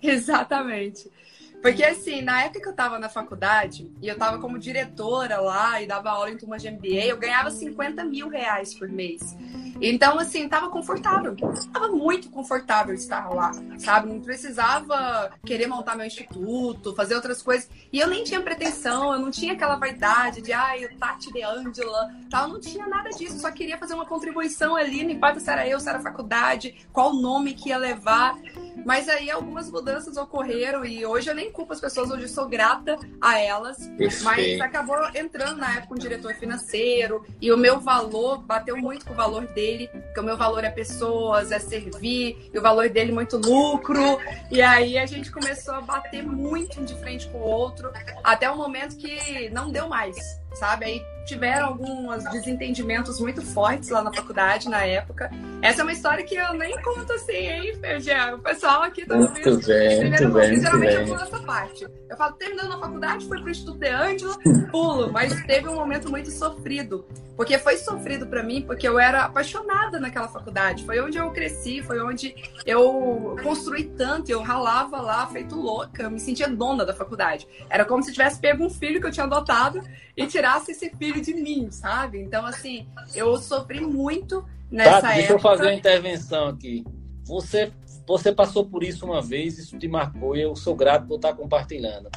Exatamente. 0.00 1.10
Exatamente. 1.10 1.15
Porque, 1.62 1.84
assim, 1.84 2.22
na 2.22 2.42
época 2.44 2.60
que 2.60 2.68
eu 2.68 2.72
tava 2.72 2.98
na 2.98 3.08
faculdade, 3.08 3.90
e 4.00 4.08
eu 4.08 4.16
tava 4.16 4.38
como 4.38 4.58
diretora 4.58 5.40
lá 5.40 5.80
e 5.82 5.86
dava 5.86 6.10
aula 6.10 6.30
em 6.30 6.36
turma 6.36 6.58
de 6.58 6.70
MBA, 6.70 7.06
eu 7.06 7.16
ganhava 7.16 7.50
50 7.50 8.04
mil 8.04 8.28
reais 8.28 8.74
por 8.74 8.88
mês. 8.88 9.36
Então, 9.80 10.18
assim, 10.18 10.48
tava 10.48 10.70
confortável. 10.70 11.36
Tava 11.72 11.88
muito 11.88 12.30
confortável 12.30 12.94
estar 12.94 13.28
lá, 13.28 13.52
sabe? 13.78 14.08
Não 14.08 14.20
precisava 14.20 15.30
querer 15.44 15.66
montar 15.66 15.96
meu 15.96 16.06
instituto, 16.06 16.94
fazer 16.94 17.14
outras 17.14 17.42
coisas. 17.42 17.68
E 17.92 17.98
eu 17.98 18.08
nem 18.08 18.24
tinha 18.24 18.40
pretensão, 18.40 19.12
eu 19.12 19.18
não 19.18 19.30
tinha 19.30 19.52
aquela 19.52 19.76
vaidade 19.76 20.40
de, 20.40 20.52
ai, 20.52 20.84
o 20.84 20.96
Tati 20.96 21.32
de 21.32 21.42
Angela, 21.42 22.10
tal. 22.30 22.48
Não 22.48 22.60
tinha 22.60 22.86
nada 22.86 23.10
disso, 23.10 23.38
só 23.38 23.50
queria 23.50 23.76
fazer 23.76 23.94
uma 23.94 24.06
contribuição 24.06 24.76
ali, 24.76 25.02
não 25.02 25.10
importa 25.10 25.40
se 25.40 25.50
era 25.50 25.68
eu, 25.68 25.78
se 25.78 25.88
era 25.88 25.98
a 25.98 26.02
faculdade, 26.02 26.86
qual 26.92 27.12
nome 27.14 27.54
que 27.54 27.68
ia 27.68 27.76
levar. 27.76 28.38
Mas 28.84 29.08
aí 29.08 29.30
algumas 29.30 29.70
mudanças 29.70 30.16
ocorreram 30.16 30.84
e 30.84 31.04
hoje 31.04 31.28
eu 31.28 31.34
nem 31.34 31.45
culpo 31.50 31.72
as 31.72 31.80
pessoas, 31.80 32.10
hoje 32.10 32.28
sou 32.28 32.48
grata 32.48 32.96
a 33.20 33.38
elas. 33.38 33.78
Perfeito. 33.98 34.24
Mas 34.24 34.60
acabou 34.60 34.96
entrando 35.14 35.58
na 35.58 35.76
época 35.76 35.94
um 35.94 35.98
diretor 35.98 36.34
financeiro 36.34 37.24
e 37.40 37.52
o 37.52 37.56
meu 37.56 37.80
valor 37.80 38.38
bateu 38.42 38.76
muito 38.76 39.06
com 39.06 39.12
o 39.12 39.16
valor 39.16 39.46
dele, 39.48 39.88
porque 39.88 40.20
o 40.20 40.24
meu 40.24 40.36
valor 40.36 40.64
é 40.64 40.70
pessoas, 40.70 41.52
é 41.52 41.58
servir, 41.58 42.50
e 42.52 42.58
o 42.58 42.62
valor 42.62 42.88
dele 42.88 43.10
é 43.10 43.14
muito 43.14 43.36
lucro. 43.36 44.18
E 44.50 44.62
aí 44.62 44.98
a 44.98 45.06
gente 45.06 45.30
começou 45.30 45.74
a 45.74 45.80
bater 45.80 46.22
muito 46.22 46.80
um 46.80 46.84
de 46.84 46.94
frente 46.96 47.28
com 47.28 47.38
o 47.38 47.42
outro, 47.42 47.90
até 48.22 48.50
o 48.50 48.56
momento 48.56 48.96
que 48.96 49.50
não 49.50 49.70
deu 49.70 49.88
mais 49.88 50.16
sabe? 50.58 50.84
Aí 50.84 51.16
tiveram 51.26 51.66
alguns 51.66 52.24
desentendimentos 52.30 53.20
muito 53.20 53.42
fortes 53.42 53.88
lá 53.90 54.02
na 54.02 54.12
faculdade 54.12 54.68
na 54.68 54.84
época. 54.84 55.30
Essa 55.60 55.80
é 55.80 55.84
uma 55.84 55.92
história 55.92 56.24
que 56.24 56.36
eu 56.36 56.54
nem 56.54 56.80
conto 56.80 57.12
assim, 57.12 57.32
hein, 57.32 57.76
Fergiano? 57.80 58.36
O 58.36 58.40
pessoal 58.40 58.82
aqui 58.82 59.04
tá 59.04 59.16
muito 59.16 59.66
bem, 59.66 60.10
muito 60.10 60.28
bem, 60.30 60.60
geralmente 60.60 60.94
eu 60.94 61.04
pulo 61.06 61.20
essa 61.20 61.40
parte. 61.40 61.86
Eu 62.08 62.16
falo, 62.16 62.34
terminando 62.34 62.74
a 62.74 62.78
faculdade, 62.78 63.26
fui 63.26 63.40
pro 63.40 63.50
Instituto 63.50 63.78
de 63.78 63.88
Ângela, 63.88 64.36
pulo, 64.70 65.12
mas 65.12 65.34
teve 65.44 65.68
um 65.68 65.74
momento 65.74 66.08
muito 66.08 66.30
sofrido. 66.30 67.04
Porque 67.36 67.58
foi 67.58 67.76
sofrido 67.76 68.26
para 68.26 68.42
mim, 68.42 68.62
porque 68.62 68.88
eu 68.88 68.98
era 68.98 69.24
apaixonada 69.24 70.00
naquela 70.00 70.26
faculdade. 70.26 70.86
Foi 70.86 70.98
onde 71.00 71.18
eu 71.18 71.30
cresci, 71.32 71.82
foi 71.82 72.00
onde 72.00 72.34
eu 72.64 73.36
construí 73.42 73.84
tanto, 73.84 74.30
eu 74.30 74.40
ralava 74.40 75.02
lá, 75.02 75.26
feito 75.26 75.54
louca, 75.54 76.04
eu 76.04 76.10
me 76.10 76.18
sentia 76.18 76.48
dona 76.48 76.82
da 76.86 76.94
faculdade. 76.94 77.46
Era 77.68 77.84
como 77.84 78.02
se 78.02 78.10
tivesse 78.10 78.40
pego 78.40 78.64
um 78.64 78.70
filho 78.70 79.02
que 79.02 79.06
eu 79.06 79.10
tinha 79.10 79.26
adotado 79.26 79.82
e 80.16 80.26
tirasse 80.26 80.72
esse 80.72 80.90
filho 80.90 81.20
de 81.20 81.34
mim, 81.34 81.70
sabe? 81.70 82.20
Então, 82.20 82.46
assim, 82.46 82.86
eu 83.14 83.36
sofri 83.36 83.80
muito 83.80 84.44
nessa 84.70 85.02
tá, 85.02 85.08
deixa 85.08 85.08
época. 85.08 85.16
Deixa 85.16 85.32
eu 85.32 85.38
fazer 85.38 85.62
uma 85.64 85.74
intervenção 85.74 86.48
aqui. 86.48 86.84
Você, 87.24 87.72
você 88.06 88.32
passou 88.32 88.64
por 88.64 88.82
isso 88.82 89.04
uma 89.04 89.20
vez, 89.20 89.58
isso 89.58 89.78
te 89.78 89.88
marcou 89.88 90.36
e 90.36 90.42
eu 90.42 90.56
sou 90.56 90.74
grato 90.74 91.06
por 91.06 91.16
estar 91.16 91.34
compartilhando. 91.34 92.08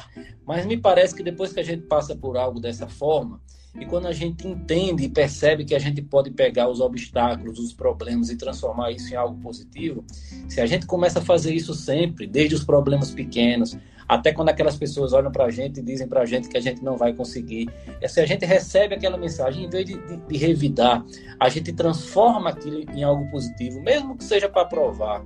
Mas 0.46 0.64
me 0.64 0.78
parece 0.78 1.14
que 1.14 1.22
depois 1.22 1.52
que 1.52 1.60
a 1.60 1.64
gente 1.64 1.82
passa 1.82 2.16
por 2.16 2.36
algo 2.36 2.58
dessa 2.58 2.88
forma, 2.88 3.40
e 3.78 3.86
quando 3.86 4.06
a 4.06 4.12
gente 4.12 4.48
entende 4.48 5.04
e 5.04 5.08
percebe 5.08 5.64
que 5.64 5.74
a 5.74 5.78
gente 5.78 6.02
pode 6.02 6.30
pegar 6.30 6.68
os 6.68 6.80
obstáculos, 6.80 7.58
os 7.58 7.72
problemas 7.72 8.30
e 8.30 8.36
transformar 8.36 8.90
isso 8.90 9.12
em 9.12 9.16
algo 9.16 9.40
positivo, 9.40 10.04
se 10.48 10.60
a 10.60 10.66
gente 10.66 10.86
começa 10.86 11.20
a 11.20 11.22
fazer 11.22 11.54
isso 11.54 11.72
sempre, 11.74 12.26
desde 12.26 12.54
os 12.54 12.64
problemas 12.64 13.12
pequenos, 13.12 13.76
até 14.10 14.32
quando 14.32 14.48
aquelas 14.48 14.76
pessoas 14.76 15.12
olham 15.12 15.30
para 15.30 15.44
a 15.44 15.50
gente 15.52 15.78
e 15.78 15.82
dizem 15.82 16.08
para 16.08 16.22
a 16.22 16.26
gente 16.26 16.48
que 16.48 16.58
a 16.58 16.60
gente 16.60 16.82
não 16.82 16.96
vai 16.96 17.12
conseguir. 17.12 17.70
E, 18.02 18.08
se 18.08 18.20
a 18.20 18.26
gente 18.26 18.44
recebe 18.44 18.96
aquela 18.96 19.16
mensagem, 19.16 19.66
em 19.66 19.70
vez 19.70 19.86
de, 19.86 19.94
de, 19.94 20.16
de 20.16 20.36
revidar, 20.36 21.04
a 21.38 21.48
gente 21.48 21.72
transforma 21.72 22.50
aquilo 22.50 22.80
em 22.92 23.04
algo 23.04 23.30
positivo, 23.30 23.80
mesmo 23.80 24.16
que 24.16 24.24
seja 24.24 24.48
para 24.48 24.64
provar. 24.64 25.22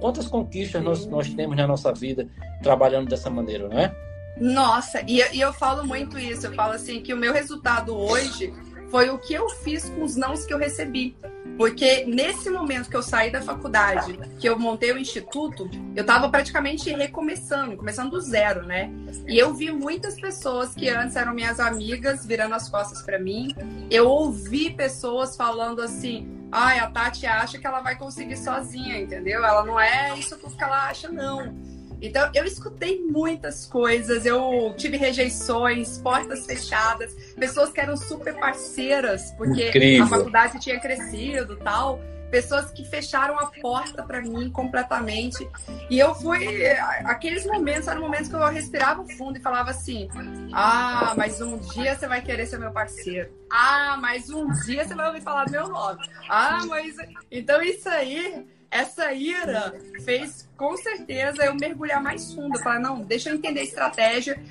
Quantas 0.00 0.26
conquistas 0.26 0.82
nós, 0.84 1.06
nós 1.06 1.30
temos 1.30 1.56
na 1.56 1.66
nossa 1.66 1.94
vida 1.94 2.28
trabalhando 2.62 3.08
dessa 3.08 3.30
maneira, 3.30 3.70
não 3.70 3.78
é? 3.78 3.96
Nossa, 4.38 5.00
e, 5.08 5.22
e 5.34 5.40
eu 5.40 5.50
falo 5.54 5.86
muito 5.86 6.18
isso. 6.18 6.46
Eu 6.46 6.52
falo 6.52 6.74
assim 6.74 7.00
que 7.00 7.14
o 7.14 7.16
meu 7.16 7.32
resultado 7.32 7.96
hoje 7.96 8.52
foi 8.90 9.10
o 9.10 9.18
que 9.18 9.34
eu 9.34 9.48
fiz 9.48 9.88
com 9.90 10.02
os 10.02 10.16
nãos 10.16 10.44
que 10.44 10.52
eu 10.52 10.58
recebi. 10.58 11.16
Porque 11.56 12.04
nesse 12.04 12.50
momento 12.50 12.90
que 12.90 12.96
eu 12.96 13.02
saí 13.02 13.30
da 13.30 13.40
faculdade, 13.40 14.18
que 14.38 14.46
eu 14.46 14.58
montei 14.58 14.92
o 14.92 14.98
instituto, 14.98 15.68
eu 15.94 16.02
estava 16.02 16.28
praticamente 16.28 16.90
recomeçando, 16.90 17.76
começando 17.76 18.10
do 18.10 18.20
zero, 18.20 18.66
né? 18.66 18.90
E 19.26 19.38
eu 19.38 19.54
vi 19.54 19.72
muitas 19.72 20.20
pessoas 20.20 20.74
que 20.74 20.88
antes 20.90 21.16
eram 21.16 21.32
minhas 21.32 21.58
amigas 21.58 22.26
virando 22.26 22.54
as 22.54 22.68
costas 22.68 23.00
para 23.00 23.18
mim. 23.18 23.54
Eu 23.90 24.06
ouvi 24.06 24.70
pessoas 24.70 25.34
falando 25.34 25.80
assim: 25.80 26.28
ai, 26.52 26.78
a 26.78 26.90
Tati 26.90 27.26
acha 27.26 27.58
que 27.58 27.66
ela 27.66 27.80
vai 27.80 27.96
conseguir 27.96 28.36
sozinha, 28.36 29.00
entendeu? 29.00 29.42
Ela 29.42 29.64
não 29.64 29.80
é 29.80 30.16
isso 30.18 30.36
que 30.36 30.62
ela 30.62 30.88
acha, 30.88 31.08
não. 31.08 31.54
Então, 32.00 32.30
eu 32.34 32.44
escutei 32.44 33.00
muitas 33.02 33.66
coisas, 33.66 34.26
eu 34.26 34.74
tive 34.76 34.96
rejeições, 34.96 35.98
portas 35.98 36.44
fechadas, 36.46 37.14
pessoas 37.36 37.70
que 37.70 37.80
eram 37.80 37.96
super 37.96 38.34
parceiras, 38.34 39.32
porque 39.32 39.68
Incrível. 39.68 40.04
a 40.04 40.06
faculdade 40.08 40.60
tinha 40.60 40.78
crescido 40.78 41.56
tal. 41.56 42.00
Pessoas 42.30 42.72
que 42.72 42.84
fecharam 42.84 43.38
a 43.38 43.46
porta 43.62 44.02
para 44.02 44.20
mim 44.20 44.50
completamente. 44.50 45.48
E 45.88 45.96
eu 45.96 46.12
fui. 46.12 46.66
Aqueles 47.04 47.46
momentos 47.46 47.86
eram 47.86 48.00
momentos 48.00 48.28
que 48.28 48.34
eu 48.34 48.44
respirava 48.48 49.04
fundo 49.16 49.38
e 49.38 49.40
falava 49.40 49.70
assim: 49.70 50.08
Ah, 50.52 51.14
mas 51.16 51.40
um 51.40 51.56
dia 51.56 51.94
você 51.94 52.08
vai 52.08 52.20
querer 52.20 52.46
ser 52.46 52.58
meu 52.58 52.72
parceiro. 52.72 53.30
Ah, 53.48 53.96
mas 54.00 54.28
um 54.28 54.50
dia 54.64 54.84
você 54.84 54.92
vai 54.92 55.06
ouvir 55.06 55.22
falar 55.22 55.44
do 55.44 55.52
meu 55.52 55.68
nome. 55.68 56.00
Ah, 56.28 56.64
mas. 56.66 56.96
Então 57.30 57.62
isso 57.62 57.88
aí 57.88 58.44
essa 58.76 59.12
ira 59.12 59.74
fez 60.04 60.46
com 60.56 60.74
certeza 60.76 61.44
eu 61.44 61.54
mergulhar 61.54 62.02
mais 62.02 62.32
fundo, 62.32 62.58
falar, 62.58 62.80
não, 62.80 63.02
deixa 63.02 63.28
eu 63.28 63.34
entender 63.34 63.60
a 63.60 63.64
estratégia, 63.64 64.42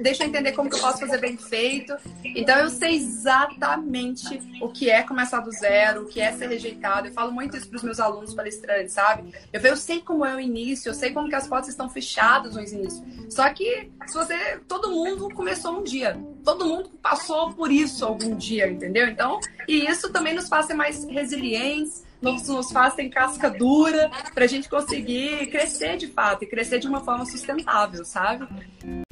deixa 0.00 0.24
eu 0.24 0.28
entender 0.28 0.52
como 0.52 0.68
que 0.68 0.74
eu 0.74 0.80
posso 0.80 0.98
fazer 0.98 1.18
bem 1.18 1.36
feito. 1.36 1.94
Então 2.24 2.58
eu 2.58 2.68
sei 2.68 2.96
exatamente 2.96 4.40
o 4.60 4.68
que 4.68 4.90
é 4.90 5.02
começar 5.02 5.40
do 5.40 5.52
zero, 5.52 6.02
o 6.02 6.06
que 6.06 6.20
é 6.20 6.32
ser 6.32 6.48
rejeitado. 6.48 7.06
Eu 7.06 7.12
falo 7.12 7.30
muito 7.30 7.56
isso 7.56 7.68
para 7.68 7.76
os 7.76 7.82
meus 7.82 8.00
alunos 8.00 8.34
palestrantes, 8.34 8.92
sabe? 8.92 9.32
Eu, 9.52 9.60
eu 9.60 9.76
sei 9.76 10.00
como 10.00 10.24
é 10.24 10.34
o 10.34 10.40
início, 10.40 10.90
eu 10.90 10.94
sei 10.94 11.12
como 11.12 11.28
que 11.28 11.34
as 11.34 11.46
portas 11.46 11.68
estão 11.68 11.88
fechadas 11.88 12.56
no 12.56 12.60
início. 12.60 13.04
Só 13.30 13.48
que 13.50 13.88
se 14.06 14.14
você, 14.14 14.58
todo 14.66 14.90
mundo 14.90 15.28
começou 15.32 15.78
um 15.78 15.84
dia, 15.84 16.18
todo 16.44 16.64
mundo 16.64 16.90
passou 17.00 17.52
por 17.52 17.70
isso 17.70 18.04
algum 18.04 18.34
dia, 18.36 18.68
entendeu? 18.68 19.06
Então, 19.06 19.38
e 19.68 19.88
isso 19.88 20.10
também 20.10 20.34
nos 20.34 20.48
faz 20.48 20.66
ser 20.66 20.74
mais 20.74 21.04
resilientes 21.04 22.01
nos, 22.22 22.48
nos 22.48 22.70
fazem 22.70 23.10
casca 23.10 23.50
dura 23.50 24.10
para 24.32 24.44
a 24.44 24.48
gente 24.48 24.68
conseguir 24.68 25.48
crescer 25.48 25.96
de 25.96 26.06
fato 26.06 26.44
e 26.44 26.46
crescer 26.46 26.78
de 26.78 26.86
uma 26.86 27.00
forma 27.00 27.26
sustentável, 27.26 28.04
sabe? 28.04 28.46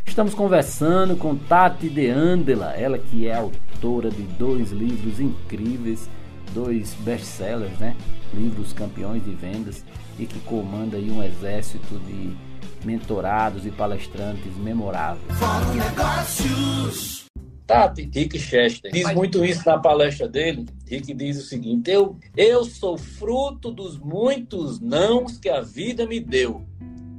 Estamos 0.07 0.35
conversando 0.35 1.17
com 1.17 1.37
Tati 1.37 1.89
De 1.89 2.09
Andela, 2.09 2.73
ela 2.75 2.99
que 2.99 3.27
é 3.27 3.35
autora 3.35 4.11
de 4.11 4.23
dois 4.23 4.71
livros 4.71 5.21
incríveis, 5.21 6.09
dois 6.53 6.95
best-sellers, 6.95 7.79
né? 7.79 7.97
Livros 8.33 8.73
campeões 8.73 9.25
de 9.25 9.35
vendas 9.35 9.85
e 10.19 10.27
que 10.27 10.39
comanda 10.41 10.97
aí 10.97 11.11
um 11.11 11.23
exército 11.23 11.99
de 12.01 12.37
mentorados 12.85 13.67
e 13.67 13.71
palestrantes 13.71 14.57
memoráveis. 14.57 15.39
Fórum 15.39 15.75
Negócios. 15.75 17.20
Tati, 17.71 18.11
Rick 18.13 18.39
Chester, 18.39 18.91
diz 18.91 19.15
muito 19.15 19.45
isso 19.45 19.63
na 19.65 19.79
palestra 19.79 20.29
dele. 20.29 20.67
Rick 20.87 21.15
diz 21.15 21.39
o 21.39 21.47
seguinte: 21.47 21.91
eu, 21.91 22.17
eu 22.37 22.65
sou 22.65 22.99
fruto 22.99 23.71
dos 23.71 23.99
muitos 23.99 24.81
nãos 24.81 25.39
que 25.39 25.49
a 25.49 25.61
vida 25.61 26.05
me 26.05 26.19
deu. 26.19 26.67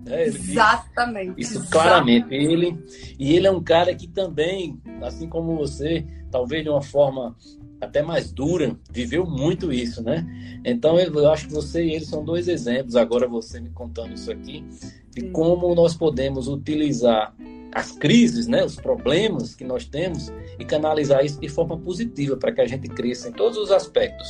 É, 0.05 0.25
Exatamente. 0.25 1.39
Isso 1.39 1.59
Exatamente. 1.59 1.71
claramente. 1.71 2.33
Ele, 2.33 2.77
e 3.17 3.33
ele 3.33 3.47
é 3.47 3.51
um 3.51 3.63
cara 3.63 3.95
que 3.95 4.07
também, 4.07 4.77
assim 5.01 5.29
como 5.29 5.55
você, 5.55 6.05
talvez 6.29 6.63
de 6.63 6.69
uma 6.69 6.81
forma 6.81 7.35
até 7.79 8.01
mais 8.01 8.31
dura, 8.31 8.77
viveu 8.91 9.25
muito 9.25 9.71
isso, 9.71 10.03
né? 10.03 10.25
Então 10.65 10.99
eu 10.99 11.31
acho 11.31 11.47
que 11.47 11.53
você 11.53 11.83
e 11.83 11.95
ele 11.95 12.05
são 12.05 12.23
dois 12.23 12.47
exemplos, 12.47 12.95
agora 12.95 13.27
você 13.27 13.59
me 13.59 13.69
contando 13.69 14.13
isso 14.13 14.31
aqui, 14.31 14.63
de 15.09 15.29
como 15.29 15.73
nós 15.73 15.95
podemos 15.95 16.47
utilizar 16.47 17.33
as 17.73 17.91
crises, 17.91 18.47
né, 18.47 18.63
os 18.63 18.75
problemas 18.75 19.55
que 19.55 19.63
nós 19.63 19.85
temos 19.85 20.31
e 20.59 20.65
canalizar 20.65 21.23
isso 21.23 21.39
de 21.39 21.47
forma 21.47 21.77
positiva 21.77 22.35
para 22.37 22.51
que 22.51 22.61
a 22.61 22.67
gente 22.67 22.87
cresça 22.89 23.29
em 23.29 23.31
todos 23.31 23.57
os 23.57 23.71
aspectos, 23.71 24.27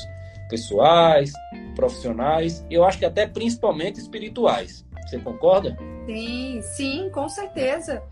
pessoais, 0.50 1.32
profissionais, 1.76 2.66
eu 2.70 2.84
acho 2.84 3.00
que 3.00 3.06
até 3.06 3.26
principalmente 3.26 4.00
espirituais. 4.00 4.86
Você 5.08 5.18
concorda? 5.20 5.78
Sim, 6.06 6.62
sim, 6.62 7.10
com 7.12 7.28
certeza. 7.28 8.04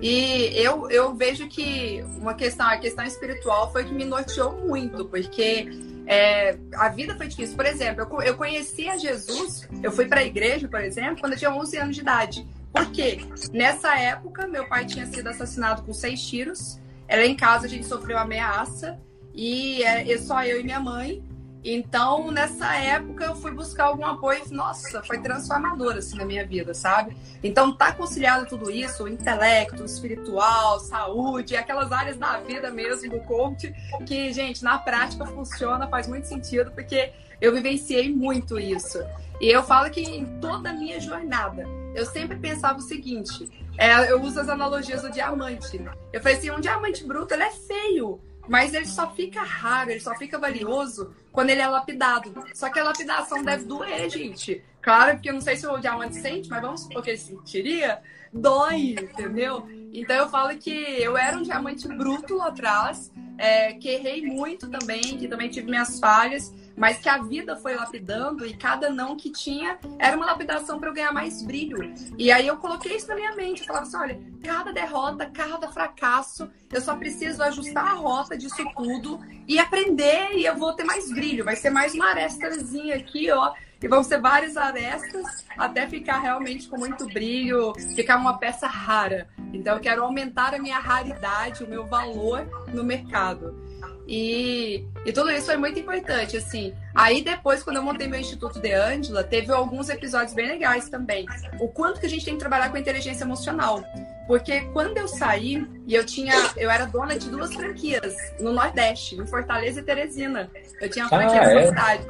E 0.00 0.52
eu, 0.54 0.90
eu 0.90 1.14
vejo 1.14 1.48
que 1.48 2.04
uma 2.18 2.34
questão, 2.34 2.66
a 2.66 2.76
questão 2.76 3.04
espiritual 3.04 3.70
foi 3.72 3.84
que 3.84 3.94
me 3.94 4.04
norteou 4.04 4.52
muito, 4.66 5.04
porque 5.06 5.68
é, 6.06 6.56
a 6.74 6.88
vida 6.88 7.16
foi 7.16 7.28
difícil. 7.28 7.56
Por 7.56 7.66
exemplo, 7.66 8.02
eu, 8.02 8.22
eu 8.22 8.36
conheci 8.36 8.88
a 8.88 8.96
Jesus, 8.96 9.68
eu 9.82 9.92
fui 9.92 10.06
para 10.06 10.20
a 10.20 10.24
igreja, 10.24 10.68
por 10.68 10.80
exemplo, 10.80 11.20
quando 11.20 11.32
eu 11.32 11.38
tinha 11.38 11.52
11 11.52 11.76
anos 11.78 11.94
de 11.94 12.02
idade. 12.02 12.46
Porque 12.72 13.20
nessa 13.52 13.98
época, 13.98 14.46
meu 14.46 14.68
pai 14.68 14.84
tinha 14.86 15.06
sido 15.06 15.28
assassinado 15.28 15.82
com 15.82 15.92
seis 15.92 16.26
tiros. 16.26 16.80
Ela 17.08 17.24
em 17.24 17.36
casa 17.36 17.66
a 17.66 17.68
gente 17.68 17.86
sofreu 17.86 18.18
ameaça 18.18 18.98
e 19.34 19.82
é 19.82 20.18
só 20.18 20.44
eu 20.44 20.60
e 20.60 20.64
minha 20.64 20.80
mãe. 20.80 21.22
Então, 21.68 22.30
nessa 22.30 22.76
época, 22.76 23.24
eu 23.24 23.34
fui 23.34 23.50
buscar 23.50 23.86
algum 23.86 24.06
apoio. 24.06 24.40
Nossa, 24.52 25.02
foi 25.02 25.18
transformador 25.18 25.96
assim 25.96 26.16
na 26.16 26.24
minha 26.24 26.46
vida, 26.46 26.72
sabe? 26.72 27.16
Então, 27.42 27.76
tá 27.76 27.90
conciliado 27.90 28.46
tudo 28.46 28.70
isso, 28.70 29.02
o 29.02 29.08
intelecto, 29.08 29.82
o 29.82 29.84
espiritual, 29.84 30.78
saúde, 30.78 31.56
aquelas 31.56 31.90
áreas 31.90 32.16
da 32.16 32.38
vida 32.38 32.70
mesmo 32.70 33.10
do 33.10 33.18
coach, 33.22 33.74
que, 34.06 34.32
gente, 34.32 34.62
na 34.62 34.78
prática 34.78 35.26
funciona, 35.26 35.88
faz 35.88 36.06
muito 36.06 36.28
sentido, 36.28 36.70
porque 36.70 37.12
eu 37.40 37.52
vivenciei 37.52 38.14
muito 38.14 38.60
isso. 38.60 39.00
E 39.40 39.48
eu 39.48 39.64
falo 39.64 39.90
que 39.90 40.00
em 40.00 40.24
toda 40.38 40.70
a 40.70 40.72
minha 40.72 41.00
jornada, 41.00 41.66
eu 41.96 42.06
sempre 42.06 42.36
pensava 42.38 42.78
o 42.78 42.82
seguinte: 42.82 43.50
é, 43.76 44.08
eu 44.08 44.22
uso 44.22 44.38
as 44.38 44.48
analogias 44.48 45.02
do 45.02 45.10
diamante. 45.10 45.84
Eu 46.12 46.20
falei 46.22 46.38
assim: 46.38 46.50
um 46.52 46.60
diamante 46.60 47.04
bruto 47.04 47.34
ele 47.34 47.42
é 47.42 47.50
feio, 47.50 48.20
mas 48.48 48.74
ele 48.74 48.86
só 48.86 49.10
fica 49.12 49.42
raro, 49.42 49.90
ele 49.90 50.00
só 50.00 50.14
fica 50.14 50.38
valioso 50.38 51.14
quando 51.32 51.50
ele 51.50 51.60
é 51.60 51.66
lapidado. 51.66 52.32
Só 52.54 52.70
que 52.70 52.78
a 52.78 52.84
lapidação 52.84 53.42
deve 53.42 53.64
doer, 53.64 54.08
gente. 54.10 54.62
Claro, 54.80 55.14
porque 55.14 55.28
eu 55.28 55.34
não 55.34 55.40
sei 55.40 55.56
se 55.56 55.66
o 55.66 55.78
diamante 55.78 56.16
sente, 56.16 56.48
mas 56.48 56.62
vamos 56.62 56.82
supor 56.82 57.02
que 57.02 57.10
ele 57.10 57.18
sentiria. 57.18 58.00
Dói, 58.32 58.92
entendeu? 58.92 59.66
Então 59.96 60.14
eu 60.14 60.28
falo 60.28 60.56
que 60.58 60.70
eu 60.70 61.16
era 61.16 61.36
um 61.38 61.42
diamante 61.42 61.88
bruto 61.88 62.36
lá 62.36 62.48
atrás, 62.48 63.10
é, 63.38 63.72
que 63.72 63.88
errei 63.88 64.26
muito 64.26 64.68
também, 64.68 65.00
que 65.00 65.26
também 65.26 65.48
tive 65.48 65.70
minhas 65.70 65.98
falhas 65.98 66.54
mas 66.76 66.98
que 66.98 67.08
a 67.08 67.18
vida 67.18 67.56
foi 67.56 67.74
lapidando 67.74 68.44
e 68.44 68.54
cada 68.54 68.90
não 68.90 69.16
que 69.16 69.30
tinha 69.30 69.78
era 69.98 70.16
uma 70.16 70.26
lapidação 70.26 70.78
para 70.78 70.90
eu 70.90 70.94
ganhar 70.94 71.12
mais 71.12 71.42
brilho. 71.42 71.92
E 72.18 72.30
aí 72.30 72.46
eu 72.46 72.58
coloquei 72.58 72.96
isso 72.96 73.08
na 73.08 73.14
minha 73.14 73.34
mente, 73.34 73.60
eu 73.60 73.66
falava 73.66 73.86
assim, 73.86 73.96
olha, 73.96 74.20
cada 74.44 74.72
derrota, 74.72 75.26
cada 75.26 75.68
fracasso, 75.68 76.50
eu 76.70 76.80
só 76.80 76.94
preciso 76.94 77.42
ajustar 77.42 77.86
a 77.86 77.94
rota 77.94 78.36
disso 78.36 78.62
tudo 78.76 79.18
e 79.48 79.58
aprender 79.58 80.34
e 80.34 80.44
eu 80.44 80.56
vou 80.56 80.74
ter 80.74 80.84
mais 80.84 81.10
brilho, 81.10 81.44
vai 81.44 81.56
ser 81.56 81.70
mais 81.70 81.94
uma 81.94 82.10
arestazinha 82.10 82.96
aqui, 82.96 83.30
ó, 83.30 83.54
e 83.86 83.88
vão 83.88 84.02
ser 84.02 84.20
várias 84.20 84.56
arestas 84.56 85.46
até 85.56 85.86
ficar 85.86 86.18
realmente 86.18 86.68
com 86.68 86.76
muito 86.76 87.06
brilho, 87.06 87.72
ficar 87.94 88.16
uma 88.16 88.36
peça 88.36 88.66
rara. 88.66 89.28
Então 89.52 89.76
eu 89.76 89.80
quero 89.80 90.02
aumentar 90.02 90.52
a 90.54 90.58
minha 90.58 90.78
raridade, 90.78 91.62
o 91.62 91.68
meu 91.68 91.86
valor 91.86 92.44
no 92.74 92.82
mercado. 92.82 93.65
E, 94.06 94.84
e 95.04 95.12
tudo 95.12 95.30
isso 95.30 95.46
foi 95.46 95.56
muito 95.56 95.78
importante, 95.80 96.36
assim. 96.36 96.72
Aí 96.94 97.22
depois, 97.22 97.62
quando 97.62 97.76
eu 97.76 97.82
montei 97.82 98.06
meu 98.06 98.20
Instituto 98.20 98.60
de 98.60 98.72
Ângela, 98.72 99.24
teve 99.24 99.52
alguns 99.52 99.88
episódios 99.88 100.32
bem 100.32 100.46
legais 100.46 100.88
também. 100.88 101.26
O 101.58 101.68
quanto 101.68 101.98
que 101.98 102.06
a 102.06 102.08
gente 102.08 102.24
tem 102.24 102.34
que 102.34 102.40
trabalhar 102.40 102.70
com 102.70 102.76
inteligência 102.76 103.24
emocional. 103.24 103.82
Porque 104.26 104.62
quando 104.72 104.96
eu 104.96 105.08
saí, 105.08 105.66
e 105.86 105.94
eu 105.94 106.04
tinha, 106.04 106.34
eu 106.56 106.70
era 106.70 106.84
dona 106.84 107.18
de 107.18 107.28
duas 107.28 107.52
franquias 107.54 108.16
no 108.40 108.52
Nordeste, 108.52 109.16
em 109.16 109.26
Fortaleza 109.26 109.80
e 109.80 109.82
Teresina. 109.82 110.50
Eu 110.80 110.88
tinha 110.88 111.04
uma 111.04 111.10
franquia 111.10 111.40
ah, 111.40 111.52
é? 111.52 111.66
cidade. 111.66 112.06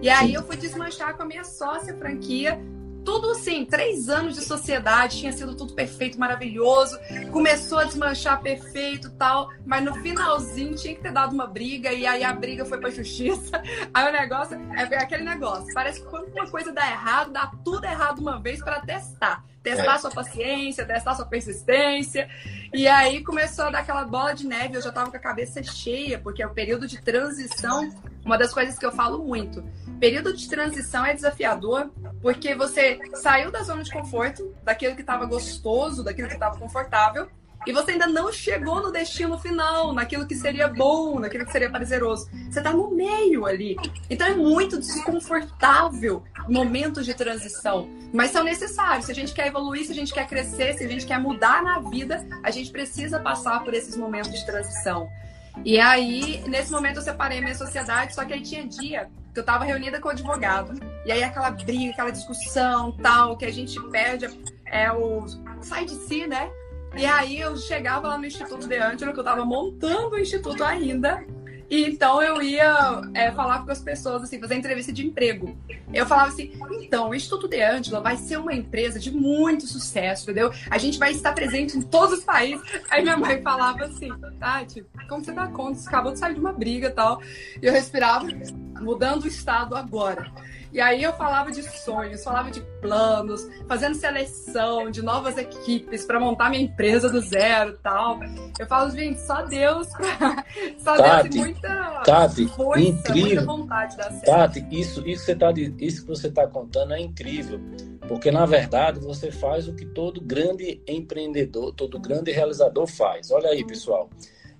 E 0.00 0.08
aí 0.08 0.34
eu 0.34 0.42
fui 0.42 0.56
desmanchar 0.56 1.14
com 1.14 1.22
a 1.22 1.26
minha 1.26 1.44
sócia 1.44 1.94
franquia 1.96 2.58
tudo 3.08 3.30
assim, 3.30 3.64
três 3.64 4.10
anos 4.10 4.34
de 4.34 4.42
sociedade, 4.42 5.16
tinha 5.16 5.32
sido 5.32 5.56
tudo 5.56 5.72
perfeito, 5.72 6.20
maravilhoso, 6.20 6.98
começou 7.32 7.78
a 7.78 7.84
desmanchar 7.84 8.42
perfeito 8.42 9.10
tal, 9.12 9.48
mas 9.64 9.82
no 9.82 9.94
finalzinho 9.94 10.74
tinha 10.74 10.94
que 10.94 11.00
ter 11.00 11.10
dado 11.10 11.32
uma 11.32 11.46
briga, 11.46 11.90
e 11.90 12.06
aí 12.06 12.22
a 12.22 12.34
briga 12.34 12.66
foi 12.66 12.76
pra 12.76 12.90
justiça. 12.90 13.62
Aí 13.94 14.10
o 14.10 14.12
negócio 14.12 14.60
é 14.74 14.96
aquele 14.96 15.24
negócio, 15.24 15.72
parece 15.72 16.02
que 16.02 16.06
quando 16.06 16.30
uma 16.32 16.50
coisa 16.50 16.70
dá 16.70 16.86
errado, 16.86 17.32
dá 17.32 17.50
tudo 17.64 17.86
errado 17.86 18.18
uma 18.18 18.38
vez 18.38 18.62
para 18.62 18.80
testar. 18.82 19.42
Testar 19.62 19.94
é. 19.94 19.98
sua 19.98 20.10
paciência, 20.10 20.84
testar 20.84 21.14
sua 21.14 21.26
persistência. 21.26 22.28
E 22.72 22.86
aí 22.86 23.22
começou 23.24 23.66
a 23.66 23.70
dar 23.70 23.80
aquela 23.80 24.04
bola 24.04 24.34
de 24.34 24.46
neve, 24.46 24.76
eu 24.76 24.82
já 24.82 24.92
tava 24.92 25.10
com 25.10 25.16
a 25.16 25.20
cabeça 25.20 25.62
cheia, 25.62 26.18
porque 26.18 26.42
é 26.42 26.46
o 26.46 26.50
período 26.50 26.86
de 26.86 27.00
transição, 27.00 27.90
uma 28.24 28.38
das 28.38 28.52
coisas 28.52 28.78
que 28.78 28.86
eu 28.86 28.92
falo 28.92 29.24
muito. 29.24 29.64
Período 29.98 30.36
de 30.36 30.48
transição 30.48 31.04
é 31.04 31.14
desafiador, 31.14 31.90
porque 32.22 32.54
você 32.54 32.98
saiu 33.14 33.50
da 33.50 33.62
zona 33.62 33.82
de 33.82 33.90
conforto, 33.90 34.54
daquilo 34.62 34.94
que 34.94 35.00
estava 35.00 35.26
gostoso, 35.26 36.04
daquilo 36.04 36.28
que 36.28 36.34
estava 36.34 36.56
confortável, 36.58 37.28
e 37.68 37.72
você 37.72 37.92
ainda 37.92 38.06
não 38.06 38.32
chegou 38.32 38.82
no 38.82 38.90
destino 38.90 39.38
final, 39.38 39.92
naquilo 39.92 40.26
que 40.26 40.34
seria 40.34 40.68
bom, 40.68 41.18
naquilo 41.18 41.44
que 41.44 41.52
seria 41.52 41.68
prazeroso. 41.68 42.26
Você 42.50 42.60
está 42.60 42.72
no 42.72 42.90
meio 42.90 43.44
ali. 43.44 43.76
Então 44.08 44.26
é 44.26 44.34
muito 44.34 44.78
desconfortável 44.78 46.24
momentos 46.48 47.04
de 47.04 47.12
transição, 47.12 47.86
mas 48.10 48.30
são 48.30 48.42
necessários. 48.42 49.04
Se 49.04 49.12
a 49.12 49.14
gente 49.14 49.34
quer 49.34 49.48
evoluir, 49.48 49.84
se 49.84 49.92
a 49.92 49.94
gente 49.94 50.14
quer 50.14 50.26
crescer, 50.26 50.78
se 50.78 50.84
a 50.84 50.88
gente 50.88 51.04
quer 51.04 51.20
mudar 51.20 51.62
na 51.62 51.78
vida, 51.80 52.26
a 52.42 52.50
gente 52.50 52.70
precisa 52.70 53.20
passar 53.20 53.62
por 53.62 53.74
esses 53.74 53.98
momentos 53.98 54.32
de 54.32 54.46
transição. 54.46 55.06
E 55.62 55.78
aí, 55.78 56.42
nesse 56.48 56.72
momento, 56.72 56.96
eu 56.96 57.02
separei 57.02 57.42
minha 57.42 57.54
sociedade, 57.54 58.14
só 58.14 58.24
que 58.24 58.32
aí 58.32 58.40
tinha 58.40 58.66
dia 58.66 59.10
que 59.34 59.40
eu 59.40 59.42
estava 59.42 59.66
reunida 59.66 60.00
com 60.00 60.08
o 60.08 60.10
advogado. 60.10 60.72
E 61.04 61.12
aí 61.12 61.22
aquela 61.22 61.50
briga, 61.50 61.92
aquela 61.92 62.12
discussão, 62.12 62.92
tal, 62.92 63.36
que 63.36 63.44
a 63.44 63.52
gente 63.52 63.78
perde 63.90 64.26
é 64.64 64.90
o 64.90 65.26
sai 65.60 65.84
de 65.84 65.94
si, 66.06 66.26
né? 66.26 66.50
E 66.96 67.04
aí 67.04 67.40
eu 67.40 67.56
chegava 67.56 68.08
lá 68.08 68.18
no 68.18 68.26
Instituto 68.26 68.66
de 68.66 68.76
Ângelo, 68.76 69.12
que 69.12 69.18
eu 69.18 69.22
estava 69.22 69.44
montando 69.44 70.16
o 70.16 70.18
instituto 70.18 70.64
ainda. 70.64 71.24
E 71.70 71.84
então 71.84 72.22
eu 72.22 72.40
ia 72.40 73.02
é, 73.12 73.30
falar 73.30 73.64
com 73.64 73.70
as 73.70 73.80
pessoas, 73.80 74.22
assim, 74.22 74.40
fazer 74.40 74.54
entrevista 74.54 74.90
de 74.90 75.06
emprego. 75.06 75.56
Eu 75.92 76.06
falava 76.06 76.28
assim, 76.28 76.52
então, 76.80 77.10
o 77.10 77.14
Instituto 77.14 77.46
de 77.46 77.62
Ângela 77.62 78.00
vai 78.00 78.16
ser 78.16 78.38
uma 78.38 78.54
empresa 78.54 78.98
de 78.98 79.10
muito 79.10 79.66
sucesso, 79.66 80.24
entendeu? 80.24 80.50
A 80.70 80.78
gente 80.78 80.98
vai 80.98 81.12
estar 81.12 81.32
presente 81.34 81.76
em 81.76 81.82
todos 81.82 82.18
os 82.18 82.24
países. 82.24 82.62
Aí 82.90 83.02
minha 83.02 83.18
mãe 83.18 83.42
falava 83.42 83.84
assim, 83.84 84.08
Tati, 84.40 84.84
como 85.08 85.22
você 85.22 85.32
dá 85.32 85.46
conta? 85.48 85.74
Você 85.74 85.88
acabou 85.88 86.12
de 86.12 86.18
sair 86.18 86.34
de 86.34 86.40
uma 86.40 86.52
briga 86.52 86.88
e 86.88 86.92
tal. 86.92 87.20
E 87.60 87.66
eu 87.66 87.72
respirava, 87.72 88.26
mudando 88.80 89.24
o 89.24 89.28
estado 89.28 89.76
agora. 89.76 90.32
E 90.72 90.80
aí 90.80 91.02
eu 91.02 91.12
falava 91.14 91.50
de 91.50 91.62
sonhos, 91.62 92.22
falava 92.22 92.50
de 92.50 92.60
planos, 92.80 93.48
fazendo 93.66 93.94
seleção 93.94 94.90
de 94.90 95.02
novas 95.02 95.38
equipes 95.38 96.04
para 96.04 96.20
montar 96.20 96.50
minha 96.50 96.62
empresa 96.62 97.08
do 97.08 97.20
zero 97.20 97.70
e 97.70 97.78
tal. 97.78 98.20
Eu 98.58 98.66
falo, 98.66 98.90
gente, 98.90 99.20
só 99.20 99.42
Deus, 99.42 99.88
só 100.78 100.96
Tati, 100.96 101.28
Deus 101.28 101.34
e 101.34 101.38
muita 101.38 102.02
Tati, 102.04 102.46
força, 102.48 102.80
incrível. 102.80 103.26
muita 103.26 103.44
vontade 103.44 103.96
da 103.96 104.10
certo. 104.10 104.26
Tati, 104.26 104.66
isso, 104.70 105.06
isso, 105.08 105.24
você 105.24 105.34
tá, 105.34 105.52
isso 105.78 106.02
que 106.02 106.08
você 106.08 106.28
está 106.28 106.46
contando 106.46 106.92
é 106.92 107.00
incrível. 107.00 107.60
Porque, 108.06 108.30
na 108.30 108.46
verdade, 108.46 109.00
você 109.00 109.30
faz 109.30 109.68
o 109.68 109.74
que 109.74 109.84
todo 109.84 110.20
grande 110.20 110.80
empreendedor, 110.86 111.74
todo 111.74 111.98
grande 111.98 112.32
realizador 112.32 112.86
faz. 112.86 113.30
Olha 113.30 113.50
aí, 113.50 113.64
pessoal. 113.66 114.08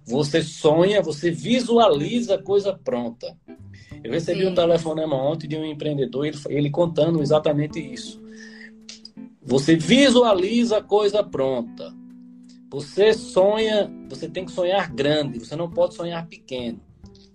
Você 0.09 0.43
sonha, 0.43 1.03
você 1.03 1.31
visualiza 1.31 2.37
a 2.37 2.43
coisa 2.43 2.73
pronta. 2.73 3.37
Eu 4.03 4.13
recebi 4.13 4.41
Sim. 4.41 4.47
um 4.47 4.55
telefonema 4.55 5.15
ontem 5.15 5.47
de 5.47 5.57
um 5.57 5.65
empreendedor, 5.65 6.27
ele, 6.27 6.39
ele 6.49 6.71
contando 6.71 7.21
exatamente 7.21 7.79
isso. 7.79 8.19
Você 9.43 9.77
visualiza 9.77 10.79
a 10.79 10.83
coisa 10.83 11.23
pronta. 11.23 11.95
Você 12.71 13.13
sonha, 13.13 13.91
você 14.09 14.29
tem 14.29 14.45
que 14.45 14.53
sonhar 14.53 14.91
grande, 14.93 15.39
você 15.39 15.57
não 15.57 15.71
pode 15.71 15.95
sonhar 15.95 16.27
pequeno. 16.27 16.81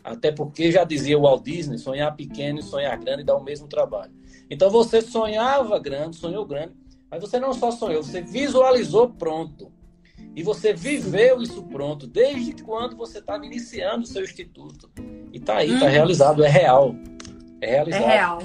Até 0.03 0.31
porque 0.31 0.71
já 0.71 0.83
dizia 0.83 1.17
o 1.17 1.21
Walt 1.21 1.43
Disney, 1.43 1.77
sonhar 1.77 2.15
pequeno 2.15 2.59
e 2.59 2.63
sonhar 2.63 2.97
grande 2.97 3.23
dá 3.23 3.36
o 3.36 3.43
mesmo 3.43 3.67
trabalho. 3.67 4.12
Então 4.49 4.69
você 4.69 5.01
sonhava 5.01 5.79
grande, 5.79 6.15
sonhou 6.15 6.45
grande, 6.45 6.73
mas 7.09 7.21
você 7.21 7.39
não 7.39 7.53
só 7.53 7.71
sonhou, 7.71 8.03
você 8.03 8.21
visualizou 8.21 9.09
pronto. 9.09 9.71
E 10.36 10.41
você 10.41 10.74
viveu 10.74 11.41
isso 11.41 11.62
pronto 11.63 12.08
desde 12.08 12.63
quando 12.63 12.96
você 12.96 13.19
estava 13.19 13.46
iniciando 13.46 14.04
o 14.04 14.08
seu 14.08 14.24
instituto. 14.24 14.89
E 15.32 15.39
tá 15.39 15.58
aí, 15.58 15.80
tá 15.80 15.86
uhum. 15.86 15.91
realizado, 15.91 16.43
é 16.43 16.50
real. 16.50 16.96
É 17.62 17.67
realizado. 17.67 18.04
É 18.04 18.08
real. 18.08 18.39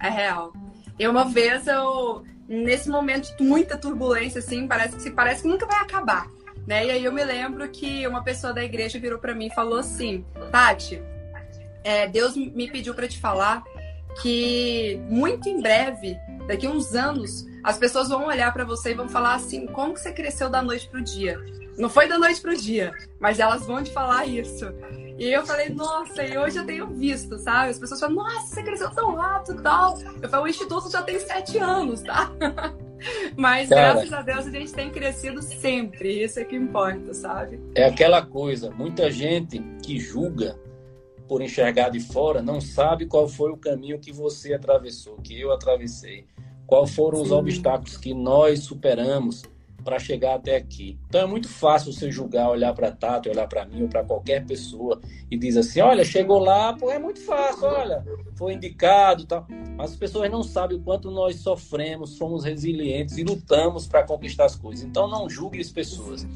É 0.00 0.08
real. 0.08 0.52
E 0.98 1.06
uma 1.06 1.24
vez 1.24 1.66
eu, 1.68 2.24
nesse 2.48 2.88
momento 2.88 3.34
de 3.36 3.44
muita 3.44 3.76
turbulência, 3.76 4.40
assim, 4.40 4.66
parece 4.66 4.96
que 4.96 5.10
parece 5.10 5.42
que 5.42 5.48
nunca 5.48 5.66
vai 5.66 5.80
acabar. 5.80 6.26
Né? 6.66 6.86
E 6.86 6.90
aí 6.90 7.04
eu 7.04 7.12
me 7.12 7.24
lembro 7.24 7.68
que 7.70 8.06
uma 8.06 8.22
pessoa 8.22 8.52
da 8.52 8.62
igreja 8.62 8.98
virou 8.98 9.18
para 9.18 9.34
mim 9.34 9.46
e 9.46 9.54
falou 9.54 9.78
assim: 9.78 10.24
Tati, 10.50 11.00
é, 11.84 12.06
Deus 12.08 12.36
me 12.36 12.70
pediu 12.70 12.94
para 12.94 13.08
te 13.08 13.18
falar 13.18 13.62
que 14.20 15.00
muito 15.08 15.48
em 15.48 15.60
breve, 15.60 16.18
daqui 16.46 16.66
a 16.66 16.70
uns 16.70 16.94
anos, 16.94 17.46
as 17.62 17.78
pessoas 17.78 18.08
vão 18.08 18.26
olhar 18.26 18.52
para 18.52 18.64
você 18.64 18.90
e 18.90 18.94
vão 18.94 19.08
falar 19.08 19.34
assim: 19.34 19.66
como 19.66 19.94
que 19.94 20.00
você 20.00 20.12
cresceu 20.12 20.48
da 20.48 20.62
noite 20.62 20.88
pro 20.88 21.02
dia? 21.02 21.38
Não 21.78 21.88
foi 21.88 22.08
da 22.08 22.18
noite 22.18 22.40
pro 22.40 22.56
dia, 22.56 22.92
mas 23.20 23.38
elas 23.38 23.64
vão 23.64 23.82
te 23.82 23.92
falar 23.92 24.26
isso. 24.26 24.66
E 25.16 25.32
eu 25.32 25.44
falei, 25.44 25.68
nossa, 25.68 26.24
e 26.24 26.38
hoje 26.38 26.58
eu 26.58 26.64
tenho 26.66 26.86
visto, 26.88 27.38
sabe? 27.38 27.70
As 27.70 27.78
pessoas 27.78 27.98
falam, 27.98 28.16
nossa, 28.16 28.54
você 28.54 28.62
cresceu 28.62 28.90
tão 28.90 29.16
rápido 29.16 29.58
e 29.58 29.62
tal. 29.62 29.98
Eu 30.22 30.28
falo, 30.28 30.44
o 30.44 30.48
Instituto 30.48 30.90
já 30.90 31.02
tem 31.02 31.18
sete 31.18 31.58
anos, 31.58 32.02
tá? 32.02 32.30
Mas 33.36 33.68
Cara, 33.68 33.94
graças 33.94 34.12
a 34.12 34.22
Deus 34.22 34.46
a 34.46 34.50
gente 34.50 34.72
tem 34.72 34.90
crescido 34.90 35.40
sempre, 35.42 36.22
isso 36.22 36.40
é 36.40 36.44
que 36.44 36.56
importa, 36.56 37.14
sabe? 37.14 37.60
É 37.74 37.84
aquela 37.84 38.24
coisa, 38.24 38.70
muita 38.70 39.10
gente 39.10 39.60
que 39.82 39.98
julga 40.00 40.58
por 41.28 41.42
enxergar 41.42 41.90
de 41.90 42.00
fora 42.00 42.40
não 42.40 42.60
sabe 42.60 43.06
qual 43.06 43.28
foi 43.28 43.50
o 43.52 43.56
caminho 43.56 44.00
que 44.00 44.10
você 44.10 44.54
atravessou, 44.54 45.16
que 45.18 45.38
eu 45.38 45.52
atravessei. 45.52 46.26
Quais 46.68 46.94
foram 46.94 47.22
os 47.22 47.32
obstáculos 47.32 47.96
que 47.96 48.12
nós 48.12 48.60
superamos 48.60 49.42
para 49.82 49.98
chegar 49.98 50.34
até 50.34 50.54
aqui? 50.54 50.98
Então 51.08 51.22
é 51.22 51.26
muito 51.26 51.48
fácil 51.48 51.90
você 51.90 52.10
julgar, 52.10 52.50
olhar 52.50 52.74
para 52.74 52.92
Tato, 52.92 53.30
olhar 53.30 53.48
para 53.48 53.64
mim 53.64 53.84
ou 53.84 53.88
para 53.88 54.04
qualquer 54.04 54.44
pessoa 54.44 55.00
e 55.30 55.38
dizer 55.38 55.60
assim: 55.60 55.80
olha, 55.80 56.04
chegou 56.04 56.38
lá, 56.38 56.74
pô, 56.74 56.90
é 56.90 56.98
muito 56.98 57.24
fácil, 57.24 57.64
olha, 57.64 58.04
foi 58.36 58.52
indicado 58.52 59.24
tal. 59.24 59.46
Mas 59.78 59.92
as 59.92 59.96
pessoas 59.96 60.30
não 60.30 60.42
sabem 60.42 60.76
o 60.76 60.82
quanto 60.82 61.10
nós 61.10 61.36
sofremos, 61.36 62.18
somos 62.18 62.44
resilientes 62.44 63.16
e 63.16 63.24
lutamos 63.24 63.86
para 63.86 64.02
conquistar 64.02 64.44
as 64.44 64.54
coisas. 64.54 64.84
Então 64.84 65.08
não 65.08 65.26
julgue 65.30 65.58
as 65.58 65.70
pessoas. 65.70 66.28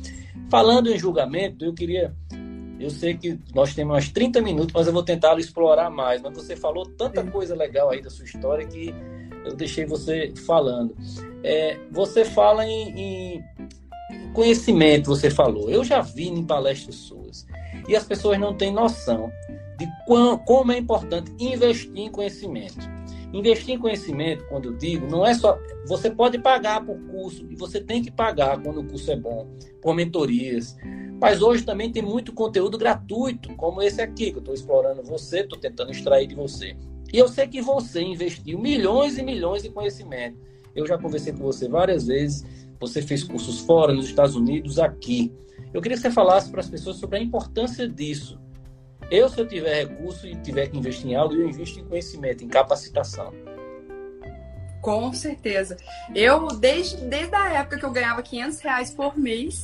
Falando 0.48 0.90
em 0.90 0.98
julgamento, 0.98 1.62
eu 1.62 1.74
queria 1.74 2.16
eu 2.80 2.88
sei 2.88 3.18
que 3.18 3.38
nós 3.54 3.74
temos 3.74 3.94
umas 3.94 4.08
30 4.08 4.40
minutos, 4.40 4.72
mas 4.72 4.86
eu 4.86 4.94
vou 4.94 5.02
tentar 5.02 5.38
explorar 5.38 5.90
mais. 5.90 6.22
Mas 6.22 6.34
você 6.34 6.56
falou 6.56 6.86
tanta 6.86 7.22
coisa 7.22 7.54
legal 7.54 7.90
aí 7.90 8.00
da 8.00 8.08
sua 8.08 8.24
história 8.24 8.66
que 8.66 8.94
eu 9.44 9.54
deixei 9.54 9.84
você 9.84 10.32
falando. 10.46 10.96
É, 11.42 11.78
você 11.90 12.24
fala 12.24 12.66
em, 12.66 12.98
em, 12.98 13.44
conhecimento, 14.32 15.08
você 15.08 15.30
falou. 15.30 15.70
Eu 15.70 15.84
já 15.84 16.00
vi 16.00 16.28
em 16.28 16.44
palestras 16.44 16.96
suas. 16.96 17.46
E 17.88 17.96
as 17.96 18.04
pessoas 18.04 18.38
não 18.38 18.54
têm 18.54 18.72
noção 18.72 19.30
de 19.78 19.86
quão, 20.06 20.38
como 20.38 20.72
é 20.72 20.78
importante 20.78 21.32
investir 21.38 21.92
em 21.96 22.10
conhecimento. 22.10 22.90
Investir 23.32 23.74
em 23.74 23.78
conhecimento, 23.78 24.44
quando 24.48 24.66
eu 24.66 24.76
digo, 24.76 25.06
não 25.06 25.24
é 25.24 25.32
só. 25.32 25.58
Você 25.86 26.10
pode 26.10 26.38
pagar 26.38 26.84
por 26.84 26.98
curso, 27.06 27.46
e 27.50 27.56
você 27.56 27.80
tem 27.80 28.02
que 28.02 28.10
pagar 28.10 28.60
quando 28.62 28.80
o 28.80 28.84
curso 28.84 29.10
é 29.10 29.16
bom, 29.16 29.48
por 29.80 29.94
mentorias. 29.94 30.76
Mas 31.18 31.40
hoje 31.40 31.64
também 31.64 31.90
tem 31.90 32.02
muito 32.02 32.32
conteúdo 32.32 32.76
gratuito, 32.76 33.54
como 33.56 33.80
esse 33.80 34.02
aqui, 34.02 34.30
que 34.30 34.36
eu 34.36 34.40
estou 34.40 34.54
explorando 34.54 35.02
você, 35.02 35.40
estou 35.40 35.58
tentando 35.58 35.90
extrair 35.90 36.26
de 36.26 36.34
você. 36.34 36.76
E 37.12 37.18
eu 37.18 37.28
sei 37.28 37.46
que 37.46 37.60
você 37.60 38.00
investiu 38.00 38.58
milhões 38.58 39.18
e 39.18 39.22
milhões 39.22 39.64
em 39.64 39.70
conhecimento. 39.70 40.38
Eu 40.74 40.86
já 40.86 40.96
conversei 40.96 41.32
com 41.32 41.40
você 41.40 41.68
várias 41.68 42.06
vezes. 42.06 42.44
Você 42.80 43.02
fez 43.02 43.22
cursos 43.22 43.60
fora, 43.60 43.92
nos 43.92 44.06
Estados 44.06 44.34
Unidos, 44.34 44.78
aqui. 44.78 45.30
Eu 45.74 45.82
queria 45.82 45.96
que 45.96 46.02
você 46.02 46.10
falasse 46.10 46.50
para 46.50 46.60
as 46.60 46.68
pessoas 46.68 46.96
sobre 46.96 47.18
a 47.18 47.22
importância 47.22 47.86
disso. 47.86 48.40
Eu, 49.10 49.28
se 49.28 49.38
eu 49.38 49.46
tiver 49.46 49.86
recurso 49.86 50.26
e 50.26 50.34
tiver 50.36 50.68
que 50.68 50.78
investir 50.78 51.10
em 51.10 51.14
algo, 51.14 51.34
eu 51.34 51.46
invisto 51.46 51.78
em 51.78 51.84
conhecimento, 51.84 52.42
em 52.42 52.48
capacitação. 52.48 53.32
Com 54.80 55.12
certeza. 55.12 55.76
Eu, 56.14 56.48
desde, 56.48 56.96
desde 57.04 57.34
a 57.34 57.52
época 57.52 57.78
que 57.78 57.84
eu 57.84 57.92
ganhava 57.92 58.22
500 58.22 58.60
reais 58.60 58.90
por 58.90 59.18
mês, 59.18 59.60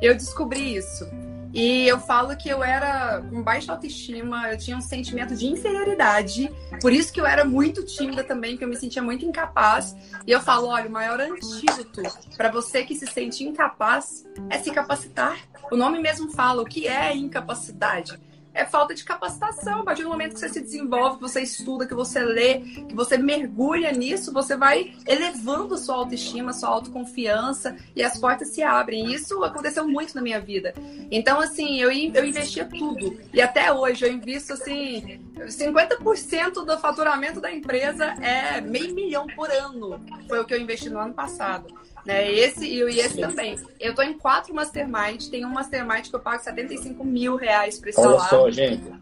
eu 0.00 0.14
descobri 0.14 0.76
isso. 0.76 1.06
E 1.52 1.86
eu 1.86 2.00
falo 2.00 2.36
que 2.36 2.48
eu 2.48 2.64
era 2.64 3.22
com 3.28 3.42
baixa 3.42 3.72
autoestima, 3.72 4.50
eu 4.50 4.58
tinha 4.58 4.76
um 4.76 4.80
sentimento 4.80 5.34
de 5.34 5.46
inferioridade. 5.46 6.50
Por 6.80 6.92
isso 6.92 7.12
que 7.12 7.20
eu 7.20 7.26
era 7.26 7.44
muito 7.44 7.84
tímida 7.84 8.24
também, 8.24 8.56
que 8.56 8.64
eu 8.64 8.68
me 8.68 8.76
sentia 8.76 9.02
muito 9.02 9.24
incapaz. 9.24 9.94
E 10.26 10.32
eu 10.32 10.40
falo, 10.40 10.68
olha, 10.68 10.88
o 10.88 10.92
maior 10.92 11.20
antídoto 11.20 12.02
para 12.36 12.50
você 12.50 12.84
que 12.84 12.94
se 12.94 13.06
sente 13.06 13.44
incapaz 13.44 14.24
é 14.48 14.58
se 14.58 14.70
capacitar. 14.70 15.38
O 15.70 15.76
nome 15.76 15.98
mesmo 15.98 16.30
fala 16.30 16.62
o 16.62 16.66
que 16.66 16.88
é 16.88 17.14
incapacidade. 17.14 18.18
É 18.54 18.64
falta 18.64 18.94
de 18.94 19.04
capacitação. 19.04 19.80
A 19.80 19.84
partir 19.84 20.02
do 20.02 20.08
momento 20.08 20.34
que 20.34 20.40
você 20.40 20.48
se 20.48 20.60
desenvolve, 20.60 21.16
que 21.16 21.22
você 21.22 21.40
estuda, 21.40 21.86
que 21.86 21.94
você 21.94 22.20
lê, 22.20 22.60
que 22.60 22.94
você 22.94 23.16
mergulha 23.16 23.92
nisso, 23.92 24.32
você 24.32 24.56
vai 24.56 24.94
elevando 25.06 25.76
sua 25.78 25.96
autoestima, 25.96 26.52
sua 26.52 26.68
autoconfiança 26.68 27.76
e 27.94 28.02
as 28.02 28.18
portas 28.18 28.48
se 28.48 28.62
abrem. 28.62 29.12
Isso 29.12 29.42
aconteceu 29.44 29.86
muito 29.86 30.14
na 30.14 30.22
minha 30.22 30.40
vida. 30.40 30.74
Então, 31.10 31.40
assim, 31.40 31.80
eu, 31.80 31.90
eu 31.90 32.24
investia 32.24 32.64
tudo. 32.64 33.18
E 33.32 33.40
até 33.40 33.72
hoje 33.72 34.04
eu 34.04 34.12
invisto, 34.12 34.52
assim, 34.52 35.20
50% 35.36 36.64
do 36.64 36.78
faturamento 36.78 37.40
da 37.40 37.52
empresa 37.52 38.04
é 38.20 38.60
meio 38.60 38.94
milhão 38.94 39.26
por 39.28 39.50
ano. 39.50 40.00
Foi 40.28 40.40
o 40.40 40.44
que 40.44 40.54
eu 40.54 40.60
investi 40.60 40.88
no 40.90 40.98
ano 40.98 41.14
passado. 41.14 41.81
Né? 42.04 42.30
Esse 42.32 42.66
e 42.66 43.00
esse 43.00 43.20
também. 43.20 43.56
Eu 43.78 43.94
tô 43.94 44.02
em 44.02 44.14
quatro 44.14 44.54
mastermind, 44.54 45.28
tem 45.28 45.44
um 45.44 45.50
mastermind 45.50 46.08
que 46.08 46.14
eu 46.14 46.20
pago 46.20 46.42
75 46.42 47.04
mil 47.04 47.36
reais 47.36 47.78
por 47.78 47.88
esse 47.88 48.00
Olha 48.00 48.18
salário. 48.18 48.28
só, 48.28 48.50
gente. 48.50 48.92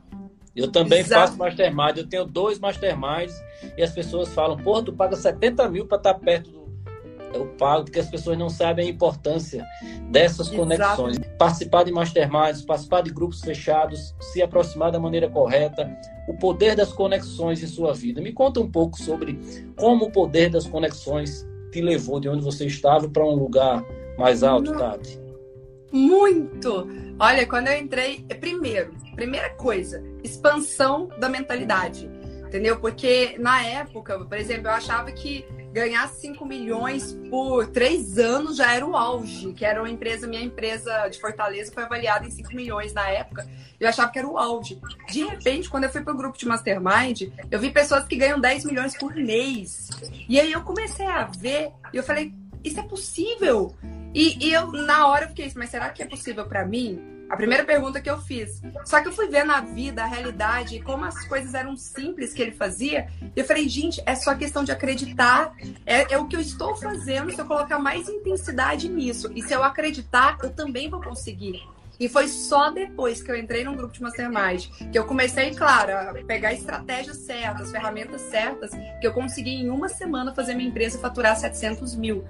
Eu 0.55 0.71
também 0.71 1.01
Exato. 1.01 1.29
faço 1.29 1.39
mastermind, 1.39 1.97
eu 1.97 2.07
tenho 2.07 2.25
dois 2.25 2.59
masterminds 2.59 3.35
e 3.77 3.83
as 3.83 3.93
pessoas 3.93 4.29
falam, 4.35 4.57
porra, 4.57 4.85
tu 4.85 4.93
paga 4.93 5.17
70 5.17 5.69
mil 5.69 5.87
para 5.87 5.99
estar 5.99 6.15
tá 6.15 6.21
perto 6.21 6.51
do. 6.51 6.61
Eu 7.33 7.47
pago 7.57 7.85
porque 7.85 8.01
as 8.01 8.11
pessoas 8.11 8.37
não 8.37 8.49
sabem 8.49 8.89
a 8.89 8.91
importância 8.91 9.65
dessas 10.11 10.49
Exato. 10.49 10.57
conexões. 10.57 11.19
Participar 11.39 11.85
de 11.85 11.93
masterminds, 11.93 12.63
participar 12.63 13.03
de 13.03 13.11
grupos 13.11 13.41
fechados, 13.41 14.17
se 14.21 14.43
aproximar 14.43 14.91
da 14.91 14.99
maneira 14.99 15.31
correta, 15.31 15.89
o 16.27 16.35
poder 16.35 16.75
das 16.75 16.93
conexões 16.93 17.63
em 17.63 17.69
sua 17.69 17.95
vida. 17.95 18.21
Me 18.21 18.33
conta 18.33 18.59
um 18.59 18.69
pouco 18.69 19.01
sobre 19.01 19.39
como 19.77 20.07
o 20.07 20.11
poder 20.11 20.51
das 20.51 20.67
conexões 20.67 21.47
te 21.71 21.81
levou 21.81 22.21
de 22.21 22.29
onde 22.29 22.45
você 22.45 22.67
estava 22.67 23.09
para 23.09 23.25
um 23.25 23.35
lugar 23.35 23.85
mais 24.19 24.43
alto, 24.43 24.73
Tati? 24.77 25.21
Muito! 25.93 26.87
Olha, 27.19 27.47
quando 27.47 27.69
eu 27.69 27.79
entrei, 27.79 28.25
primeiro, 28.41 28.93
primeira 29.15 29.51
coisa, 29.51 30.03
expansão 30.23 31.09
da 31.19 31.29
mentalidade, 31.29 32.09
entendeu? 32.51 32.81
Porque 32.81 33.37
na 33.39 33.63
época, 33.63 34.19
por 34.19 34.37
exemplo, 34.37 34.67
eu 34.67 34.73
achava 34.73 35.13
que 35.13 35.47
ganhar 35.73 36.09
5 36.09 36.45
milhões 36.45 37.17
por 37.31 37.69
três 37.69 38.19
anos 38.19 38.57
já 38.57 38.75
era 38.75 38.85
o 38.85 38.97
auge, 38.97 39.53
que 39.53 39.65
era 39.65 39.81
uma 39.81 39.89
empresa, 39.89 40.27
minha 40.27 40.43
empresa 40.43 41.07
de 41.07 41.21
Fortaleza 41.21 41.73
foi 41.73 41.85
avaliada 41.85 42.27
em 42.27 42.31
5 42.31 42.53
milhões 42.53 42.93
na 42.93 43.09
época, 43.09 43.49
eu 43.79 43.89
achava 43.89 44.11
que 44.11 44.19
era 44.19 44.27
o 44.27 44.37
auge. 44.37 44.81
De 45.09 45.25
repente, 45.25 45.71
quando 45.71 45.85
eu 45.85 45.91
fui 45.91 46.03
para 46.03 46.13
o 46.13 46.17
grupo 46.17 46.37
de 46.37 46.45
Mastermind, 46.45 47.31
eu 47.49 47.61
vi 47.61 47.71
pessoas 47.71 48.05
que 48.05 48.17
ganham 48.17 48.41
10 48.41 48.65
milhões 48.65 48.99
por 48.99 49.15
mês. 49.15 49.89
E 50.29 50.41
aí 50.41 50.51
eu 50.51 50.63
comecei 50.63 51.07
a 51.07 51.27
ver, 51.27 51.71
e 51.93 51.97
eu 51.97 52.03
falei, 52.03 52.35
isso 52.65 52.81
é 52.81 52.83
possível? 52.83 53.77
E, 54.13 54.45
e 54.45 54.53
eu, 54.53 54.73
na 54.73 55.07
hora, 55.07 55.27
eu 55.27 55.29
fiquei, 55.29 55.53
mas 55.55 55.71
será 55.71 55.89
que 55.91 56.03
é 56.03 56.07
possível 56.07 56.45
para 56.47 56.67
mim? 56.67 57.20
A 57.31 57.37
primeira 57.37 57.65
pergunta 57.65 58.01
que 58.01 58.11
eu 58.11 58.19
fiz. 58.19 58.61
Só 58.85 59.01
que 59.01 59.07
eu 59.07 59.13
fui 59.13 59.29
ver 59.29 59.45
na 59.45 59.61
vida, 59.61 60.03
a 60.03 60.07
realidade, 60.07 60.81
como 60.81 61.05
as 61.05 61.25
coisas 61.27 61.55
eram 61.55 61.77
simples 61.77 62.35
que 62.35 62.43
ele 62.43 62.51
fazia. 62.51 63.09
E 63.23 63.39
eu 63.39 63.45
falei, 63.45 63.69
gente, 63.69 64.03
é 64.05 64.17
só 64.17 64.35
questão 64.35 64.65
de 64.65 64.73
acreditar. 64.73 65.55
É, 65.87 66.13
é, 66.13 66.19
o 66.19 66.27
que 66.27 66.35
eu 66.35 66.41
estou 66.41 66.75
fazendo 66.75 67.33
se 67.33 67.41
eu 67.41 67.47
colocar 67.47 67.79
mais 67.79 68.09
intensidade 68.09 68.89
nisso. 68.89 69.31
E 69.33 69.43
se 69.43 69.55
eu 69.55 69.63
acreditar, 69.63 70.39
eu 70.43 70.51
também 70.51 70.91
vou 70.91 71.01
conseguir. 71.01 71.63
E 72.01 72.09
foi 72.09 72.27
só 72.27 72.71
depois 72.71 73.23
que 73.23 73.31
eu 73.31 73.37
entrei 73.37 73.63
num 73.63 73.77
grupo 73.77 73.95
de 73.95 74.03
mastermind 74.03 74.67
que 74.91 74.99
eu 74.99 75.05
comecei, 75.05 75.55
claro, 75.55 75.93
a 75.93 76.15
pegar 76.25 76.53
estratégias 76.53 77.19
certas, 77.19 77.71
ferramentas 77.71 78.23
certas, 78.23 78.73
que 79.01 79.07
eu 79.07 79.13
consegui 79.13 79.55
em 79.55 79.71
uma 79.71 79.89
semana 79.89 80.35
fazer 80.35 80.55
minha 80.55 80.69
empresa 80.69 80.99
faturar 80.99 81.37
700 81.37 81.95
mil. 81.95 82.25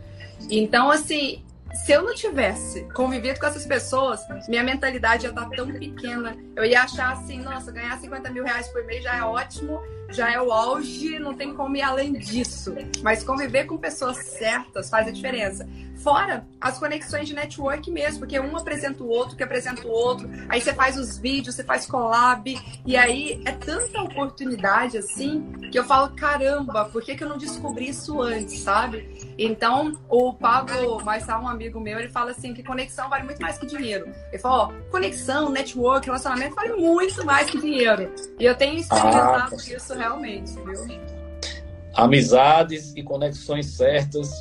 Então, 0.50 0.90
assim, 0.90 1.42
se 1.72 1.92
eu 1.92 2.02
não 2.02 2.14
tivesse 2.14 2.82
convivido 2.92 3.38
com 3.38 3.46
essas 3.46 3.66
pessoas, 3.66 4.20
minha 4.48 4.62
mentalidade 4.62 5.24
ia 5.24 5.30
estar 5.30 5.48
tão 5.50 5.70
pequena. 5.70 6.36
Eu 6.56 6.64
ia 6.64 6.82
achar 6.82 7.12
assim, 7.12 7.40
nossa, 7.40 7.70
ganhar 7.70 7.98
50 7.98 8.30
mil 8.30 8.44
reais 8.44 8.68
por 8.68 8.84
mês 8.84 9.02
já 9.02 9.16
é 9.16 9.22
ótimo, 9.22 9.80
já 10.10 10.32
é 10.32 10.40
o 10.40 10.52
auge, 10.52 11.18
não 11.18 11.34
tem 11.34 11.54
como 11.54 11.76
ir 11.76 11.82
além 11.82 12.12
disso. 12.12 12.74
Mas 13.02 13.22
conviver 13.22 13.64
com 13.64 13.76
pessoas 13.76 14.16
certas 14.16 14.90
faz 14.90 15.08
a 15.08 15.10
diferença. 15.10 15.68
Fora 16.02 16.46
as 16.58 16.78
conexões 16.78 17.28
de 17.28 17.34
network 17.34 17.90
mesmo, 17.90 18.20
porque 18.20 18.40
um 18.40 18.56
apresenta 18.56 19.02
o 19.02 19.08
outro, 19.08 19.36
que 19.36 19.42
apresenta 19.42 19.86
o 19.86 19.90
outro, 19.90 20.30
aí 20.48 20.60
você 20.60 20.72
faz 20.72 20.96
os 20.96 21.18
vídeos, 21.18 21.54
você 21.54 21.64
faz 21.64 21.86
collab, 21.86 22.58
e 22.86 22.96
aí 22.96 23.42
é 23.44 23.52
tanta 23.52 24.00
oportunidade 24.00 24.96
assim 24.96 25.52
que 25.70 25.78
eu 25.78 25.84
falo, 25.84 26.14
caramba, 26.16 26.86
por 26.86 27.02
que, 27.02 27.14
que 27.14 27.22
eu 27.22 27.28
não 27.28 27.36
descobri 27.36 27.90
isso 27.90 28.20
antes, 28.20 28.60
sabe? 28.60 29.34
Então, 29.38 29.98
o 30.08 30.32
Pablo 30.32 31.02
Marçal, 31.04 31.42
um 31.42 31.48
amigo 31.48 31.78
meu, 31.80 31.98
ele 31.98 32.08
fala 32.08 32.30
assim 32.30 32.52
que 32.54 32.62
conexão 32.62 33.08
vale 33.08 33.24
muito 33.24 33.40
mais 33.40 33.58
que 33.58 33.66
dinheiro. 33.66 34.06
Ele 34.28 34.38
fala, 34.38 34.64
ó, 34.64 34.90
conexão, 34.90 35.50
network, 35.50 36.06
relacionamento 36.06 36.54
vale 36.54 36.74
muito 36.74 37.24
mais 37.24 37.50
que 37.50 37.58
dinheiro. 37.58 38.12
E 38.38 38.44
eu 38.44 38.54
tenho 38.54 38.78
experimentado 38.78 39.54
ah, 39.54 39.76
isso 39.76 39.94
realmente, 40.00 40.52
viu? 40.52 41.00
Amizades 41.94 42.94
e 42.96 43.02
conexões 43.02 43.66
certas 43.66 44.32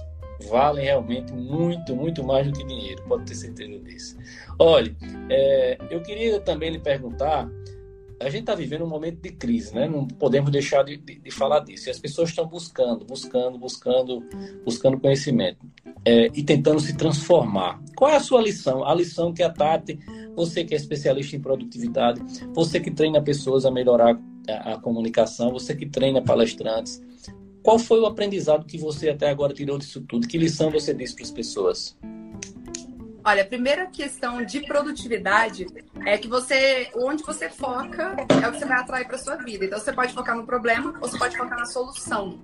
valem 0.49 0.85
realmente 0.85 1.33
muito, 1.33 1.93
muito 1.93 2.23
mais 2.23 2.47
do 2.47 2.53
que 2.53 2.63
dinheiro, 2.63 3.03
pode 3.07 3.25
ter 3.25 3.35
certeza 3.35 3.77
disso. 3.79 4.17
Olha, 4.57 4.95
é, 5.29 5.77
eu 5.89 6.01
queria 6.01 6.39
também 6.39 6.69
lhe 6.69 6.79
perguntar, 6.79 7.49
a 8.21 8.29
gente 8.29 8.41
está 8.41 8.55
vivendo 8.55 8.83
um 8.83 8.87
momento 8.87 9.21
de 9.21 9.31
crise, 9.31 9.73
né? 9.73 9.87
Não 9.87 10.07
podemos 10.07 10.51
deixar 10.51 10.83
de, 10.83 10.97
de, 10.97 11.19
de 11.19 11.31
falar 11.31 11.61
disso. 11.61 11.89
E 11.89 11.91
as 11.91 11.99
pessoas 11.99 12.29
estão 12.29 12.45
buscando, 12.45 13.05
buscando, 13.05 13.57
buscando, 13.57 14.23
buscando 14.63 14.99
conhecimento 14.99 15.65
é, 16.05 16.27
e 16.33 16.43
tentando 16.43 16.79
se 16.79 16.95
transformar. 16.95 17.81
Qual 17.95 18.11
é 18.11 18.15
a 18.15 18.19
sua 18.19 18.41
lição? 18.41 18.85
A 18.85 18.93
lição 18.93 19.33
que 19.33 19.43
a 19.43 19.49
Tati, 19.49 19.99
você 20.35 20.63
que 20.63 20.73
é 20.73 20.77
especialista 20.77 21.35
em 21.35 21.41
produtividade, 21.41 22.21
você 22.53 22.79
que 22.79 22.91
treina 22.91 23.21
pessoas 23.21 23.65
a 23.65 23.71
melhorar 23.71 24.17
a, 24.51 24.77
comunicação, 24.77 25.51
você 25.51 25.75
que 25.75 25.85
treina 25.85 26.21
palestrantes, 26.21 27.01
qual 27.61 27.77
foi 27.77 27.99
o 27.99 28.05
aprendizado 28.05 28.65
que 28.65 28.77
você 28.77 29.09
até 29.09 29.29
agora 29.29 29.53
tirou 29.53 29.77
disso 29.77 30.01
tudo? 30.01 30.27
Que 30.27 30.37
lição 30.37 30.71
você 30.71 30.93
disse 30.93 31.15
para 31.15 31.25
as 31.25 31.31
pessoas? 31.31 31.97
Olha, 33.23 33.43
a 33.43 33.45
primeira 33.45 33.85
questão 33.85 34.43
de 34.43 34.61
produtividade 34.61 35.67
é 36.05 36.17
que 36.17 36.27
você, 36.27 36.89
onde 36.95 37.21
você 37.21 37.49
foca, 37.49 38.15
é 38.41 38.47
o 38.47 38.51
que 38.51 38.59
você 38.59 38.65
vai 38.65 38.79
atrair 38.79 39.05
para 39.05 39.17
sua 39.17 39.35
vida. 39.35 39.65
Então, 39.65 39.77
você 39.77 39.91
pode 39.91 40.13
focar 40.13 40.35
no 40.35 40.45
problema 40.45 40.93
ou 41.01 41.07
você 41.07 41.17
pode 41.17 41.37
focar 41.37 41.59
na 41.59 41.65
solução. 41.65 42.39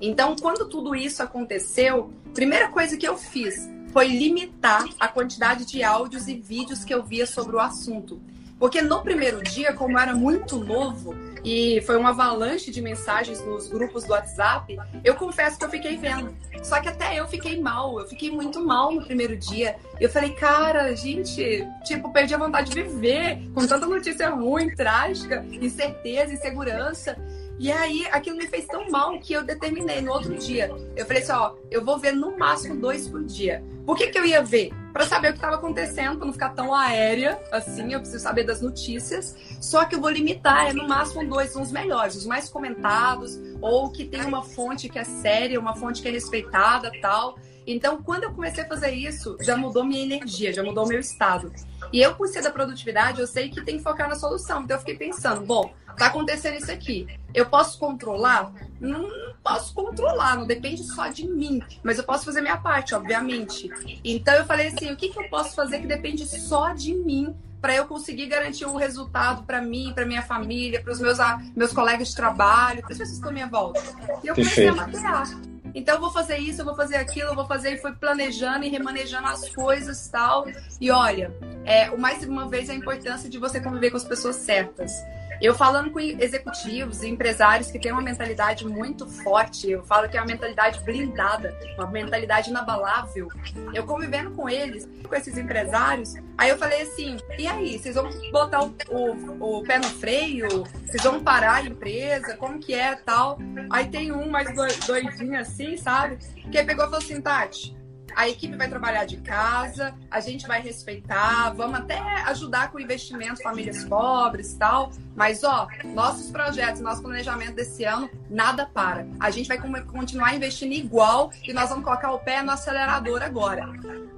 Então, 0.00 0.36
quando 0.40 0.68
tudo 0.68 0.94
isso 0.94 1.22
aconteceu, 1.22 2.10
primeira 2.32 2.68
coisa 2.68 2.96
que 2.96 3.06
eu 3.06 3.18
fiz 3.18 3.68
foi 3.92 4.06
limitar 4.06 4.84
a 4.98 5.08
quantidade 5.08 5.66
de 5.66 5.82
áudios 5.82 6.28
e 6.28 6.34
vídeos 6.34 6.84
que 6.84 6.94
eu 6.94 7.02
via 7.02 7.26
sobre 7.26 7.56
o 7.56 7.60
assunto. 7.60 8.20
Porque 8.58 8.80
no 8.80 9.02
primeiro 9.02 9.42
dia, 9.42 9.72
como 9.72 9.98
era 9.98 10.14
muito 10.14 10.56
novo 10.56 11.14
e 11.44 11.80
foi 11.82 11.96
uma 11.96 12.10
avalanche 12.10 12.70
de 12.70 12.80
mensagens 12.80 13.44
nos 13.44 13.68
grupos 13.68 14.04
do 14.04 14.12
WhatsApp, 14.12 14.78
eu 15.04 15.14
confesso 15.14 15.58
que 15.58 15.64
eu 15.64 15.70
fiquei 15.70 15.96
vendo. 15.96 16.34
Só 16.62 16.80
que 16.80 16.88
até 16.88 17.18
eu 17.18 17.26
fiquei 17.26 17.60
mal, 17.60 17.98
eu 17.98 18.06
fiquei 18.06 18.30
muito 18.30 18.64
mal 18.64 18.92
no 18.92 19.02
primeiro 19.02 19.36
dia. 19.36 19.76
Eu 19.98 20.10
falei, 20.10 20.30
cara, 20.32 20.94
gente, 20.94 21.66
tipo, 21.84 22.12
perdi 22.12 22.34
a 22.34 22.38
vontade 22.38 22.70
de 22.70 22.82
viver 22.82 23.38
com 23.54 23.66
tanta 23.66 23.86
notícia 23.86 24.30
ruim, 24.30 24.74
trágica, 24.74 25.44
incerteza, 25.50 26.32
insegurança. 26.32 27.16
E 27.60 27.70
aí, 27.70 28.06
aquilo 28.10 28.38
me 28.38 28.46
fez 28.46 28.64
tão 28.64 28.88
mal 28.90 29.18
que 29.20 29.34
eu 29.34 29.44
determinei 29.44 30.00
no 30.00 30.12
outro 30.12 30.34
dia. 30.34 30.70
Eu 30.96 31.04
falei 31.04 31.22
assim: 31.22 31.32
ó, 31.32 31.56
eu 31.70 31.84
vou 31.84 31.98
ver 31.98 32.12
no 32.12 32.38
máximo 32.38 32.80
dois 32.80 33.06
por 33.06 33.22
dia. 33.22 33.62
Por 33.84 33.98
que, 33.98 34.06
que 34.06 34.18
eu 34.18 34.24
ia 34.24 34.42
ver? 34.42 34.72
Para 34.94 35.04
saber 35.04 35.28
o 35.28 35.32
que 35.32 35.36
estava 35.36 35.56
acontecendo, 35.56 36.16
para 36.16 36.24
não 36.24 36.32
ficar 36.32 36.54
tão 36.54 36.74
aérea 36.74 37.38
assim. 37.52 37.92
Eu 37.92 38.00
preciso 38.00 38.22
saber 38.22 38.44
das 38.44 38.62
notícias. 38.62 39.36
Só 39.60 39.84
que 39.84 39.94
eu 39.94 40.00
vou 40.00 40.08
limitar, 40.08 40.70
é 40.70 40.72
no 40.72 40.88
máximo 40.88 41.22
dois, 41.28 41.50
são 41.50 41.60
os 41.60 41.70
melhores, 41.70 42.16
os 42.16 42.24
mais 42.24 42.48
comentados, 42.48 43.38
ou 43.60 43.90
que 43.90 44.06
tem 44.06 44.24
uma 44.24 44.42
fonte 44.42 44.88
que 44.88 44.98
é 44.98 45.04
séria, 45.04 45.60
uma 45.60 45.76
fonte 45.76 46.00
que 46.00 46.08
é 46.08 46.12
respeitada 46.12 46.90
tal. 47.02 47.38
Então, 47.66 48.02
quando 48.02 48.24
eu 48.24 48.32
comecei 48.32 48.64
a 48.64 48.66
fazer 48.66 48.92
isso, 48.92 49.36
já 49.38 49.54
mudou 49.54 49.84
minha 49.84 50.02
energia, 50.02 50.50
já 50.50 50.62
mudou 50.62 50.88
meu 50.88 50.98
estado. 50.98 51.52
E 51.92 52.00
eu, 52.00 52.14
por 52.14 52.26
ser 52.26 52.42
da 52.42 52.50
produtividade, 52.50 53.20
eu 53.20 53.26
sei 53.26 53.50
que 53.50 53.62
tem 53.62 53.76
que 53.76 53.82
focar 53.82 54.08
na 54.08 54.14
solução. 54.14 54.62
Então, 54.62 54.76
eu 54.76 54.80
fiquei 54.80 54.96
pensando, 54.96 55.42
bom, 55.44 55.72
tá 55.96 56.06
acontecendo 56.06 56.56
isso 56.56 56.70
aqui. 56.70 57.06
Eu 57.32 57.46
posso 57.46 57.78
controlar? 57.78 58.52
Não, 58.80 59.02
não 59.02 59.34
posso 59.42 59.72
controlar, 59.74 60.36
não 60.36 60.46
depende 60.46 60.82
só 60.84 61.08
de 61.08 61.26
mim. 61.26 61.62
Mas 61.82 61.98
eu 61.98 62.04
posso 62.04 62.24
fazer 62.24 62.40
minha 62.40 62.56
parte, 62.56 62.94
obviamente. 62.94 63.70
Então, 64.04 64.34
eu 64.34 64.44
falei 64.44 64.68
assim, 64.68 64.90
o 64.92 64.96
que, 64.96 65.08
que 65.08 65.18
eu 65.18 65.28
posso 65.28 65.54
fazer 65.54 65.80
que 65.80 65.86
depende 65.86 66.26
só 66.26 66.72
de 66.72 66.94
mim 66.94 67.34
para 67.60 67.74
eu 67.74 67.86
conseguir 67.86 68.26
garantir 68.26 68.64
um 68.64 68.76
resultado 68.76 69.42
para 69.42 69.60
mim, 69.60 69.92
para 69.94 70.06
minha 70.06 70.22
família, 70.22 70.82
para 70.82 70.92
os 70.92 71.00
meus, 71.00 71.18
meus 71.54 71.72
colegas 71.72 72.08
de 72.08 72.16
trabalho, 72.16 72.80
para 72.80 72.92
as 72.92 72.98
pessoas 72.98 73.08
que 73.10 73.14
estão 73.16 73.30
à 73.30 73.32
minha 73.32 73.46
volta. 73.46 73.82
E 74.24 74.28
eu 74.28 74.34
comecei 74.34 74.68
a 74.68 74.74
mapear. 74.74 75.28
Então 75.74 75.96
eu 75.96 76.00
vou 76.00 76.10
fazer 76.10 76.38
isso, 76.38 76.62
eu 76.62 76.64
vou 76.64 76.74
fazer 76.74 76.96
aquilo, 76.96 77.28
eu 77.28 77.34
vou 77.34 77.46
fazer 77.46 77.74
e 77.74 77.78
foi 77.78 77.92
planejando 77.92 78.64
e 78.64 78.68
remanejando 78.68 79.28
as 79.28 79.48
coisas 79.50 80.08
tal. 80.08 80.46
E 80.80 80.90
olha, 80.90 81.32
é, 81.64 81.94
mais 81.96 82.24
uma 82.24 82.48
vez 82.48 82.68
a 82.70 82.74
importância 82.74 83.28
de 83.28 83.38
você 83.38 83.60
conviver 83.60 83.90
com 83.90 83.96
as 83.96 84.04
pessoas 84.04 84.36
certas. 84.36 84.92
Eu 85.40 85.54
falando 85.54 85.90
com 85.90 85.98
executivos 85.98 87.02
e 87.02 87.08
empresários 87.08 87.70
que 87.70 87.78
têm 87.78 87.92
uma 87.92 88.02
mentalidade 88.02 88.66
muito 88.66 89.06
forte, 89.06 89.70
eu 89.70 89.82
falo 89.84 90.06
que 90.06 90.16
é 90.16 90.20
uma 90.20 90.26
mentalidade 90.26 90.80
blindada, 90.80 91.58
uma 91.78 91.86
mentalidade 91.86 92.50
inabalável. 92.50 93.28
Eu 93.72 93.84
convivendo 93.84 94.32
com 94.32 94.48
eles, 94.50 94.86
com 95.08 95.14
esses 95.14 95.38
empresários, 95.38 96.14
aí 96.36 96.50
eu 96.50 96.58
falei 96.58 96.82
assim: 96.82 97.16
e 97.38 97.46
aí, 97.46 97.78
vocês 97.78 97.94
vão 97.94 98.10
botar 98.30 98.62
o, 98.62 98.74
o, 98.90 99.58
o 99.58 99.62
pé 99.62 99.78
no 99.78 99.88
freio? 99.88 100.64
Vocês 100.86 101.02
vão 101.02 101.22
parar 101.22 101.54
a 101.54 101.62
empresa? 101.62 102.36
Como 102.36 102.58
que 102.58 102.74
é 102.74 102.94
tal? 102.94 103.38
Aí 103.70 103.88
tem 103.88 104.12
um 104.12 104.28
mais 104.28 104.54
doidinho 104.86 105.40
assim, 105.40 105.76
sabe? 105.78 106.18
Que 106.52 106.62
pegou 106.62 106.84
e 106.84 106.88
falou 106.88 106.98
assim: 106.98 107.20
Tati 107.20 107.79
a 108.16 108.28
equipe 108.28 108.56
vai 108.56 108.68
trabalhar 108.68 109.04
de 109.04 109.16
casa, 109.18 109.94
a 110.10 110.20
gente 110.20 110.46
vai 110.46 110.60
respeitar, 110.60 111.50
vamos 111.50 111.78
até 111.78 111.98
ajudar 112.26 112.70
com 112.70 112.78
investimento 112.78 113.42
famílias 113.42 113.84
pobres 113.84 114.52
e 114.52 114.58
tal. 114.58 114.90
Mas, 115.14 115.44
ó, 115.44 115.68
nossos 115.84 116.30
projetos, 116.30 116.80
nosso 116.80 117.02
planejamento 117.02 117.54
desse 117.54 117.84
ano, 117.84 118.10
nada 118.28 118.66
para. 118.66 119.06
A 119.18 119.30
gente 119.30 119.48
vai 119.48 119.58
continuar 119.58 120.34
investindo 120.34 120.72
igual 120.72 121.32
e 121.42 121.52
nós 121.52 121.68
vamos 121.68 121.84
colocar 121.84 122.12
o 122.12 122.18
pé 122.18 122.42
no 122.42 122.50
acelerador 122.50 123.22
agora. 123.22 123.68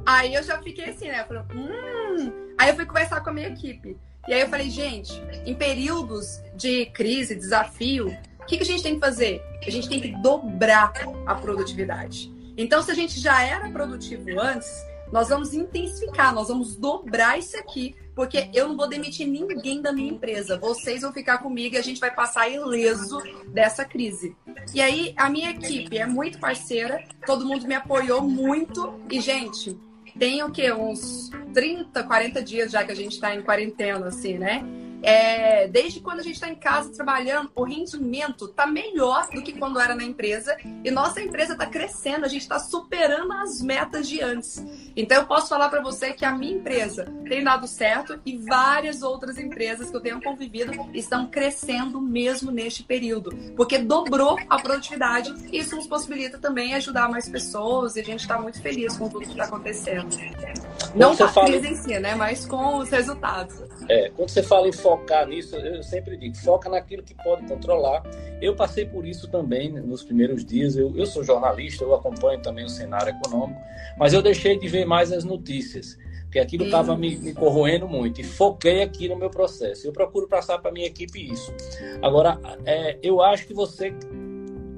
Aí 0.04 0.34
eu 0.34 0.42
já 0.42 0.60
fiquei 0.62 0.90
assim, 0.90 1.08
né? 1.08 1.24
Falei, 1.24 1.42
hum. 1.54 2.32
Aí 2.58 2.68
eu 2.68 2.76
fui 2.76 2.86
conversar 2.86 3.20
com 3.20 3.30
a 3.30 3.32
minha 3.32 3.48
equipe. 3.48 3.96
E 4.28 4.32
aí 4.32 4.40
eu 4.40 4.48
falei, 4.48 4.70
gente, 4.70 5.12
em 5.44 5.54
períodos 5.54 6.40
de 6.54 6.86
crise, 6.86 7.34
desafio, 7.34 8.16
o 8.40 8.44
que, 8.46 8.56
que 8.56 8.62
a 8.62 8.66
gente 8.66 8.82
tem 8.82 8.94
que 8.94 9.00
fazer? 9.00 9.42
A 9.66 9.70
gente 9.70 9.88
tem 9.88 10.00
que 10.00 10.08
dobrar 10.20 10.92
a 11.26 11.34
produtividade. 11.34 12.31
Então, 12.56 12.82
se 12.82 12.90
a 12.90 12.94
gente 12.94 13.18
já 13.18 13.42
era 13.42 13.70
produtivo 13.70 14.38
antes, 14.40 14.70
nós 15.12 15.28
vamos 15.28 15.52
intensificar, 15.52 16.34
nós 16.34 16.48
vamos 16.48 16.74
dobrar 16.74 17.38
isso 17.38 17.56
aqui, 17.58 17.94
porque 18.14 18.48
eu 18.54 18.68
não 18.68 18.76
vou 18.76 18.88
demitir 18.88 19.26
ninguém 19.26 19.82
da 19.82 19.92
minha 19.92 20.10
empresa. 20.10 20.58
Vocês 20.58 21.02
vão 21.02 21.12
ficar 21.12 21.38
comigo 21.38 21.74
e 21.74 21.78
a 21.78 21.82
gente 21.82 22.00
vai 22.00 22.10
passar 22.10 22.48
ileso 22.48 23.22
dessa 23.48 23.84
crise. 23.84 24.34
E 24.74 24.80
aí, 24.80 25.12
a 25.16 25.28
minha 25.28 25.50
equipe 25.50 25.98
é 25.98 26.06
muito 26.06 26.38
parceira, 26.38 27.04
todo 27.26 27.44
mundo 27.44 27.66
me 27.66 27.74
apoiou 27.74 28.22
muito. 28.22 29.00
E, 29.10 29.20
gente, 29.20 29.78
tem 30.18 30.42
o 30.42 30.50
quê? 30.50 30.72
Uns 30.72 31.30
30, 31.52 32.02
40 32.02 32.42
dias 32.42 32.72
já 32.72 32.82
que 32.82 32.92
a 32.92 32.96
gente 32.96 33.12
está 33.12 33.34
em 33.34 33.42
quarentena, 33.42 34.06
assim, 34.06 34.38
né? 34.38 34.64
É, 35.02 35.66
desde 35.66 36.00
quando 36.00 36.20
a 36.20 36.22
gente 36.22 36.34
está 36.34 36.48
em 36.48 36.54
casa 36.54 36.92
trabalhando, 36.92 37.50
o 37.54 37.64
rendimento 37.64 38.44
está 38.46 38.66
melhor 38.66 39.28
do 39.34 39.42
que 39.42 39.52
quando 39.52 39.80
era 39.80 39.94
na 39.94 40.04
empresa 40.04 40.56
e 40.84 40.90
nossa 40.90 41.20
empresa 41.20 41.54
está 41.54 41.66
crescendo, 41.66 42.24
a 42.24 42.28
gente 42.28 42.42
está 42.42 42.58
superando 42.58 43.32
as 43.32 43.60
metas 43.60 44.08
de 44.08 44.20
antes. 44.20 44.64
Então 44.96 45.18
eu 45.18 45.26
posso 45.26 45.48
falar 45.48 45.68
para 45.68 45.82
você 45.82 46.12
que 46.12 46.24
a 46.24 46.32
minha 46.32 46.54
empresa 46.54 47.06
tem 47.28 47.42
dado 47.42 47.66
certo 47.66 48.20
e 48.24 48.36
várias 48.36 49.02
outras 49.02 49.38
empresas 49.38 49.90
que 49.90 49.96
eu 49.96 50.00
tenho 50.00 50.22
convivido 50.22 50.72
estão 50.94 51.26
crescendo 51.26 52.00
mesmo 52.00 52.50
neste 52.50 52.82
período, 52.82 53.34
porque 53.56 53.78
dobrou 53.78 54.38
a 54.48 54.58
produtividade 54.58 55.34
e 55.50 55.58
isso 55.58 55.74
nos 55.74 55.86
possibilita 55.86 56.38
também 56.38 56.74
ajudar 56.74 57.08
mais 57.08 57.28
pessoas 57.28 57.96
e 57.96 58.00
a 58.00 58.04
gente 58.04 58.20
está 58.20 58.38
muito 58.38 58.60
feliz 58.60 58.96
com 58.96 59.08
tudo 59.08 59.24
que 59.24 59.32
está 59.32 59.44
acontecendo. 59.44 60.16
Não 60.94 61.16
com 61.16 61.24
a 61.24 61.28
fala... 61.28 61.46
crise 61.46 61.68
em 61.68 61.74
si, 61.74 61.98
né? 61.98 62.14
Mas 62.14 62.44
com 62.44 62.76
os 62.78 62.90
resultados. 62.90 63.71
É, 63.88 64.10
quando 64.10 64.28
você 64.28 64.42
fala 64.42 64.68
em 64.68 64.72
focar 64.72 65.26
nisso, 65.26 65.56
eu 65.56 65.82
sempre 65.82 66.16
digo, 66.16 66.36
foca 66.36 66.68
naquilo 66.68 67.02
que 67.02 67.14
pode 67.14 67.46
controlar. 67.46 68.02
Eu 68.40 68.54
passei 68.54 68.86
por 68.86 69.06
isso 69.06 69.28
também 69.28 69.70
nos 69.72 70.02
primeiros 70.02 70.44
dias. 70.44 70.76
Eu, 70.76 70.96
eu 70.96 71.06
sou 71.06 71.24
jornalista, 71.24 71.84
eu 71.84 71.94
acompanho 71.94 72.40
também 72.40 72.64
o 72.64 72.68
cenário 72.68 73.10
econômico, 73.10 73.60
mas 73.98 74.12
eu 74.12 74.22
deixei 74.22 74.58
de 74.58 74.68
ver 74.68 74.84
mais 74.84 75.12
as 75.12 75.24
notícias, 75.24 75.98
porque 76.24 76.38
aquilo 76.38 76.64
estava 76.64 76.96
me, 76.96 77.16
me, 77.16 77.34
corroendo 77.34 77.86
muito 77.86 78.20
e 78.20 78.24
foquei 78.24 78.82
aqui 78.82 79.08
no 79.08 79.16
meu 79.16 79.30
processo. 79.30 79.86
Eu 79.86 79.92
procuro 79.92 80.28
passar 80.28 80.58
para 80.58 80.72
minha 80.72 80.86
equipe 80.86 81.30
isso. 81.30 81.52
Agora, 82.00 82.38
é, 82.64 82.98
eu 83.02 83.20
acho 83.20 83.46
que 83.46 83.54
você, 83.54 83.94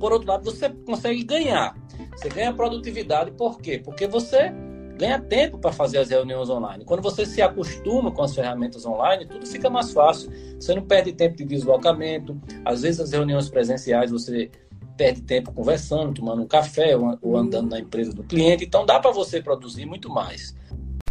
por 0.01 0.13
outro 0.13 0.29
lado, 0.29 0.45
você 0.45 0.69
consegue 0.69 1.23
ganhar. 1.23 1.77
Você 2.17 2.29
ganha 2.29 2.53
produtividade, 2.53 3.31
por 3.33 3.61
quê? 3.61 3.81
Porque 3.83 4.07
você 4.07 4.53
ganha 4.97 5.21
tempo 5.21 5.59
para 5.59 5.73
fazer 5.73 5.99
as 5.99 6.11
reuniões 6.11 6.49
online. 6.49 6.85
Quando 6.85 7.03
você 7.03 7.27
se 7.27 7.43
acostuma 7.43 8.11
com 8.11 8.23
as 8.23 8.35
ferramentas 8.35 8.87
online, 8.87 9.27
tudo 9.27 9.47
fica 9.47 9.69
mais 9.69 9.93
fácil. 9.93 10.31
Você 10.59 10.75
não 10.75 10.83
perde 10.83 11.13
tempo 11.13 11.37
de 11.37 11.45
deslocamento. 11.45 12.41
Às 12.65 12.83
vezes 12.83 13.01
as 13.01 13.13
reuniões 13.13 13.49
presenciais 13.49 14.11
você 14.11 14.51
perde 14.97 15.23
tempo 15.23 15.53
conversando, 15.53 16.15
tomando 16.15 16.43
um 16.43 16.47
café 16.47 16.97
ou 16.97 17.37
andando 17.37 17.71
na 17.71 17.81
empresa 17.81 18.13
do 18.13 18.23
cliente. 18.23 18.65
Então 18.65 18.87
dá 18.87 19.01
para 19.01 19.11
você 19.11 19.43
produzir 19.43 19.85
muito 19.87 20.09
mais. 20.09 20.55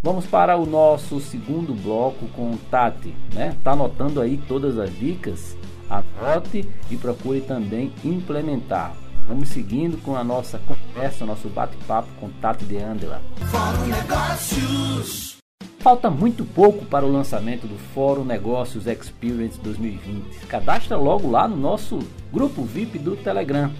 Vamos 0.01 0.25
para 0.25 0.57
o 0.57 0.65
nosso 0.65 1.21
segundo 1.21 1.73
bloco 1.73 2.27
com 2.35 2.57
Tati, 2.69 3.15
né? 3.33 3.55
Tá 3.63 3.71
anotando 3.71 4.19
aí 4.19 4.37
todas 4.49 4.77
as 4.77 4.93
dicas? 4.99 5.55
Anote 5.89 6.69
e 6.91 6.97
procure 6.97 7.39
também 7.41 7.93
implementar. 8.03 8.95
Vamos 9.27 9.49
seguindo 9.49 9.97
com 10.03 10.15
a 10.15 10.23
nossa 10.23 10.57
conversa, 10.59 10.82
nosso 11.25 11.49
bate-papo 11.49 12.07
com 12.19 12.29
Tati 12.29 12.65
de 12.65 12.77
Andela. 12.77 13.21
Fórum 13.49 13.85
Negócios. 13.87 15.37
Falta 15.79 16.09
muito 16.09 16.45
pouco 16.45 16.85
para 16.85 17.05
o 17.05 17.11
lançamento 17.11 17.67
do 17.67 17.77
Fórum 17.93 18.23
Negócios 18.23 18.87
Experience 18.87 19.59
2020. 19.59 20.45
Cadastra 20.47 20.95
logo 20.95 21.29
lá 21.29 21.47
no 21.47 21.57
nosso 21.57 21.99
grupo 22.31 22.63
VIP 22.63 22.97
do 22.99 23.17
Telegram 23.17 23.71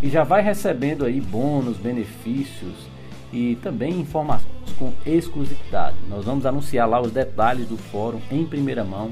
e 0.00 0.08
já 0.08 0.22
vai 0.22 0.40
recebendo 0.40 1.04
aí 1.04 1.20
bônus, 1.20 1.76
benefícios 1.76 2.74
e 3.32 3.56
também 3.56 4.00
informações 4.00 4.48
com 4.78 4.92
exclusividade. 5.04 5.96
Nós 6.08 6.24
vamos 6.24 6.46
anunciar 6.46 6.88
lá 6.88 7.00
os 7.00 7.10
detalhes 7.10 7.66
do 7.66 7.76
fórum 7.76 8.20
em 8.30 8.46
primeira 8.46 8.84
mão 8.84 9.10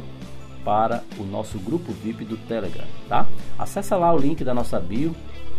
para 0.64 1.02
o 1.18 1.24
nosso 1.24 1.58
grupo 1.58 1.92
VIP 1.92 2.24
do 2.24 2.36
Telegram, 2.36 2.86
tá? 3.08 3.26
Acesse 3.58 3.94
lá 3.94 4.12
o 4.12 4.18
link 4.18 4.44
da 4.44 4.54
nossa 4.54 4.78
bio 4.78 5.14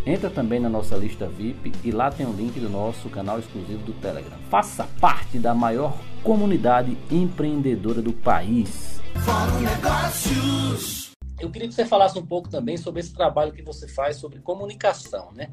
Entra 0.08 0.30
também 0.30 0.58
na 0.58 0.70
nossa 0.70 0.96
lista 0.96 1.26
VIP 1.26 1.70
e 1.84 1.90
lá 1.90 2.10
tem 2.10 2.24
o 2.24 2.30
um 2.30 2.32
link 2.32 2.58
do 2.58 2.70
nosso 2.70 3.10
canal 3.10 3.38
exclusivo 3.38 3.84
do 3.84 3.92
Telegram. 3.92 4.38
Faça 4.48 4.88
parte 4.98 5.38
da 5.38 5.54
maior 5.54 5.94
comunidade 6.22 6.96
empreendedora 7.10 8.00
do 8.00 8.14
país. 8.14 9.02
Fórum 9.16 9.60
Negócios. 9.60 11.10
Eu 11.38 11.50
queria 11.50 11.68
que 11.68 11.74
você 11.74 11.84
falasse 11.84 12.18
um 12.18 12.24
pouco 12.24 12.48
também 12.48 12.78
sobre 12.78 13.00
esse 13.00 13.12
trabalho 13.12 13.52
que 13.52 13.60
você 13.60 13.86
faz 13.86 14.16
sobre 14.16 14.38
comunicação, 14.38 15.30
né? 15.36 15.50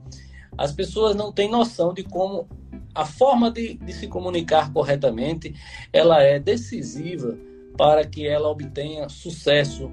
As 0.58 0.72
pessoas 0.72 1.18
não 1.18 1.34
têm 1.34 1.52
noção 1.52 1.94
de 1.94 2.04
como 2.04 2.48
a 2.96 3.06
forma 3.06 3.52
de, 3.52 3.74
de 3.74 3.92
se 3.92 4.08
comunicar 4.08 4.72
corretamente 4.72 5.54
ela 5.92 6.24
é 6.24 6.40
decisiva 6.40 7.38
para 7.76 8.06
que 8.06 8.26
ela 8.26 8.48
obtenha 8.48 9.10
sucesso 9.10 9.92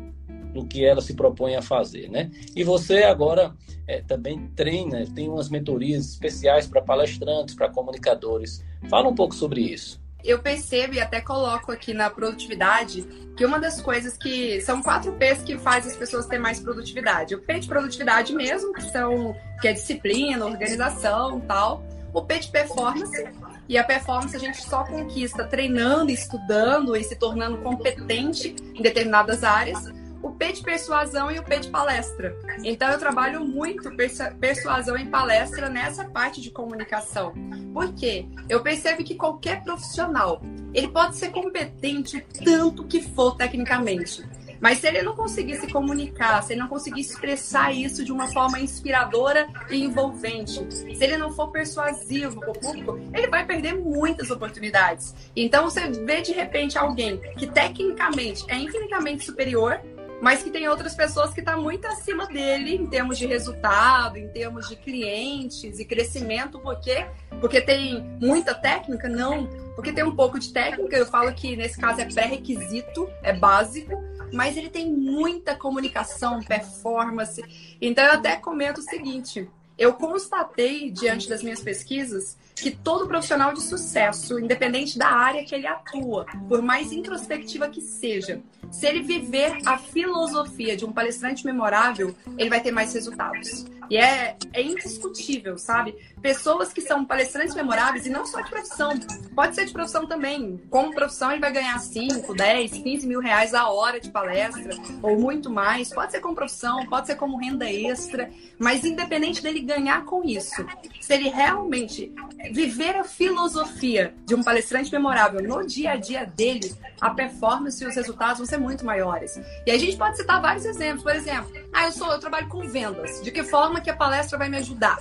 no 0.55 0.67
que 0.67 0.85
ela 0.85 1.01
se 1.01 1.15
propõe 1.15 1.57
a 1.57 1.63
fazer, 1.63 2.09
né? 2.09 2.31
E 2.55 2.63
você 2.63 3.03
agora 3.03 3.55
é, 3.87 4.01
também 4.03 4.49
treina, 4.55 5.05
tem 5.15 5.29
umas 5.29 5.49
mentorias 5.49 6.11
especiais 6.11 6.67
para 6.67 6.83
palestrantes, 6.83 7.55
para 7.55 7.69
comunicadores. 7.69 8.65
Fala 8.89 9.09
um 9.09 9.15
pouco 9.15 9.35
sobre 9.35 9.61
isso. 9.61 10.01
Eu 10.25 10.39
percebo 10.39 10.95
e 10.95 11.01
até 11.01 11.21
coloco 11.21 11.73
aqui 11.73 11.93
na 11.93 12.09
produtividade 12.09 13.03
que 13.37 13.45
uma 13.45 13.59
das 13.59 13.81
coisas 13.81 14.17
que 14.17 14.61
são 14.61 14.81
quatro 14.81 15.13
P's 15.15 15.43
que 15.43 15.59
faz 15.59 15.85
as 15.85 15.97
pessoas 15.97 16.27
terem 16.27 16.41
mais 16.41 16.61
produtividade. 16.61 17.35
O 17.35 17.41
P 17.41 17.59
de 17.59 17.67
produtividade 17.67 18.33
mesmo, 18.33 18.73
que 18.73 18.83
são 18.83 19.35
que 19.61 19.67
é 19.67 19.73
disciplina, 19.73 20.45
organização, 20.47 21.41
tal. 21.41 21.83
O 22.15 22.23
P 22.23 22.39
de 22.39 22.49
performance, 22.49 23.25
e 23.69 23.77
a 23.77 23.83
performance 23.83 24.37
a 24.37 24.39
gente 24.39 24.63
só 24.63 24.85
conquista 24.85 25.45
treinando, 25.45 26.13
estudando 26.13 26.95
e 26.95 27.03
se 27.03 27.17
tornando 27.17 27.59
competente 27.59 28.55
em 28.75 28.83
determinadas 28.83 29.43
áreas 29.43 29.91
o 30.23 30.31
P 30.31 30.53
de 30.53 30.63
persuasão 30.63 31.31
e 31.31 31.39
o 31.39 31.43
P 31.43 31.59
de 31.61 31.71
palestra. 31.71 32.37
Então 32.63 32.91
eu 32.91 32.99
trabalho 32.99 33.45
muito 33.45 33.91
persuasão 34.39 34.97
em 34.97 35.07
palestra 35.07 35.69
nessa 35.69 36.05
parte 36.05 36.41
de 36.41 36.51
comunicação. 36.51 37.33
Por 37.73 37.93
quê? 37.95 38.27
Eu 38.49 38.63
percebo 38.63 39.03
que 39.03 39.15
qualquer 39.15 39.63
profissional, 39.63 40.41
ele 40.73 40.89
pode 40.89 41.17
ser 41.17 41.31
competente 41.31 42.25
tanto 42.45 42.85
que 42.85 43.03
for 43.03 43.37
tecnicamente. 43.37 44.23
Mas 44.63 44.79
se 44.79 44.87
ele 44.87 45.03
não 45.03 45.17
conseguir 45.17 45.57
se 45.57 45.67
comunicar, 45.67 46.41
se 46.41 46.53
ele 46.53 46.61
não 46.61 46.69
conseguir 46.69 47.01
expressar 47.01 47.73
isso 47.75 48.05
de 48.05 48.13
uma 48.13 48.29
forma 48.29 48.61
inspiradora 48.61 49.49
e 49.69 49.83
envolvente, 49.83 50.65
se 50.73 51.03
ele 51.03 51.17
não 51.17 51.33
for 51.33 51.51
persuasivo 51.51 52.39
para 52.39 52.53
o 52.53 52.61
público, 52.61 53.01
ele 53.13 53.27
vai 53.27 53.45
perder 53.45 53.75
muitas 53.75 54.31
oportunidades. 54.31 55.17
Então 55.35 55.65
você 55.65 55.91
vê 55.91 56.21
de 56.21 56.31
repente 56.31 56.79
alguém 56.79 57.19
que 57.37 57.49
tecnicamente 57.49 58.45
é 58.47 58.57
infinitamente 58.57 59.25
superior, 59.25 59.81
mas 60.23 60.41
que 60.41 60.51
tem 60.53 60.69
outras 60.69 60.95
pessoas 60.95 61.35
que 61.35 61.41
estão 61.41 61.57
tá 61.57 61.61
muito 61.61 61.85
acima 61.89 62.27
dele 62.27 62.77
em 62.77 62.87
termos 62.87 63.19
de 63.19 63.27
resultado, 63.27 64.17
em 64.17 64.29
termos 64.29 64.69
de 64.69 64.77
clientes 64.77 65.81
e 65.81 65.85
crescimento, 65.85 66.61
porque 66.61 67.05
porque 67.41 67.61
tem 67.61 68.01
muita 68.21 68.55
técnica, 68.55 69.09
não, 69.09 69.49
porque 69.75 69.93
tem 69.93 70.05
um 70.05 70.15
pouco 70.15 70.39
de 70.39 70.53
técnica, 70.53 70.97
eu 70.97 71.07
falo 71.07 71.35
que 71.35 71.57
nesse 71.57 71.77
caso 71.77 72.01
é 72.01 72.05
pré-requisito, 72.05 73.11
é 73.21 73.33
básico, 73.33 74.01
mas 74.33 74.57
ele 74.57 74.71
tem 74.71 74.89
muita 74.89 75.57
comunicação, 75.57 76.41
performance. 76.41 77.43
Então 77.81 78.05
eu 78.05 78.13
até 78.13 78.37
comento 78.37 78.81
o 78.81 78.85
seguinte, 78.85 79.51
eu 79.77 79.93
constatei 79.95 80.89
diante 80.89 81.29
das 81.29 81.43
minhas 81.43 81.61
pesquisas 81.61 82.39
que 82.55 82.71
todo 82.71 83.07
profissional 83.07 83.53
de 83.53 83.63
sucesso, 83.63 84.39
independente 84.39 84.99
da 84.99 85.09
área 85.09 85.45
que 85.45 85.55
ele 85.55 85.67
atua, 85.67 86.27
por 86.49 86.63
mais 86.63 86.93
introspectiva 86.93 87.69
que 87.69 87.81
seja, 87.81 88.43
se 88.71 88.87
ele 88.87 89.03
viver 89.03 89.59
a 89.67 89.77
filosofia 89.77 90.77
de 90.77 90.85
um 90.85 90.93
palestrante 90.93 91.45
memorável, 91.45 92.15
ele 92.39 92.49
vai 92.49 92.61
ter 92.61 92.71
mais 92.71 92.95
resultados. 92.95 93.67
E 93.91 93.99
é, 93.99 94.37
é 94.55 94.63
indiscutível, 94.63 95.59
sabe? 95.59 95.95
Pessoas 96.23 96.73
que 96.73 96.81
são 96.81 97.05
palestrantes 97.05 97.55
memoráveis, 97.55 98.07
e 98.07 98.11
não 98.11 98.25
só 98.25 98.41
de 98.41 98.49
profissão, 98.49 98.99
pode 99.35 99.55
ser 99.55 99.67
de 99.67 99.73
profissão 99.75 100.07
também. 100.07 100.59
Como 100.71 100.95
profissão, 100.95 101.31
ele 101.31 101.41
vai 101.41 101.53
ganhar 101.53 101.79
5, 101.79 102.35
10, 102.35 102.73
15 102.79 103.07
mil 103.07 103.21
reais 103.21 103.53
a 103.53 103.69
hora 103.69 104.01
de 104.01 104.11
palestra, 104.11 104.75
ou 105.03 105.19
muito 105.21 105.51
mais. 105.51 105.93
Pode 105.93 106.13
ser 106.13 106.21
como 106.21 106.35
profissão, 106.35 106.87
pode 106.87 107.09
ser 107.09 107.17
como 107.17 107.37
renda 107.37 107.71
extra, 107.71 108.31
mas 108.59 108.83
independente 108.85 109.43
dele 109.43 109.61
ganhar 109.61 110.07
com 110.07 110.25
isso, 110.25 110.65
se 110.99 111.13
ele 111.13 111.29
realmente 111.29 112.11
viver 112.51 112.97
a 112.97 113.05
filosofia 113.05 114.15
de 114.27 114.35
um 114.35 114.43
palestrante 114.43 114.91
memorável 114.91 115.43
no 115.43 115.67
dia 115.67 115.93
a 115.93 115.97
dia 115.97 116.25
dele, 116.25 116.75
a 117.01 117.11
performance 117.11 117.83
e 117.83 117.87
os 117.87 117.95
resultados 117.95 118.39
vão 118.39 118.47
ser 118.47 118.59
muito 118.59 118.85
maiores. 118.85 119.39
E 119.67 119.71
a 119.71 119.79
gente 119.79 119.97
pode 119.97 120.17
citar 120.17 120.41
vários 120.41 120.65
exemplos. 120.65 121.03
Por 121.03 121.15
exemplo, 121.15 121.53
ah, 121.73 121.87
eu 121.87 121.93
sou, 121.93 122.11
eu 122.11 122.19
trabalho 122.19 122.49
com 122.49 122.67
vendas. 122.69 123.23
De 123.23 123.31
que 123.31 123.45
forma 123.45 123.81
que 123.81 123.91
a 123.91 123.97
palestra 123.97 124.39
vai 124.39 124.49
me 124.49 124.57
ajudar? 124.59 124.99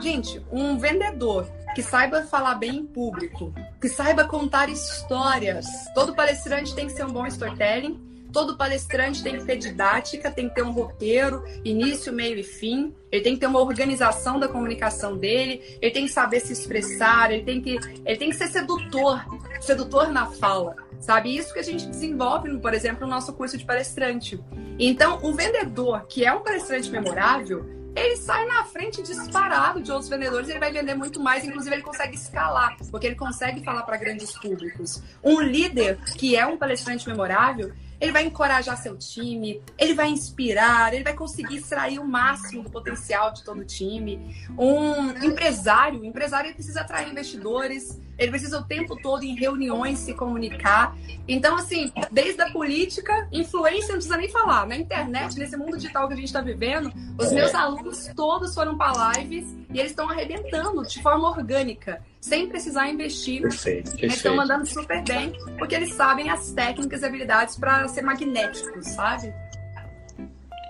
Gente, 0.00 0.44
um 0.50 0.78
vendedor 0.78 1.46
que 1.74 1.82
saiba 1.82 2.22
falar 2.22 2.54
bem 2.56 2.76
em 2.76 2.86
público, 2.86 3.52
que 3.80 3.88
saiba 3.88 4.24
contar 4.24 4.68
histórias. 4.68 5.66
Todo 5.94 6.14
palestrante 6.14 6.74
tem 6.74 6.86
que 6.86 6.92
ser 6.92 7.04
um 7.04 7.12
bom 7.12 7.26
storytelling. 7.26 8.11
Todo 8.32 8.56
palestrante 8.56 9.22
tem 9.22 9.38
que 9.38 9.44
ter 9.44 9.56
didática, 9.56 10.30
tem 10.30 10.48
que 10.48 10.54
ter 10.54 10.62
um 10.62 10.72
roteiro, 10.72 11.44
início, 11.64 12.12
meio 12.12 12.38
e 12.38 12.42
fim. 12.42 12.94
Ele 13.10 13.22
tem 13.22 13.34
que 13.34 13.40
ter 13.40 13.46
uma 13.46 13.60
organização 13.60 14.40
da 14.40 14.48
comunicação 14.48 15.16
dele. 15.16 15.62
Ele 15.82 15.90
tem 15.90 16.06
que 16.06 16.12
saber 16.12 16.40
se 16.40 16.52
expressar. 16.52 17.30
Ele 17.30 17.44
tem 17.44 17.60
que, 17.60 17.76
ele 18.06 18.16
tem 18.16 18.30
que 18.30 18.36
ser 18.36 18.48
sedutor, 18.48 19.22
sedutor 19.60 20.08
na 20.10 20.26
fala. 20.26 20.74
Sabe? 20.98 21.36
Isso 21.36 21.52
que 21.52 21.58
a 21.58 21.64
gente 21.64 21.86
desenvolve, 21.86 22.56
por 22.58 22.72
exemplo, 22.72 23.06
no 23.06 23.12
nosso 23.12 23.32
curso 23.34 23.58
de 23.58 23.64
palestrante. 23.64 24.40
Então, 24.78 25.20
um 25.22 25.34
vendedor 25.34 26.06
que 26.08 26.24
é 26.24 26.32
um 26.32 26.40
palestrante 26.40 26.90
memorável, 26.90 27.82
ele 27.94 28.16
sai 28.16 28.46
na 28.46 28.64
frente 28.64 29.02
disparado 29.02 29.80
de 29.82 29.90
outros 29.92 30.08
vendedores, 30.08 30.48
ele 30.48 30.58
vai 30.58 30.72
vender 30.72 30.94
muito 30.94 31.20
mais, 31.20 31.44
inclusive 31.44 31.76
ele 31.76 31.82
consegue 31.82 32.16
escalar, 32.16 32.76
porque 32.90 33.06
ele 33.06 33.16
consegue 33.16 33.62
falar 33.62 33.82
para 33.82 33.96
grandes 33.98 34.32
públicos. 34.32 35.02
Um 35.22 35.40
líder 35.40 35.98
que 36.16 36.34
é 36.34 36.46
um 36.46 36.56
palestrante 36.56 37.06
memorável, 37.06 37.72
ele 38.02 38.10
vai 38.10 38.24
encorajar 38.24 38.76
seu 38.76 38.96
time, 38.96 39.62
ele 39.78 39.94
vai 39.94 40.08
inspirar, 40.08 40.92
ele 40.92 41.04
vai 41.04 41.14
conseguir 41.14 41.58
extrair 41.58 42.00
o 42.00 42.04
máximo 42.04 42.64
do 42.64 42.68
potencial 42.68 43.32
de 43.32 43.44
todo 43.44 43.60
o 43.60 43.64
time. 43.64 44.44
Um 44.58 45.10
empresário, 45.24 46.00
o 46.00 46.04
empresário 46.04 46.52
precisa 46.52 46.80
atrair 46.80 47.08
investidores, 47.08 48.00
ele 48.18 48.32
precisa 48.32 48.58
o 48.58 48.64
tempo 48.64 49.00
todo 49.00 49.22
em 49.22 49.36
reuniões 49.36 50.00
se 50.00 50.14
comunicar. 50.14 50.96
Então, 51.28 51.54
assim, 51.54 51.92
desde 52.10 52.42
a 52.42 52.50
política, 52.50 53.28
influência 53.30 53.90
não 53.90 53.94
precisa 53.94 54.16
nem 54.16 54.28
falar. 54.28 54.66
Na 54.66 54.76
internet, 54.76 55.38
nesse 55.38 55.56
mundo 55.56 55.76
digital 55.76 56.08
que 56.08 56.14
a 56.14 56.16
gente 56.16 56.26
está 56.26 56.40
vivendo, 56.40 56.92
os 57.16 57.30
meus 57.30 57.54
alunos 57.54 58.10
todos 58.16 58.52
foram 58.52 58.76
para 58.76 59.12
lives 59.12 59.46
e 59.70 59.78
eles 59.78 59.92
estão 59.92 60.10
arrebentando 60.10 60.82
de 60.82 61.00
forma 61.00 61.28
orgânica, 61.28 62.02
sem 62.22 62.48
precisar 62.48 62.88
investir. 62.88 63.42
Perfeito, 63.42 63.90
perfeito. 63.90 64.04
Eles 64.04 64.16
estão 64.16 64.36
mandando 64.36 64.64
super 64.64 65.02
bem, 65.02 65.32
porque 65.58 65.74
eles 65.74 65.92
sabem 65.92 66.30
as 66.30 66.52
técnicas 66.52 67.02
e 67.02 67.04
habilidades 67.04 67.56
para 67.58 67.86
ser 67.88 68.02
magnéticos, 68.02 68.86
sabe? 68.86 69.34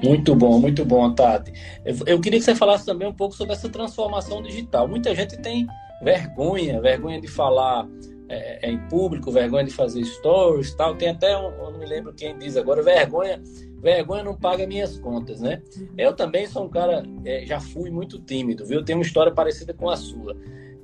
Muito 0.02 0.34
bom, 0.34 0.58
muito 0.58 0.84
bom, 0.84 1.14
Tati. 1.14 1.52
Eu 2.06 2.20
queria 2.20 2.40
que 2.40 2.44
você 2.44 2.54
falasse 2.54 2.86
também 2.86 3.06
um 3.06 3.14
pouco 3.14 3.36
sobre 3.36 3.52
essa 3.52 3.68
transformação 3.68 4.42
digital. 4.42 4.88
Muita 4.88 5.14
gente 5.14 5.36
tem 5.36 5.66
vergonha, 6.02 6.80
vergonha 6.80 7.20
de 7.20 7.28
falar 7.28 7.86
é, 8.28 8.66
é, 8.66 8.70
em 8.72 8.78
público, 8.88 9.30
vergonha 9.30 9.64
de 9.64 9.72
fazer 9.72 10.02
stories 10.04 10.74
tal. 10.74 10.96
Tem 10.96 11.10
até 11.10 11.36
um, 11.36 11.50
eu 11.50 11.70
não 11.70 11.78
me 11.78 11.86
lembro 11.86 12.14
quem 12.14 12.36
diz 12.36 12.56
agora, 12.56 12.82
vergonha, 12.82 13.40
vergonha 13.80 14.24
não 14.24 14.34
paga 14.34 14.66
minhas 14.66 14.98
contas, 14.98 15.42
né? 15.42 15.62
Eu 15.98 16.14
também 16.14 16.46
sou 16.46 16.64
um 16.64 16.68
cara, 16.68 17.04
é, 17.26 17.44
já 17.44 17.60
fui 17.60 17.90
muito 17.90 18.18
tímido, 18.18 18.64
viu? 18.64 18.82
Tenho 18.82 18.98
uma 18.98 19.04
história 19.04 19.30
parecida 19.30 19.74
com 19.74 19.90
a 19.90 19.96
sua. 19.96 20.34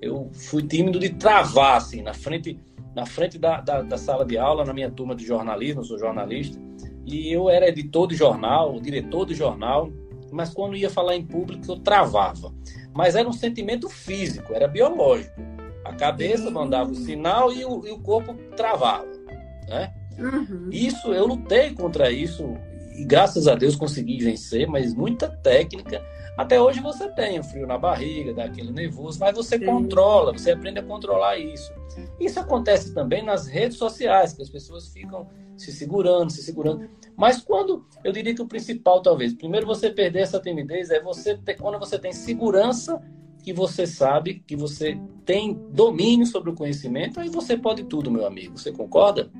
Eu 0.00 0.30
fui 0.32 0.62
tímido 0.62 0.98
de 0.98 1.10
travar, 1.10 1.76
assim, 1.76 2.02
na 2.02 2.14
frente, 2.14 2.58
na 2.94 3.04
frente 3.06 3.38
da, 3.38 3.60
da, 3.60 3.82
da 3.82 3.98
sala 3.98 4.24
de 4.24 4.38
aula, 4.38 4.64
na 4.64 4.72
minha 4.72 4.90
turma 4.90 5.14
de 5.14 5.24
jornalismo, 5.24 5.80
eu 5.80 5.84
sou 5.84 5.98
jornalista, 5.98 6.58
e 7.04 7.32
eu 7.32 7.48
era 7.48 7.68
editor 7.68 8.06
de 8.06 8.14
jornal, 8.14 8.78
diretor 8.80 9.26
de 9.26 9.34
jornal, 9.34 9.90
mas 10.30 10.52
quando 10.52 10.76
ia 10.76 10.90
falar 10.90 11.16
em 11.16 11.24
público 11.24 11.64
eu 11.70 11.78
travava. 11.78 12.52
Mas 12.94 13.14
era 13.14 13.28
um 13.28 13.32
sentimento 13.32 13.88
físico, 13.88 14.52
era 14.52 14.68
biológico. 14.68 15.40
A 15.84 15.94
cabeça 15.94 16.50
mandava 16.50 16.90
o 16.90 16.94
sinal 16.94 17.52
e 17.52 17.64
o, 17.64 17.86
e 17.86 17.90
o 17.90 17.98
corpo 18.00 18.34
travava, 18.56 19.08
né? 19.66 19.92
Uhum. 20.18 20.68
Isso, 20.70 21.12
eu 21.14 21.26
lutei 21.26 21.72
contra 21.72 22.10
isso 22.10 22.56
e 22.98 23.04
graças 23.04 23.46
a 23.46 23.54
Deus 23.54 23.76
consegui 23.76 24.18
vencer, 24.18 24.66
mas 24.66 24.92
muita 24.92 25.28
técnica. 25.28 26.04
Até 26.36 26.60
hoje 26.60 26.80
você 26.80 27.08
tem 27.08 27.38
o 27.38 27.44
frio 27.44 27.64
na 27.64 27.78
barriga, 27.78 28.34
dá 28.34 28.44
aquele 28.44 28.72
nervoso, 28.72 29.20
mas 29.20 29.36
você 29.36 29.56
Sim. 29.56 29.66
controla, 29.66 30.32
você 30.32 30.50
aprende 30.50 30.80
a 30.80 30.82
controlar 30.82 31.38
isso. 31.38 31.72
Isso 32.18 32.40
acontece 32.40 32.92
também 32.92 33.24
nas 33.24 33.46
redes 33.46 33.76
sociais, 33.76 34.32
que 34.32 34.42
as 34.42 34.50
pessoas 34.50 34.88
ficam 34.88 35.28
se 35.56 35.72
segurando, 35.72 36.30
se 36.30 36.42
segurando. 36.42 36.88
Mas 37.16 37.40
quando, 37.40 37.86
eu 38.02 38.12
diria 38.12 38.34
que 38.34 38.42
o 38.42 38.46
principal 38.46 39.00
talvez, 39.00 39.32
primeiro 39.32 39.66
você 39.66 39.90
perder 39.90 40.20
essa 40.20 40.40
timidez 40.40 40.90
é 40.90 41.00
você 41.00 41.36
ter, 41.36 41.54
quando 41.54 41.78
você 41.78 41.98
tem 41.98 42.12
segurança 42.12 43.00
que 43.44 43.52
você 43.52 43.86
sabe, 43.86 44.42
que 44.44 44.56
você 44.56 45.00
tem 45.24 45.54
domínio 45.70 46.26
sobre 46.26 46.50
o 46.50 46.54
conhecimento, 46.54 47.20
aí 47.20 47.28
você 47.28 47.56
pode 47.56 47.84
tudo, 47.84 48.10
meu 48.10 48.26
amigo. 48.26 48.58
Você 48.58 48.72
concorda? 48.72 49.30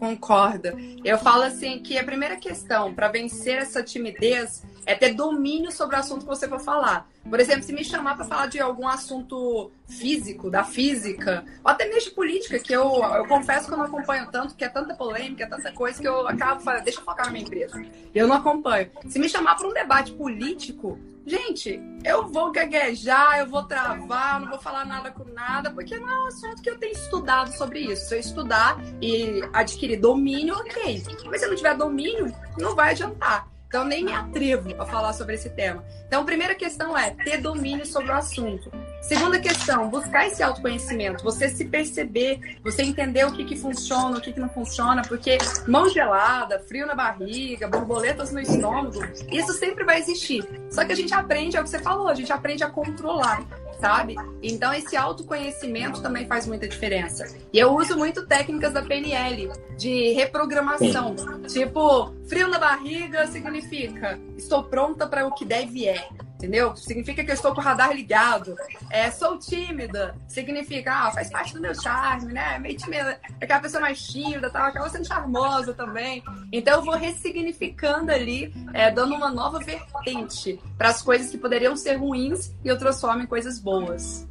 Concordo. 0.00 0.68
Eu 1.04 1.18
falo 1.18 1.42
assim 1.42 1.78
que 1.78 1.98
a 1.98 2.02
primeira 2.02 2.34
questão 2.36 2.94
para 2.94 3.08
vencer 3.08 3.58
essa 3.58 3.82
timidez 3.82 4.64
é 4.86 4.94
ter 4.94 5.12
domínio 5.12 5.70
sobre 5.70 5.94
o 5.94 5.98
assunto 5.98 6.22
que 6.22 6.26
você 6.26 6.48
for 6.48 6.58
falar. 6.58 7.06
Por 7.28 7.38
exemplo, 7.38 7.64
se 7.64 7.72
me 7.74 7.84
chamar 7.84 8.16
para 8.16 8.24
falar 8.24 8.46
de 8.46 8.58
algum 8.58 8.88
assunto 8.88 9.70
físico, 9.86 10.50
da 10.50 10.64
física, 10.64 11.44
ou 11.62 11.70
até 11.70 11.84
mesmo 11.84 12.08
de 12.08 12.10
política, 12.12 12.58
que 12.58 12.72
eu, 12.72 12.82
eu 12.82 13.28
confesso 13.28 13.66
que 13.66 13.74
eu 13.74 13.76
não 13.76 13.84
acompanho 13.84 14.26
tanto, 14.32 14.54
que 14.54 14.64
é 14.64 14.70
tanta 14.70 14.94
polêmica, 14.94 15.44
é 15.44 15.46
tanta 15.46 15.70
coisa 15.70 16.00
que 16.00 16.08
eu 16.08 16.26
acabo 16.26 16.62
falando, 16.62 16.82
deixa 16.82 17.00
eu 17.00 17.04
focar 17.04 17.26
na 17.26 17.32
minha 17.32 17.44
empresa. 17.44 17.84
Eu 18.14 18.26
não 18.26 18.36
acompanho. 18.36 18.90
Se 19.06 19.18
me 19.18 19.28
chamar 19.28 19.54
para 19.56 19.68
um 19.68 19.74
debate 19.74 20.12
político, 20.12 20.98
gente, 21.26 21.80
eu 22.04 22.28
vou 22.28 22.50
gaguejar, 22.52 23.38
eu 23.38 23.46
vou 23.46 23.64
travar, 23.64 24.40
não 24.40 24.48
vou 24.48 24.58
falar 24.58 24.84
nada 24.84 25.10
com 25.10 25.24
nada, 25.24 25.70
porque 25.70 25.98
não 25.98 26.08
é 26.08 26.24
um 26.24 26.26
assunto 26.26 26.62
que 26.62 26.70
eu 26.70 26.78
tenho 26.78 26.92
estudado 26.92 27.52
sobre 27.56 27.80
isso. 27.80 28.08
Se 28.08 28.14
eu 28.16 28.20
estudar 28.20 28.78
e 29.00 29.42
adquirir 29.52 30.00
domínio, 30.00 30.54
ok. 30.54 31.02
Mas 31.26 31.40
se 31.40 31.46
eu 31.46 31.50
não 31.50 31.56
tiver 31.56 31.76
domínio, 31.76 32.34
não 32.58 32.74
vai 32.74 32.90
adiantar. 32.90 33.48
Então, 33.70 33.84
nem 33.84 34.04
me 34.04 34.12
atrevo 34.12 34.74
a 34.82 34.84
falar 34.84 35.12
sobre 35.12 35.36
esse 35.36 35.48
tema. 35.48 35.84
Então, 36.04 36.22
a 36.22 36.24
primeira 36.24 36.56
questão 36.56 36.98
é 36.98 37.10
ter 37.10 37.40
domínio 37.40 37.86
sobre 37.86 38.10
o 38.10 38.16
assunto. 38.16 38.68
Segunda 39.00 39.38
questão, 39.38 39.88
buscar 39.88 40.26
esse 40.26 40.42
autoconhecimento, 40.42 41.22
você 41.22 41.48
se 41.48 41.64
perceber, 41.64 42.58
você 42.64 42.82
entender 42.82 43.24
o 43.24 43.30
que, 43.30 43.44
que 43.44 43.56
funciona, 43.56 44.18
o 44.18 44.20
que, 44.20 44.32
que 44.32 44.40
não 44.40 44.48
funciona, 44.48 45.02
porque 45.02 45.38
mão 45.68 45.88
gelada, 45.88 46.58
frio 46.58 46.84
na 46.84 46.96
barriga, 46.96 47.68
borboletas 47.68 48.32
no 48.32 48.40
estômago, 48.40 49.04
isso 49.30 49.52
sempre 49.52 49.84
vai 49.84 50.00
existir. 50.00 50.44
Só 50.68 50.84
que 50.84 50.90
a 50.90 50.96
gente 50.96 51.14
aprende, 51.14 51.56
é 51.56 51.60
o 51.60 51.62
que 51.62 51.70
você 51.70 51.78
falou, 51.78 52.08
a 52.08 52.14
gente 52.14 52.32
aprende 52.32 52.64
a 52.64 52.68
controlar 52.68 53.46
sabe? 53.80 54.14
Então 54.42 54.72
esse 54.72 54.96
autoconhecimento 54.96 56.02
também 56.02 56.26
faz 56.26 56.46
muita 56.46 56.68
diferença. 56.68 57.26
E 57.52 57.58
eu 57.58 57.74
uso 57.74 57.96
muito 57.96 58.26
técnicas 58.26 58.72
da 58.72 58.82
PNL 58.82 59.50
de 59.76 60.12
reprogramação. 60.12 61.16
Tipo, 61.48 62.12
frio 62.26 62.48
na 62.48 62.58
barriga 62.58 63.26
significa 63.26 64.20
estou 64.36 64.64
pronta 64.64 65.06
para 65.06 65.26
o 65.26 65.34
que 65.34 65.44
deve 65.44 65.88
é 65.88 66.08
entendeu? 66.40 66.74
Significa 66.74 67.22
que 67.22 67.30
eu 67.30 67.34
estou 67.34 67.54
com 67.54 67.60
o 67.60 67.64
radar 67.64 67.92
ligado. 67.92 68.56
É, 68.88 69.10
sou 69.10 69.38
tímida, 69.38 70.14
significa, 70.26 70.90
ah, 70.92 71.10
faz 71.10 71.28
parte 71.28 71.52
do 71.52 71.60
meu 71.60 71.74
charme, 71.74 72.32
né? 72.32 72.58
Meio 72.58 72.76
tímida, 72.78 73.20
é 73.38 73.44
aquela 73.44 73.60
pessoa 73.60 73.82
mais 73.82 74.02
tímida, 74.02 74.48
tal, 74.48 74.66
aquela 74.66 74.88
sendo 74.88 75.06
charmosa 75.06 75.74
também. 75.74 76.22
Então 76.50 76.78
eu 76.78 76.82
vou 76.82 76.96
ressignificando 76.96 78.10
ali, 78.10 78.52
é, 78.72 78.90
dando 78.90 79.14
uma 79.14 79.30
nova 79.30 79.58
vertente 79.58 80.58
para 80.78 80.88
as 80.88 81.02
coisas 81.02 81.30
que 81.30 81.36
poderiam 81.36 81.76
ser 81.76 81.96
ruins 81.96 82.52
e 82.64 82.68
eu 82.68 82.78
transformo 82.78 83.22
em 83.22 83.26
coisas 83.26 83.58
boas. 83.58 84.26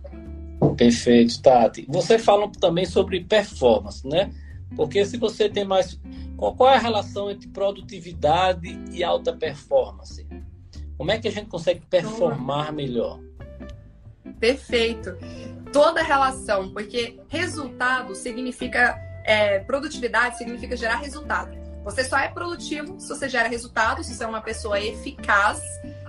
Perfeito, 0.75 1.41
Tati. 1.41 1.85
Você 1.87 2.17
fala 2.17 2.51
também 2.59 2.85
sobre 2.85 3.23
performance, 3.23 4.05
né? 4.07 4.31
Porque 4.75 5.05
se 5.05 5.17
você 5.17 5.47
tem 5.47 5.63
mais. 5.63 5.99
Qual 6.37 6.69
é 6.69 6.75
a 6.75 6.79
relação 6.79 7.29
entre 7.29 7.49
produtividade 7.49 8.79
e 8.91 9.03
alta 9.03 9.33
performance? 9.33 10.25
Como 10.99 11.11
é 11.11 11.17
que 11.17 11.29
a 11.29 11.31
gente 11.31 11.47
consegue 11.47 11.79
performar 11.89 12.73
melhor? 12.73 13.21
Perfeito. 14.37 15.17
Toda 15.71 16.03
relação, 16.03 16.73
porque 16.73 17.17
resultado 17.29 18.13
significa 18.13 18.99
é, 19.23 19.59
produtividade, 19.59 20.37
significa 20.37 20.75
gerar 20.75 20.97
resultado. 20.97 21.57
Você 21.85 22.03
só 22.03 22.17
é 22.17 22.27
produtivo 22.27 22.99
se 22.99 23.07
você 23.07 23.29
gera 23.29 23.47
resultado, 23.47 24.03
se 24.03 24.13
você 24.13 24.25
é 24.25 24.27
uma 24.27 24.41
pessoa 24.41 24.77
eficaz, 24.77 25.61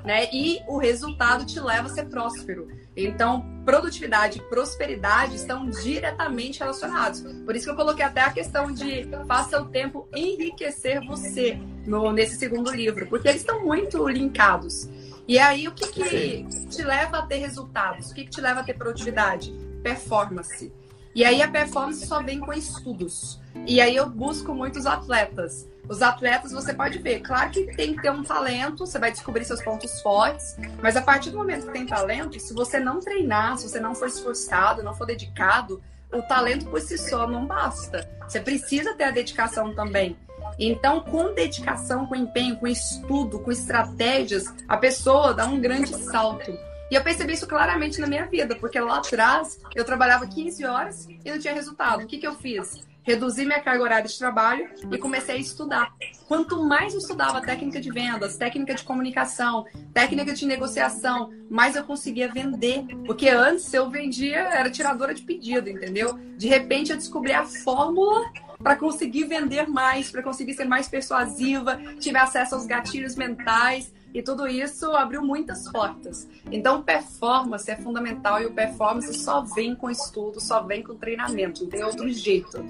né? 0.05 0.29
E 0.33 0.61
o 0.67 0.77
resultado 0.77 1.47
te 1.47 1.61
leva 1.61 1.87
a 1.87 1.91
ser 1.91 2.07
próspero. 2.07 2.67
Então, 2.97 3.45
produtividade 3.65 4.39
e 4.39 4.43
prosperidade 4.43 5.37
estão 5.37 5.69
diretamente 5.69 6.59
relacionados. 6.59 7.23
Por 7.45 7.55
isso 7.55 7.67
que 7.67 7.71
eu 7.71 7.77
coloquei 7.77 8.05
até 8.05 8.21
a 8.21 8.31
questão 8.31 8.73
de 8.73 9.09
faça 9.27 9.61
o 9.61 9.67
tempo 9.67 10.09
enriquecer 10.15 11.05
você 11.07 11.59
no, 11.87 12.13
nesse 12.13 12.37
segundo 12.37 12.71
livro, 12.71 13.07
porque 13.07 13.29
eles 13.29 13.43
estão 13.43 13.65
muito 13.65 14.09
linkados. 14.09 14.89
E 15.29 15.39
aí, 15.39 15.69
o 15.69 15.73
que, 15.73 15.87
que 15.87 16.45
te 16.69 16.83
leva 16.83 17.19
a 17.19 17.27
ter 17.27 17.37
resultados? 17.37 18.11
O 18.11 18.15
que, 18.15 18.25
que 18.25 18.31
te 18.31 18.41
leva 18.41 18.61
a 18.61 18.65
ter 18.65 18.75
produtividade? 18.75 19.55
Performance. 19.83 20.73
E 21.15 21.25
aí, 21.25 21.43
a 21.43 21.49
performance 21.49 22.07
só 22.07 22.23
vem 22.23 22.39
com 22.39 22.53
estudos. 22.53 23.41
E 23.67 23.81
aí, 23.81 23.97
eu 23.97 24.09
busco 24.09 24.55
muitos 24.55 24.87
atletas. 24.87 25.69
Os 25.89 26.03
atletas, 26.03 26.53
você 26.53 26.73
pode 26.73 26.99
ver, 26.99 27.19
claro 27.19 27.51
que 27.51 27.75
tem 27.75 27.97
que 27.97 28.03
ter 28.03 28.13
um 28.13 28.23
talento, 28.23 28.87
você 28.87 28.97
vai 28.97 29.11
descobrir 29.11 29.45
seus 29.45 29.61
pontos 29.61 30.01
fortes, 30.01 30.57
mas 30.81 30.97
a 30.97 31.03
partir 31.03 31.31
do 31.31 31.39
momento 31.39 31.67
que 31.67 31.73
tem 31.73 31.85
talento, 31.85 32.39
se 32.39 32.55
você 32.55 32.79
não 32.79 33.01
treinar, 33.01 33.59
se 33.59 33.69
você 33.69 33.81
não 33.81 33.93
for 33.93 34.07
esforçado, 34.07 34.85
não 34.85 34.95
for 34.95 35.05
dedicado, 35.05 35.83
o 36.13 36.23
talento 36.23 36.67
por 36.67 36.81
si 36.81 36.97
só 36.97 37.27
não 37.27 37.45
basta. 37.45 38.09
Você 38.27 38.39
precisa 38.39 38.95
ter 38.95 39.03
a 39.03 39.11
dedicação 39.11 39.75
também. 39.75 40.17
Então, 40.59 41.01
com 41.01 41.35
dedicação, 41.35 42.07
com 42.07 42.15
empenho, 42.15 42.57
com 42.57 42.67
estudo, 42.67 43.41
com 43.41 43.51
estratégias, 43.51 44.45
a 44.69 44.77
pessoa 44.77 45.35
dá 45.35 45.47
um 45.47 45.61
grande 45.61 45.93
salto. 46.05 46.57
E 46.91 46.95
eu 46.95 47.03
percebi 47.03 47.35
isso 47.35 47.47
claramente 47.47 48.01
na 48.01 48.07
minha 48.07 48.27
vida, 48.27 48.57
porque 48.57 48.81
lá 48.81 48.99
atrás 48.99 49.61
eu 49.77 49.85
trabalhava 49.85 50.27
15 50.27 50.65
horas 50.65 51.09
e 51.25 51.31
não 51.31 51.39
tinha 51.39 51.55
resultado. 51.55 52.03
O 52.03 52.07
que, 52.07 52.19
que 52.19 52.27
eu 52.27 52.35
fiz? 52.35 52.89
Reduzi 53.03 53.47
minha 53.47 53.61
carga 53.61 53.83
horária 53.83 54.09
de 54.09 54.19
trabalho 54.19 54.69
e 54.91 54.99
comecei 54.99 55.37
a 55.37 55.39
estudar. 55.39 55.93
Quanto 56.27 56.63
mais 56.63 56.93
eu 56.93 56.99
estudava 56.99 57.41
técnica 57.41 57.81
de 57.81 57.91
vendas, 57.91 58.37
técnica 58.37 58.75
de 58.75 58.83
comunicação, 58.83 59.65
técnica 59.95 60.33
de 60.35 60.45
negociação, 60.45 61.31
mais 61.49 61.77
eu 61.77 61.85
conseguia 61.85 62.31
vender. 62.31 62.85
Porque 63.07 63.29
antes 63.29 63.73
eu 63.73 63.89
vendia, 63.89 64.39
era 64.39 64.71
tiradora 64.71 65.15
de 65.15 65.23
pedido, 65.23 65.71
entendeu? 65.71 66.19
De 66.37 66.49
repente 66.49 66.91
eu 66.91 66.97
descobri 66.97 67.33
a 67.33 67.45
fórmula 67.45 68.31
para 68.63 68.77
conseguir 68.77 69.25
vender 69.25 69.67
mais, 69.67 70.11
para 70.11 70.23
conseguir 70.23 70.55
ser 70.55 70.67
mais 70.67 70.87
persuasiva, 70.87 71.81
tive 71.99 72.19
acesso 72.19 72.55
aos 72.55 72.67
gatilhos 72.67 73.17
mentais 73.17 73.93
e 74.13 74.23
tudo 74.23 74.47
isso 74.47 74.91
abriu 74.93 75.23
muitas 75.23 75.71
portas. 75.71 76.29
Então, 76.51 76.83
performance 76.83 77.71
é 77.71 77.77
fundamental 77.77 78.41
e 78.43 78.47
o 78.47 78.53
performance 78.53 79.15
só 79.15 79.43
vem 79.43 79.75
com 79.75 79.91
estudo, 79.91 80.41
só 80.41 80.63
vem 80.63 80.83
com 80.83 80.95
treinamento, 80.95 81.63
não 81.63 81.71
tem 81.71 81.85
outro 81.85 82.09
jeito. 82.11 82.65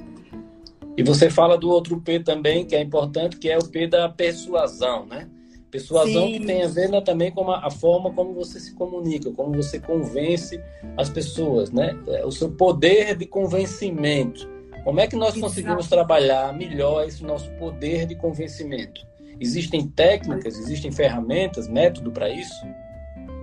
E 0.96 1.02
você 1.02 1.30
fala 1.30 1.56
do 1.56 1.70
outro 1.70 2.00
P 2.00 2.20
também, 2.20 2.66
que 2.66 2.76
é 2.76 2.82
importante, 2.82 3.38
que 3.38 3.48
é 3.48 3.56
o 3.56 3.64
P 3.64 3.86
da 3.86 4.08
persuasão, 4.08 5.06
né? 5.06 5.28
Persuasão 5.70 6.26
Sim. 6.26 6.32
que 6.32 6.46
tem 6.46 6.64
a 6.64 6.68
ver 6.68 6.88
né, 6.88 7.00
também 7.00 7.30
com 7.30 7.48
a, 7.48 7.66
a, 7.66 7.70
forma 7.70 8.12
como 8.12 8.34
você 8.34 8.58
se 8.58 8.74
comunica, 8.74 9.30
como 9.30 9.54
você 9.54 9.78
convence 9.78 10.60
as 10.96 11.08
pessoas, 11.08 11.70
né? 11.70 11.96
É, 12.08 12.26
o 12.26 12.32
seu 12.32 12.50
poder 12.50 13.16
de 13.16 13.24
convencimento. 13.24 14.48
Como 14.82 14.98
é 14.98 15.06
que 15.06 15.14
nós 15.14 15.30
Exato. 15.30 15.42
conseguimos 15.42 15.88
trabalhar 15.88 16.52
melhor 16.52 17.06
esse 17.06 17.22
nosso 17.22 17.50
poder 17.52 18.06
de 18.06 18.16
convencimento? 18.16 19.06
Existem 19.40 19.88
técnicas, 19.88 20.58
existem 20.58 20.92
ferramentas, 20.92 21.66
método 21.66 22.12
para 22.12 22.28
isso? 22.28 22.66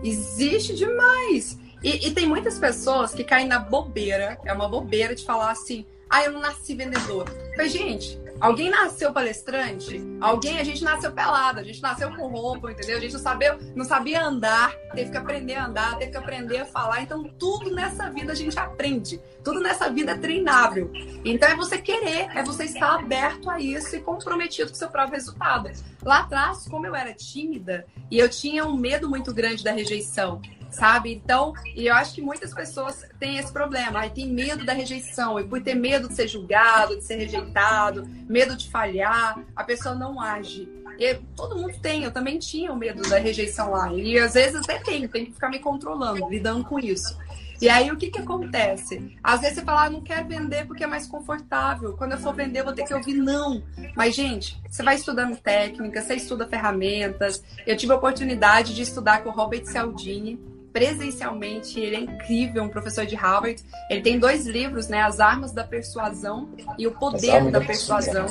Existe 0.03 0.75
demais. 0.75 1.57
E, 1.83 2.07
e, 2.07 2.11
tem 2.11 2.27
muitas 2.27 2.59
pessoas 2.59 3.13
que 3.13 3.23
caem 3.23 3.47
na 3.47 3.59
bobeira, 3.59 4.37
é 4.45 4.53
uma 4.53 4.69
bobeira 4.69 5.15
de 5.15 5.25
falar 5.25 5.51
assim, 5.51 5.85
ah, 6.09 6.23
eu 6.23 6.31
não 6.31 6.39
nasci 6.39 6.75
vendedor. 6.75 7.25
Mas, 7.57 7.71
gente, 7.71 8.19
Alguém 8.39 8.69
nasceu 8.69 9.11
palestrante? 9.11 10.01
Alguém, 10.21 10.59
a 10.59 10.63
gente 10.63 10.83
nasceu 10.83 11.11
pelado, 11.11 11.59
a 11.59 11.63
gente 11.63 11.81
nasceu 11.81 12.13
com 12.15 12.27
roupa, 12.27 12.71
entendeu? 12.71 12.97
A 12.97 13.01
gente 13.01 13.13
não 13.13 13.19
sabia, 13.19 13.57
não 13.75 13.85
sabia 13.85 14.23
andar, 14.23 14.71
teve 14.93 15.09
que 15.09 15.17
aprender 15.17 15.55
a 15.55 15.65
andar, 15.65 15.97
teve 15.97 16.11
que 16.11 16.17
aprender 16.17 16.59
a 16.59 16.65
falar. 16.65 17.01
Então, 17.01 17.23
tudo 17.23 17.73
nessa 17.73 18.09
vida 18.09 18.31
a 18.31 18.35
gente 18.35 18.57
aprende. 18.59 19.19
Tudo 19.43 19.59
nessa 19.59 19.89
vida 19.89 20.11
é 20.11 20.17
treinável. 20.17 20.91
Então, 21.25 21.49
é 21.49 21.55
você 21.55 21.79
querer, 21.79 22.29
é 22.35 22.43
você 22.43 22.65
estar 22.65 22.95
aberto 22.99 23.49
a 23.49 23.59
isso 23.59 23.95
e 23.95 24.01
comprometido 24.01 24.69
com 24.69 24.75
o 24.75 24.77
seu 24.77 24.89
próprio 24.89 25.15
resultado. 25.15 25.71
Lá 26.03 26.19
atrás, 26.19 26.67
como 26.67 26.85
eu 26.85 26.95
era 26.95 27.13
tímida 27.13 27.85
e 28.11 28.19
eu 28.19 28.29
tinha 28.29 28.65
um 28.65 28.77
medo 28.77 29.09
muito 29.09 29.33
grande 29.33 29.63
da 29.63 29.71
rejeição, 29.71 30.41
sabe? 30.69 31.13
Então, 31.13 31.53
e 31.75 31.87
eu 31.87 31.95
acho 31.95 32.13
que 32.15 32.21
muitas 32.21 32.53
pessoas 32.53 33.05
têm 33.19 33.37
esse 33.37 33.51
problema, 33.51 34.01
aí 34.01 34.09
tem 34.09 34.27
medo 34.27 34.65
da 34.65 34.73
rejeição, 34.73 35.39
e 35.39 35.43
por 35.43 35.61
ter 35.61 35.75
medo 35.75 36.07
de 36.07 36.15
ser 36.15 36.27
julgado, 36.27 36.97
de 36.97 37.03
ser 37.03 37.15
rejeitado, 37.15 38.07
medo 38.27 38.55
de 38.55 38.69
falhar, 38.69 39.39
a 39.55 39.63
pessoa 39.63 39.95
não 39.95 40.19
age. 40.19 40.69
E 40.99 41.15
todo 41.35 41.55
mundo 41.55 41.77
tem, 41.79 42.03
eu 42.03 42.11
também 42.11 42.39
tinha 42.39 42.71
o 42.71 42.75
medo 42.75 43.07
da 43.07 43.17
rejeição 43.17 43.71
lá, 43.71 43.93
e 43.93 44.17
às 44.17 44.33
vezes 44.33 44.55
até 44.55 44.79
tenho, 44.79 45.07
tenho 45.07 45.27
que 45.27 45.33
ficar 45.33 45.49
me 45.49 45.59
controlando, 45.59 46.27
lidando 46.29 46.63
com 46.63 46.79
isso. 46.79 47.17
E 47.59 47.69
aí 47.69 47.91
o 47.91 47.97
que 47.97 48.11
que 48.11 48.19
acontece? 48.19 49.17
Às 49.23 49.41
vezes 49.41 49.55
você 49.55 49.65
fala, 49.65 49.85
ah, 49.85 49.89
não 49.89 50.01
quero 50.01 50.27
vender 50.27 50.67
porque 50.67 50.83
é 50.83 50.87
mais 50.87 51.07
confortável. 51.07 51.97
Quando 51.97 52.11
eu 52.11 52.19
for 52.19 52.33
vender, 52.33 52.59
eu 52.59 52.65
vou 52.65 52.73
ter 52.73 52.83
que 52.83 52.93
ouvir 52.93 53.15
não. 53.15 53.63
Mas, 53.95 54.13
gente, 54.13 54.61
você 54.69 54.83
vai 54.83 54.95
estudando 54.95 55.35
técnica, 55.35 56.01
você 56.01 56.15
estuda 56.15 56.47
ferramentas. 56.47 57.43
Eu 57.65 57.75
tive 57.75 57.93
a 57.93 57.95
oportunidade 57.95 58.75
de 58.75 58.83
estudar 58.83 59.23
com 59.23 59.29
o 59.29 59.33
Robert 59.33 59.65
Cialdini, 59.65 60.39
presencialmente. 60.71 61.79
Ele 61.79 61.95
é 61.95 61.99
incrível, 61.99 62.63
um 62.63 62.69
professor 62.69 63.05
de 63.05 63.15
Harvard. 63.15 63.63
Ele 63.89 64.01
tem 64.01 64.19
dois 64.19 64.45
livros, 64.45 64.87
né? 64.87 65.01
As 65.01 65.19
Armas 65.19 65.51
da 65.51 65.63
Persuasão 65.63 66.49
e 66.77 66.87
O 66.87 66.91
Poder 66.91 67.51
da 67.51 67.61
Persuasão. 67.61 68.25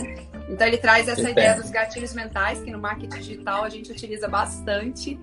Então 0.49 0.66
ele 0.66 0.78
traz 0.78 1.09
essa 1.09 1.28
ideia 1.28 1.55
dos 1.55 1.70
gatilhos 1.70 2.14
mentais, 2.14 2.61
que 2.61 2.70
no 2.70 2.78
marketing 2.78 3.18
digital 3.18 3.64
a 3.64 3.68
gente 3.68 3.91
utiliza 3.91 4.28
bastante. 4.28 5.18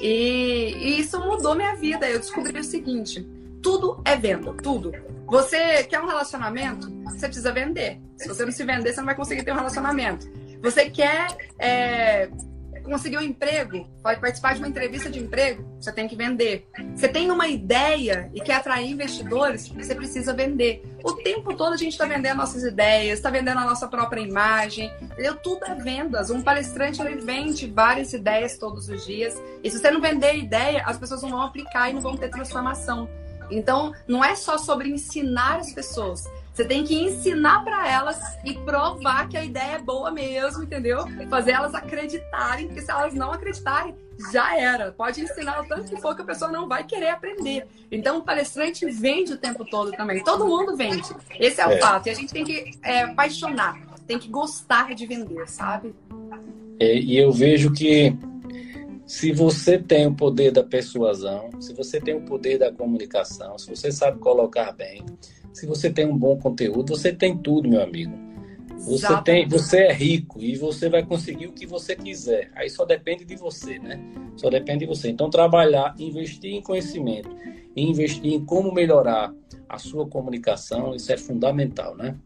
E, 0.00 0.74
e 0.76 1.00
isso 1.00 1.20
mudou 1.20 1.54
minha 1.54 1.76
vida. 1.76 2.08
Eu 2.08 2.18
descobri 2.18 2.58
o 2.58 2.64
seguinte: 2.64 3.26
tudo 3.62 4.00
é 4.04 4.16
venda, 4.16 4.52
tudo. 4.62 4.92
Você 5.26 5.84
quer 5.84 6.00
um 6.00 6.06
relacionamento? 6.06 6.90
Você 7.04 7.26
precisa 7.26 7.52
vender. 7.52 8.00
Se 8.16 8.28
você 8.28 8.44
não 8.44 8.52
se 8.52 8.64
vender, 8.64 8.92
você 8.92 8.98
não 8.98 9.06
vai 9.06 9.14
conseguir 9.14 9.42
ter 9.42 9.52
um 9.52 9.56
relacionamento. 9.56 10.28
Você 10.62 10.90
quer 10.90 11.28
é, 11.58 12.30
conseguir 12.84 13.18
um 13.18 13.22
emprego, 13.22 13.88
pode 14.02 14.20
participar 14.20 14.54
de 14.54 14.60
uma 14.60 14.68
entrevista 14.68 15.10
de 15.10 15.18
emprego, 15.18 15.64
você 15.80 15.90
tem 15.90 16.06
que 16.06 16.14
vender. 16.14 16.68
Você 16.94 17.08
tem 17.08 17.30
uma 17.30 17.48
ideia 17.48 18.30
e 18.34 18.40
quer 18.40 18.54
atrair 18.54 18.90
investidores, 18.90 19.68
você 19.68 19.94
precisa 19.94 20.32
vender. 20.32 20.84
O 21.02 21.12
tempo 21.14 21.54
todo 21.56 21.72
a 21.72 21.76
gente 21.76 21.92
está 21.92 22.04
vendendo 22.04 22.36
nossas 22.36 22.62
ideias, 22.62 23.18
está 23.18 23.30
vendendo 23.30 23.58
a 23.58 23.64
nossa 23.64 23.88
própria 23.88 24.20
imagem, 24.20 24.92
entendeu? 25.00 25.34
Tudo 25.36 25.64
é 25.64 25.74
vendas. 25.74 26.30
Um 26.30 26.42
palestrante 26.42 27.00
ele 27.00 27.20
vende 27.20 27.66
várias 27.66 28.12
ideias 28.12 28.58
todos 28.58 28.88
os 28.88 29.04
dias. 29.04 29.40
E 29.62 29.70
se 29.70 29.78
você 29.78 29.90
não 29.90 30.00
vender 30.00 30.36
ideia, 30.36 30.82
as 30.86 30.98
pessoas 30.98 31.22
não 31.22 31.30
vão 31.30 31.42
aplicar 31.42 31.90
e 31.90 31.94
não 31.94 32.00
vão 32.00 32.16
ter 32.16 32.28
transformação. 32.28 33.08
Então, 33.50 33.92
não 34.06 34.24
é 34.24 34.34
só 34.34 34.56
sobre 34.58 34.88
ensinar 34.88 35.58
as 35.58 35.72
pessoas, 35.72 36.24
você 36.54 36.64
tem 36.64 36.84
que 36.84 36.94
ensinar 36.94 37.64
para 37.64 37.90
elas 37.90 38.16
e 38.44 38.54
provar 38.54 39.28
que 39.28 39.36
a 39.36 39.44
ideia 39.44 39.72
é 39.72 39.78
boa 39.80 40.12
mesmo, 40.12 40.62
entendeu? 40.62 41.04
Fazer 41.28 41.50
elas 41.50 41.74
acreditarem, 41.74 42.68
porque 42.68 42.80
se 42.80 42.92
elas 42.92 43.12
não 43.12 43.32
acreditarem, 43.32 43.92
já 44.32 44.56
era. 44.56 44.92
Pode 44.92 45.20
ensinar 45.20 45.62
o 45.62 45.66
tanto 45.66 45.90
que 45.90 46.00
for 46.00 46.14
que 46.14 46.22
a 46.22 46.24
pessoa 46.24 46.52
não 46.52 46.68
vai 46.68 46.84
querer 46.84 47.08
aprender. 47.08 47.66
Então, 47.90 48.18
o 48.18 48.22
palestrante 48.22 48.88
vende 48.88 49.32
o 49.32 49.36
tempo 49.36 49.64
todo 49.64 49.90
também. 49.90 50.22
Todo 50.22 50.46
mundo 50.46 50.76
vende. 50.76 51.12
Esse 51.40 51.60
é 51.60 51.66
o 51.66 51.72
é. 51.72 51.78
fato. 51.78 52.06
E 52.06 52.10
a 52.10 52.14
gente 52.14 52.32
tem 52.32 52.44
que 52.44 52.70
é, 52.84 53.02
apaixonar, 53.02 53.76
tem 54.06 54.16
que 54.16 54.28
gostar 54.28 54.94
de 54.94 55.06
vender, 55.06 55.48
sabe? 55.48 55.92
É, 56.78 56.96
e 56.96 57.18
eu 57.18 57.32
vejo 57.32 57.72
que 57.72 58.16
se 59.04 59.32
você 59.32 59.76
tem 59.76 60.06
o 60.06 60.14
poder 60.14 60.52
da 60.52 60.62
persuasão, 60.62 61.50
se 61.60 61.74
você 61.74 62.00
tem 62.00 62.14
o 62.14 62.22
poder 62.22 62.58
da 62.58 62.72
comunicação, 62.72 63.58
se 63.58 63.68
você 63.68 63.90
sabe 63.90 64.20
colocar 64.20 64.70
bem, 64.70 65.04
se 65.54 65.66
você 65.66 65.88
tem 65.88 66.04
um 66.04 66.18
bom 66.18 66.36
conteúdo, 66.36 66.96
você 66.96 67.12
tem 67.12 67.38
tudo, 67.38 67.68
meu 67.68 67.82
amigo. 67.82 68.12
Você 68.76 69.22
tem, 69.22 69.48
você 69.48 69.78
é 69.84 69.92
rico 69.92 70.42
e 70.42 70.56
você 70.56 70.90
vai 70.90 71.02
conseguir 71.02 71.46
o 71.46 71.52
que 71.52 71.64
você 71.64 71.96
quiser. 71.96 72.50
Aí 72.54 72.68
só 72.68 72.84
depende 72.84 73.24
de 73.24 73.36
você, 73.36 73.78
né? 73.78 73.98
Só 74.36 74.50
depende 74.50 74.80
de 74.80 74.86
você. 74.86 75.08
Então 75.08 75.30
trabalhar, 75.30 75.94
investir 75.98 76.52
em 76.52 76.60
conhecimento, 76.60 77.30
investir 77.74 78.34
em 78.34 78.44
como 78.44 78.74
melhorar 78.74 79.32
a 79.68 79.78
sua 79.78 80.06
comunicação, 80.06 80.94
isso 80.94 81.10
é 81.12 81.16
fundamental, 81.16 81.96
né? 81.96 82.16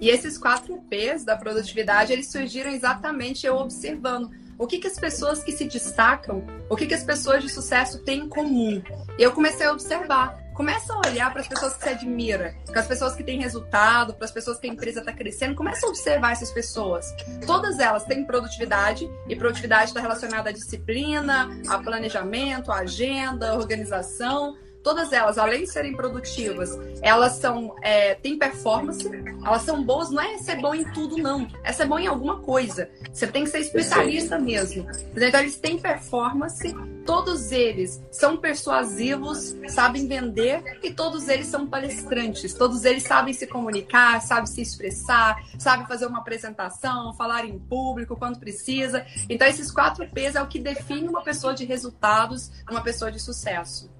E 0.00 0.10
esses 0.10 0.36
quatro 0.36 0.78
P's 0.88 1.24
da 1.24 1.36
produtividade, 1.36 2.12
eles 2.12 2.30
surgiram 2.30 2.70
exatamente 2.70 3.46
eu 3.46 3.56
observando 3.56 4.30
o 4.58 4.66
que, 4.66 4.78
que 4.78 4.86
as 4.86 4.98
pessoas 4.98 5.42
que 5.42 5.52
se 5.52 5.64
destacam, 5.64 6.44
o 6.70 6.76
que, 6.76 6.86
que 6.86 6.94
as 6.94 7.02
pessoas 7.02 7.42
de 7.42 7.48
sucesso 7.48 8.04
têm 8.04 8.20
em 8.20 8.28
comum. 8.28 8.82
E 9.18 9.22
eu 9.22 9.32
comecei 9.32 9.66
a 9.66 9.72
observar 9.72 10.45
começa 10.56 10.94
a 10.94 10.98
olhar 11.06 11.30
para 11.30 11.42
as 11.42 11.48
pessoas 11.48 11.74
que 11.74 11.84
você 11.84 11.90
admira, 11.90 12.56
para 12.64 12.80
as 12.80 12.86
pessoas 12.86 13.14
que 13.14 13.22
têm 13.22 13.38
resultado, 13.38 14.14
para 14.14 14.24
as 14.24 14.30
pessoas 14.30 14.58
que 14.58 14.66
a 14.66 14.72
empresa 14.72 15.00
está 15.00 15.12
crescendo, 15.12 15.54
começa 15.54 15.86
a 15.86 15.90
observar 15.90 16.32
essas 16.32 16.50
pessoas. 16.50 17.14
Todas 17.46 17.78
elas 17.78 18.04
têm 18.04 18.24
produtividade, 18.24 19.08
e 19.28 19.36
produtividade 19.36 19.90
está 19.90 20.00
relacionada 20.00 20.48
à 20.48 20.52
disciplina, 20.52 21.50
a 21.68 21.78
planejamento, 21.78 22.72
à 22.72 22.78
agenda, 22.78 23.50
à 23.50 23.54
organização. 23.54 24.56
Todas 24.86 25.12
elas, 25.12 25.36
além 25.36 25.64
de 25.64 25.66
serem 25.66 25.96
produtivas, 25.96 26.70
elas 27.02 27.32
são 27.38 27.74
é, 27.82 28.14
têm 28.14 28.38
performance, 28.38 29.04
elas 29.44 29.62
são 29.62 29.82
boas, 29.82 30.12
não 30.12 30.22
é 30.22 30.38
ser 30.38 30.60
bom 30.60 30.76
em 30.76 30.84
tudo, 30.92 31.16
não. 31.16 31.48
É 31.64 31.72
ser 31.72 31.86
bom 31.86 31.98
em 31.98 32.06
alguma 32.06 32.38
coisa. 32.38 32.88
Você 33.12 33.26
tem 33.26 33.42
que 33.42 33.50
ser 33.50 33.58
especialista 33.58 34.38
mesmo. 34.38 34.86
Então, 35.16 35.40
eles 35.40 35.56
têm 35.56 35.76
performance, 35.76 36.72
todos 37.04 37.50
eles 37.50 38.00
são 38.12 38.36
persuasivos, 38.36 39.56
sabem 39.66 40.06
vender 40.06 40.78
e 40.84 40.92
todos 40.92 41.28
eles 41.28 41.48
são 41.48 41.66
palestrantes. 41.66 42.54
Todos 42.54 42.84
eles 42.84 43.02
sabem 43.02 43.34
se 43.34 43.48
comunicar, 43.48 44.20
sabem 44.20 44.46
se 44.46 44.62
expressar, 44.62 45.36
sabem 45.58 45.84
fazer 45.88 46.06
uma 46.06 46.18
apresentação, 46.18 47.12
falar 47.14 47.44
em 47.44 47.58
público 47.58 48.14
quando 48.14 48.38
precisa. 48.38 49.04
Então, 49.28 49.48
esses 49.48 49.68
quatro 49.68 50.06
P's 50.08 50.36
é 50.36 50.42
o 50.42 50.46
que 50.46 50.60
define 50.60 51.08
uma 51.08 51.22
pessoa 51.22 51.52
de 51.52 51.64
resultados, 51.64 52.52
uma 52.70 52.82
pessoa 52.82 53.10
de 53.10 53.18
sucesso. 53.18 53.90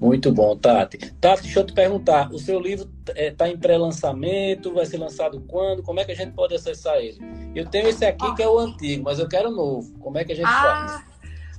Muito 0.00 0.32
bom, 0.32 0.56
Tati. 0.56 0.98
Tati, 1.20 1.42
deixa 1.42 1.60
eu 1.60 1.66
te 1.66 1.72
perguntar, 1.72 2.30
o 2.32 2.38
seu 2.38 2.58
livro 2.60 2.90
está 3.00 3.12
é, 3.16 3.30
tá 3.30 3.48
em 3.48 3.56
pré-lançamento, 3.56 4.74
vai 4.74 4.86
ser 4.86 4.98
lançado 4.98 5.40
quando? 5.48 5.82
Como 5.82 6.00
é 6.00 6.04
que 6.04 6.12
a 6.12 6.16
gente 6.16 6.32
pode 6.32 6.54
acessar 6.54 6.96
ele? 6.96 7.18
Eu 7.54 7.66
tenho 7.66 7.88
esse 7.88 8.04
aqui 8.04 8.34
que 8.34 8.42
é 8.42 8.48
o 8.48 8.58
antigo, 8.58 9.04
mas 9.04 9.18
eu 9.18 9.28
quero 9.28 9.48
o 9.48 9.52
novo. 9.54 9.98
Como 10.00 10.18
é 10.18 10.24
que 10.24 10.32
a 10.32 10.36
gente 10.36 10.46
ah, 10.46 10.62
faz? 10.62 11.14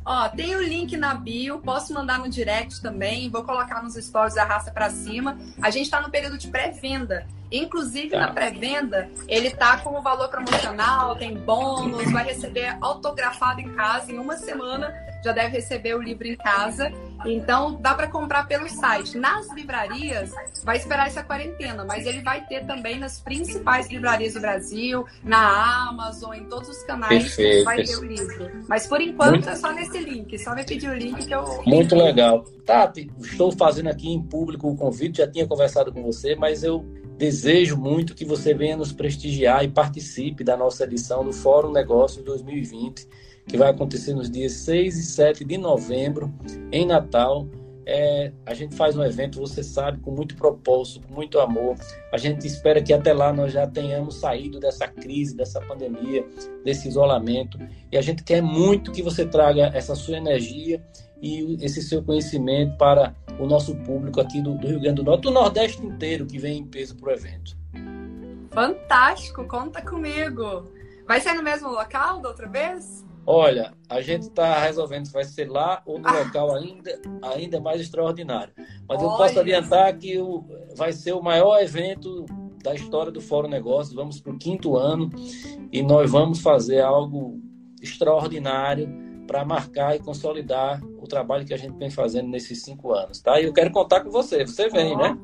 Ó, 0.05 0.29
tem 0.29 0.55
o 0.55 0.61
link 0.61 0.95
na 0.95 1.15
bio, 1.15 1.57
posso 1.59 1.91
mandar 1.91 2.19
no 2.19 2.29
direct 2.29 2.79
também, 2.79 3.27
vou 3.27 3.43
colocar 3.43 3.81
nos 3.81 3.95
stories 3.95 4.36
da 4.36 4.43
raça 4.43 4.69
para 4.69 4.89
cima. 4.91 5.36
A 5.59 5.71
gente 5.71 5.86
está 5.86 5.99
no 5.99 6.11
período 6.11 6.38
de 6.38 6.47
pré-venda. 6.47 7.25
Inclusive, 7.51 8.09
tá. 8.09 8.19
na 8.19 8.31
pré-venda, 8.31 9.09
ele 9.27 9.49
tá 9.49 9.77
com 9.77 9.97
o 9.97 10.01
valor 10.03 10.27
promocional, 10.29 11.15
tem 11.15 11.36
bônus, 11.36 12.11
vai 12.11 12.23
receber 12.23 12.77
autografado 12.81 13.61
em 13.61 13.73
casa 13.73 14.11
em 14.11 14.19
uma 14.19 14.38
semana, 14.38 14.93
já 15.23 15.31
deve 15.31 15.55
receber 15.55 15.95
o 15.95 16.01
livro 16.01 16.27
em 16.27 16.36
casa. 16.36 16.91
Então, 17.26 17.80
dá 17.82 17.93
para 17.93 18.07
comprar 18.07 18.47
pelo 18.47 18.67
site. 18.69 19.17
Nas 19.17 19.51
livrarias, 19.53 20.32
vai 20.63 20.78
esperar 20.78 21.07
essa 21.07 21.23
quarentena, 21.23 21.84
mas 21.86 22.05
ele 22.05 22.21
vai 22.21 22.45
ter 22.45 22.65
também 22.65 22.99
nas 22.99 23.19
principais 23.19 23.89
livrarias 23.89 24.34
do 24.34 24.41
Brasil, 24.41 25.05
na 25.23 25.88
Amazon, 25.89 26.34
em 26.34 26.45
todos 26.45 26.69
os 26.69 26.84
canais, 26.84 27.23
perfeito, 27.23 27.65
vai 27.65 27.84
ter 27.84 27.97
o 27.97 28.03
livro. 28.03 28.65
Mas 28.67 28.88
por 28.88 29.01
enquanto 29.01 29.32
Muito... 29.32 29.49
é 29.49 29.55
só 29.55 29.71
nesse 29.73 29.97
link, 29.99 30.38
só 30.39 30.53
me 30.55 30.63
pedir 30.63 30.89
o 30.89 30.93
link 30.93 31.26
que 31.26 31.34
eu. 31.34 31.63
Muito 31.65 31.95
legal. 31.95 32.43
Tati, 32.65 33.11
estou 33.19 33.51
fazendo 33.51 33.89
aqui 33.89 34.09
em 34.09 34.21
público 34.21 34.69
o 34.69 34.76
convite, 34.76 35.19
já 35.19 35.28
tinha 35.28 35.47
conversado 35.47 35.91
com 35.91 36.03
você, 36.03 36.36
mas 36.36 36.63
eu 36.63 36.86
desejo 37.17 37.78
muito 37.78 38.13
que 38.13 38.26
você 38.26 38.53
venha 38.53 38.76
nos 38.76 38.91
prestigiar 38.91 39.63
e 39.63 39.69
participe 39.69 40.43
da 40.43 40.57
nossa 40.57 40.84
edição 40.84 41.23
do 41.23 41.32
Fórum 41.32 41.71
Negócios 41.71 42.23
2020 42.23 43.07
que 43.48 43.58
vai 43.58 43.70
acontecer 43.70 44.14
nos 44.14 44.30
dias 44.30 44.54
6 44.54 44.98
e 44.98 45.04
7 45.04 45.46
de 45.46 45.58
novembro, 45.58 46.34
em 46.72 46.86
Natal. 46.86 47.48
É, 47.88 48.32
a 48.48 48.56
gente 48.56 48.76
faz 48.76 48.98
um 48.98 49.04
evento, 49.04 49.39
você 49.39 49.64
sabe, 49.64 50.00
com 50.00 50.10
muito 50.10 50.36
propósito, 50.36 51.08
com 51.08 51.14
muito 51.14 51.39
amor. 51.39 51.76
A 52.12 52.18
gente 52.18 52.48
espera 52.48 52.82
que 52.82 52.91
até 52.91 53.14
lá 53.14 53.32
nós 53.32 53.54
já 53.54 53.68
tenhamos 53.68 54.16
saído 54.16 54.60
dessa 54.60 54.88
crise, 54.88 55.36
dessa 55.36 55.62
pandemia, 55.62 56.26
desse 56.64 56.88
isolamento. 56.88 57.60
E 57.91 57.98
a 57.98 58.02
gente 58.02 58.24
quer 58.24 58.41
muito 58.41 58.91
que 58.91 59.04
você 59.04 59.24
traga 59.24 59.72
essa 59.74 59.93
sua 59.93 60.18
energia 60.18 60.84
e 61.22 61.58
esse 61.64 61.82
seu 61.84 62.02
conhecimento 62.02 62.76
para 62.78 63.16
o 63.39 63.46
nosso 63.46 63.76
público 63.76 64.20
aqui 64.20 64.41
do, 64.41 64.58
do 64.58 64.68
Rio 64.68 64.80
Grande 64.80 64.96
do 64.96 65.04
Norte, 65.04 65.22
do 65.22 65.32
Nordeste 65.32 65.86
inteiro, 65.86 66.26
que 66.26 66.39
vem 66.39 66.60
em 66.60 66.66
peso 66.66 66.96
para 66.96 67.10
o 67.10 67.14
evento. 67.14 67.56
Fantástico, 68.50 69.46
conta 69.46 69.82
comigo. 69.82 70.72
Vai 71.08 71.22
ser 71.22 71.34
no 71.34 71.43
mesmo 71.43 71.70
local 71.70 72.20
da 72.20 72.30
outra 72.30 72.48
vez? 72.48 73.05
Olha, 73.28 73.73
a 73.89 74.01
gente 74.01 74.23
está 74.23 74.59
resolvendo 74.59 75.07
se 75.07 75.13
vai 75.13 75.23
ser 75.23 75.49
lá 75.49 75.82
ou 75.86 75.97
no 75.97 76.11
local 76.11 76.55
ainda, 76.55 76.99
ainda 77.23 77.59
mais 77.59 77.82
extraordinário. 77.82 78.53
Mas 78.88 78.99
Olha. 78.99 79.07
eu 79.07 79.17
posso 79.17 79.39
adiantar 79.39 79.97
que 79.97 80.19
o, 80.19 80.45
vai 80.76 80.93
ser 80.93 81.13
o 81.13 81.21
maior 81.21 81.59
evento 81.59 82.26
da 82.63 82.76
história 82.76 83.11
do 83.11 83.21
Fórum 83.21 83.47
Negócios. 83.47 83.95
Vamos 83.95 84.19
para 84.19 84.32
o 84.32 84.38
quinto 84.38 84.76
ano 84.76 85.09
e 85.71 85.82
nós 85.82 86.11
vamos 86.11 86.39
fazer 86.39 86.82
algo 86.82 87.39
extraordinário 87.82 88.88
para 89.26 89.43
marcar 89.43 89.95
e 89.95 89.99
consolidar 89.99 90.82
o 90.99 91.07
trabalho 91.07 91.45
que 91.45 91.53
a 91.53 91.57
gente 91.57 91.78
vem 91.78 91.89
fazendo 91.89 92.28
nesses 92.28 92.61
cinco 92.61 92.93
anos, 92.93 93.19
tá? 93.21 93.39
E 93.39 93.45
eu 93.45 93.53
quero 93.53 93.71
contar 93.71 94.01
com 94.01 94.09
você. 94.09 94.45
Você 94.45 94.69
vem, 94.69 94.93
oh. 94.93 94.97
né? 94.97 95.17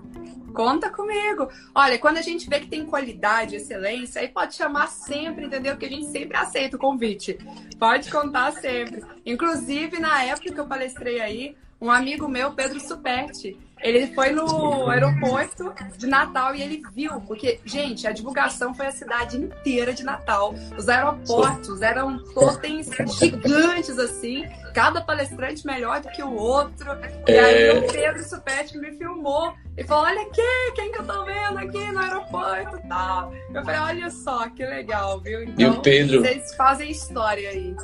Conta 0.53 0.89
comigo. 0.89 1.49
Olha, 1.73 1.97
quando 1.97 2.17
a 2.17 2.21
gente 2.21 2.49
vê 2.49 2.59
que 2.59 2.67
tem 2.67 2.85
qualidade, 2.85 3.55
excelência, 3.55 4.21
aí 4.21 4.27
pode 4.27 4.55
chamar 4.55 4.87
sempre, 4.87 5.45
entendeu? 5.45 5.77
Que 5.77 5.85
a 5.85 5.89
gente 5.89 6.07
sempre 6.07 6.37
aceita 6.37 6.75
o 6.75 6.79
convite. 6.79 7.37
Pode 7.79 8.11
contar 8.11 8.51
sempre. 8.53 9.03
Inclusive, 9.25 9.99
na 9.99 10.23
época 10.23 10.51
que 10.51 10.59
eu 10.59 10.67
palestrei 10.67 11.19
aí, 11.21 11.55
um 11.81 11.89
amigo 11.89 12.27
meu, 12.27 12.51
Pedro 12.53 12.79
Superti, 12.79 13.57
ele 13.83 14.13
foi 14.13 14.31
no 14.31 14.87
aeroporto 14.87 15.73
de 15.97 16.05
Natal 16.05 16.53
e 16.53 16.61
ele 16.61 16.83
viu, 16.93 17.19
porque, 17.21 17.59
gente, 17.65 18.05
a 18.05 18.11
divulgação 18.11 18.73
foi 18.75 18.85
a 18.85 18.91
cidade 18.91 19.37
inteira 19.37 19.91
de 19.91 20.03
Natal. 20.03 20.53
Os 20.77 20.87
aeroportos 20.87 21.81
eram 21.81 22.19
totens 22.33 22.89
gigantes, 23.17 23.97
assim, 23.97 24.45
cada 24.73 25.01
palestrante 25.01 25.65
melhor 25.65 25.99
do 26.01 26.09
que 26.09 26.21
o 26.21 26.33
outro. 26.33 26.91
E 27.27 27.31
aí 27.31 27.63
é. 27.63 27.73
o 27.79 27.91
Pedro 27.91 28.23
Supete 28.23 28.77
me 28.77 28.91
filmou 28.91 29.53
e 29.75 29.83
falou: 29.83 30.05
Olha 30.05 30.21
aqui, 30.21 30.71
quem 30.75 30.91
que 30.91 30.99
eu 30.99 31.07
tô 31.07 31.25
vendo 31.25 31.57
aqui 31.57 31.91
no 31.91 31.99
aeroporto 31.99 32.77
e 32.77 32.87
tal. 32.87 33.33
Eu 33.53 33.65
falei: 33.65 33.79
Olha 33.79 34.09
só, 34.11 34.47
que 34.49 34.63
legal, 34.63 35.19
viu? 35.21 35.41
Então, 35.41 35.55
e 35.57 35.65
o 35.65 35.69
então, 35.69 35.81
Pedro. 35.81 36.21
Vocês 36.21 36.53
fazem 36.55 36.91
história 36.91 37.49
aí. 37.49 37.75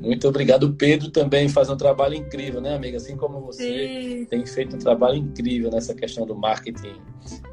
Muito 0.00 0.28
obrigado. 0.28 0.64
O 0.64 0.72
Pedro 0.72 1.10
também 1.10 1.48
faz 1.48 1.68
um 1.68 1.76
trabalho 1.76 2.14
incrível, 2.14 2.60
né, 2.60 2.74
amiga? 2.74 2.96
Assim 2.96 3.16
como 3.16 3.40
você 3.40 4.18
Sim. 4.18 4.24
tem 4.26 4.46
feito 4.46 4.76
um 4.76 4.78
trabalho 4.78 5.16
incrível 5.16 5.70
nessa 5.70 5.94
questão 5.94 6.24
do 6.26 6.36
marketing, 6.36 6.96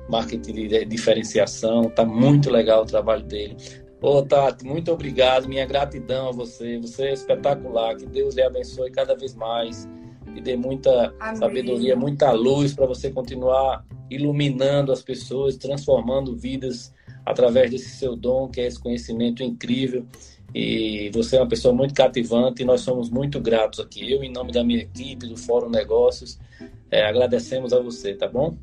marketing 0.10 0.54
de 0.54 0.86
diferenciação. 0.86 1.90
Tá 1.90 2.06
muito 2.06 2.50
legal 2.50 2.84
o 2.84 2.86
trabalho 2.86 3.24
dele. 3.24 3.58
Ô, 4.02 4.22
Tati, 4.22 4.64
muito 4.66 4.92
obrigado. 4.92 5.48
Minha 5.48 5.66
gratidão 5.66 6.30
a 6.30 6.32
você. 6.32 6.78
Você 6.80 7.06
é 7.06 7.14
espetacular. 7.14 7.96
Que 7.96 8.06
Deus 8.06 8.36
lhe 8.36 8.44
abençoe 8.44 8.92
cada 8.92 9.16
vez 9.16 9.34
mais 9.34 9.88
e 10.36 10.42
dê 10.42 10.56
muita 10.56 11.14
Amém. 11.20 11.36
sabedoria, 11.38 11.96
muita 11.96 12.32
luz 12.32 12.74
para 12.74 12.86
você 12.86 13.10
continuar 13.10 13.84
iluminando 14.10 14.92
as 14.92 15.02
pessoas, 15.02 15.58
transformando 15.58 16.36
vidas 16.36 16.94
através 17.26 17.72
desse 17.72 17.90
seu 17.98 18.16
dom, 18.16 18.48
que 18.48 18.62
é 18.62 18.68
esse 18.68 18.80
conhecimento 18.80 19.42
incrível. 19.42 20.06
E 20.56 21.12
você 21.14 21.36
é 21.36 21.42
uma 21.42 21.50
pessoa 21.50 21.74
muito 21.74 21.94
cativante 21.94 22.64
e 22.64 22.66
nós 22.66 22.80
somos 22.80 23.10
muito 23.10 23.42
gratos 23.42 23.82
aqui. 23.82 24.10
Eu, 24.10 24.24
em 24.24 24.32
nome 24.32 24.54
da 24.54 24.64
minha 24.64 24.80
equipe, 24.80 25.28
do 25.28 25.36
Fórum 25.36 25.70
Negócios, 25.70 26.40
é, 26.90 27.06
agradecemos 27.06 27.74
a 27.74 27.82
você, 27.82 28.14
tá 28.14 28.26
bom? 28.26 28.56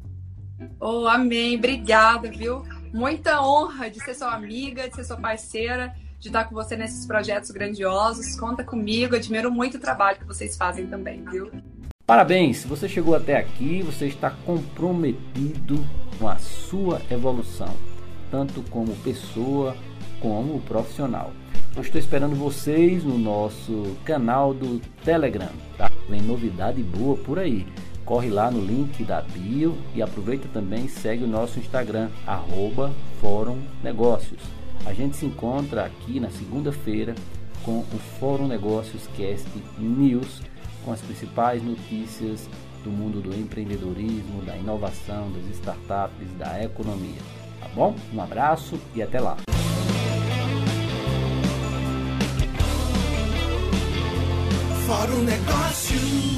Oh, 0.81 1.07
amém. 1.07 1.55
Obrigada, 1.59 2.31
viu? 2.31 2.63
Muita 2.95 3.43
honra 3.43 3.91
de 3.91 4.03
ser 4.03 4.15
sua 4.15 4.33
amiga, 4.33 4.89
de 4.89 4.97
ser 4.97 5.05
sua 5.05 5.19
parceira, 5.19 5.95
de 6.19 6.29
estar 6.29 6.45
com 6.45 6.55
você 6.55 6.77
nesses 6.77 7.05
projetos 7.05 7.51
grandiosos. 7.51 8.41
Conta 8.41 8.65
comigo, 8.65 9.15
admiro 9.15 9.53
muito 9.53 9.77
o 9.77 9.81
trabalho 9.81 10.19
que 10.19 10.25
vocês 10.25 10.57
fazem 10.57 10.87
também, 10.87 11.23
viu? 11.31 11.51
Parabéns! 12.07 12.57
Se 12.57 12.67
você 12.67 12.89
chegou 12.89 13.15
até 13.15 13.37
aqui, 13.37 13.83
você 13.83 14.07
está 14.07 14.31
comprometido 14.31 15.85
com 16.19 16.27
a 16.27 16.39
sua 16.39 17.03
evolução, 17.11 17.77
tanto 18.31 18.63
como 18.71 18.97
pessoa 18.97 19.77
como 20.23 20.59
profissional. 20.63 21.31
Eu 21.75 21.81
estou 21.81 21.99
esperando 21.99 22.37
vocês 22.37 23.03
no 23.03 23.17
nosso 23.17 23.97
canal 24.05 24.53
do 24.53 24.79
Telegram. 25.03 25.49
Tá? 25.79 25.91
Vem 26.07 26.21
novidade 26.21 26.83
boa 26.83 27.17
por 27.17 27.39
aí. 27.39 27.67
Corre 28.05 28.29
lá 28.29 28.51
no 28.51 28.61
link 28.61 29.03
da 29.05 29.23
bio 29.23 29.79
e 29.95 30.03
aproveita 30.03 30.47
também 30.53 30.87
segue 30.87 31.25
o 31.25 31.29
nosso 31.29 31.59
Instagram, 31.59 32.11
arroba 32.27 32.93
Fórum 33.23 33.59
Negócios. 33.83 34.41
A 34.85 34.93
gente 34.93 35.17
se 35.17 35.25
encontra 35.25 35.87
aqui 35.87 36.21
na 36.21 36.31
segunda-feira 36.31 37.15
com 37.63 37.79
o 37.79 37.99
Fórum 38.21 38.49
Negócios 38.49 39.07
Cast 39.17 39.49
News, 39.79 40.43
com 40.85 40.93
as 40.93 41.01
principais 41.01 41.63
notícias 41.63 42.51
do 42.85 42.91
mundo 42.91 43.23
do 43.23 43.35
empreendedorismo, 43.35 44.43
da 44.43 44.57
inovação, 44.57 45.33
das 45.33 45.57
startups, 45.57 46.29
da 46.37 46.63
economia. 46.63 47.21
Tá 47.61 47.69
bom? 47.75 47.95
Um 48.13 48.21
abraço 48.21 48.79
e 48.95 49.03
até 49.03 49.21
lá! 49.21 49.39
Fórum 54.93 55.25
Negócios. 55.25 56.32